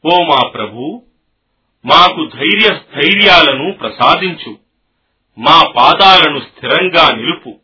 ఓ 0.04 0.22
మా 0.22 0.48
ప్రభు 0.48 1.02
మాకు 1.86 2.30
ధైర్య 2.34 2.68
స్థైర్యాలను 2.68 3.72
ప్రసాదించు. 3.72 4.58
మా 5.38 5.64
పాదాలను 5.76 6.40
స్థిరంగా 6.40 7.16
నిలుపు. 7.16 7.60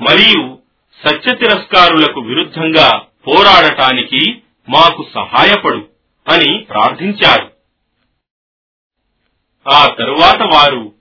మరియు 0.00 0.58
సత్య 1.06 1.34
తిరస్కారులకు 1.34 2.20
విరుద్ధంగా 2.20 2.98
పోరాడటానికి 2.98 4.42
మాకు 4.68 5.06
సహాయపడు 5.14 5.88
అని 6.28 6.58
ప్రార్థించారు 6.58 7.51
ఆ 9.70 9.86
తరువాత 9.98 10.42
వారు 10.42 10.92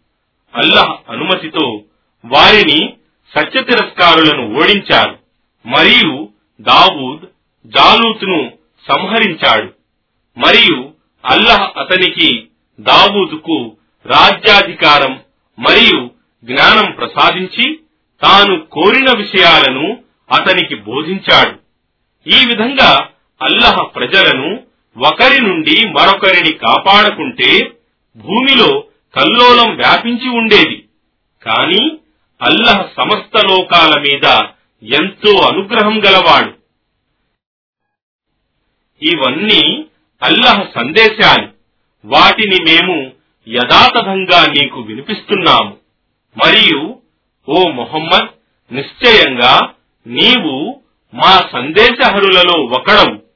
అల్లహ్ 0.56 0.96
అనుమతితో 1.10 1.84
వారిని 2.26 2.94
సత్య 3.36 3.62
తిరస్కారులను 3.62 4.60
ఓడించారు. 4.60 5.18
మరియు 5.66 6.30
దావూద్ 6.62 7.22
జాలూతును 7.66 8.52
సంహరించాడు. 8.88 9.74
మరియు 10.38 10.94
అల్లహ్ 11.26 11.78
అతనికి 11.78 12.48
దావూదుకు 12.80 13.78
రాజ్యాధికారం 14.06 15.20
మరియు 15.60 16.10
జ్ఞానం 16.44 16.92
ప్రసాదించి 16.92 17.80
తాను 18.22 18.66
కోరిన 18.66 19.06
విషయాలను 19.18 19.98
అతనికి 20.32 20.76
బోధించాడు. 20.76 21.60
ఈ 22.30 22.46
విధంగా 22.46 23.08
అల్లహ 23.42 23.84
ప్రజలను 23.84 24.64
ఒకరి 24.98 25.42
నుండి 25.42 25.88
మరొకరిని 25.88 26.52
కాపాడుకుంటే 26.52 27.72
భూమిలో 28.16 28.84
కల్లోలం 29.16 29.76
వ్యాపించి 29.76 30.30
ఉండేది. 30.30 30.86
కాని 31.46 31.98
అల్లహ 32.42 32.90
సమస్త 32.98 33.46
లోకాల 33.52 34.00
మీద 34.00 34.42
ఎంతో 34.94 35.48
అనుగ్రహం 35.48 36.00
గలవాడు. 36.00 36.54
ఇవన్నీ 39.06 39.86
అల్లహ 40.24 40.64
సందేశాలు. 40.76 41.50
వాటిని 42.06 42.64
మేము 42.64 43.12
యథాతథంగా 43.48 44.46
నీకు 44.46 44.82
వినిపిస్తున్నాము. 44.82 45.78
మరియు 46.38 46.98
ఓ 47.50 47.68
మొహమ్మద్ 47.68 48.28
నిశ్చయంగా 48.74 49.70
నీవు 50.08 50.82
మా 51.14 51.50
సందేశహరులలో 51.54 52.64
ఒకడవు. 52.64 53.31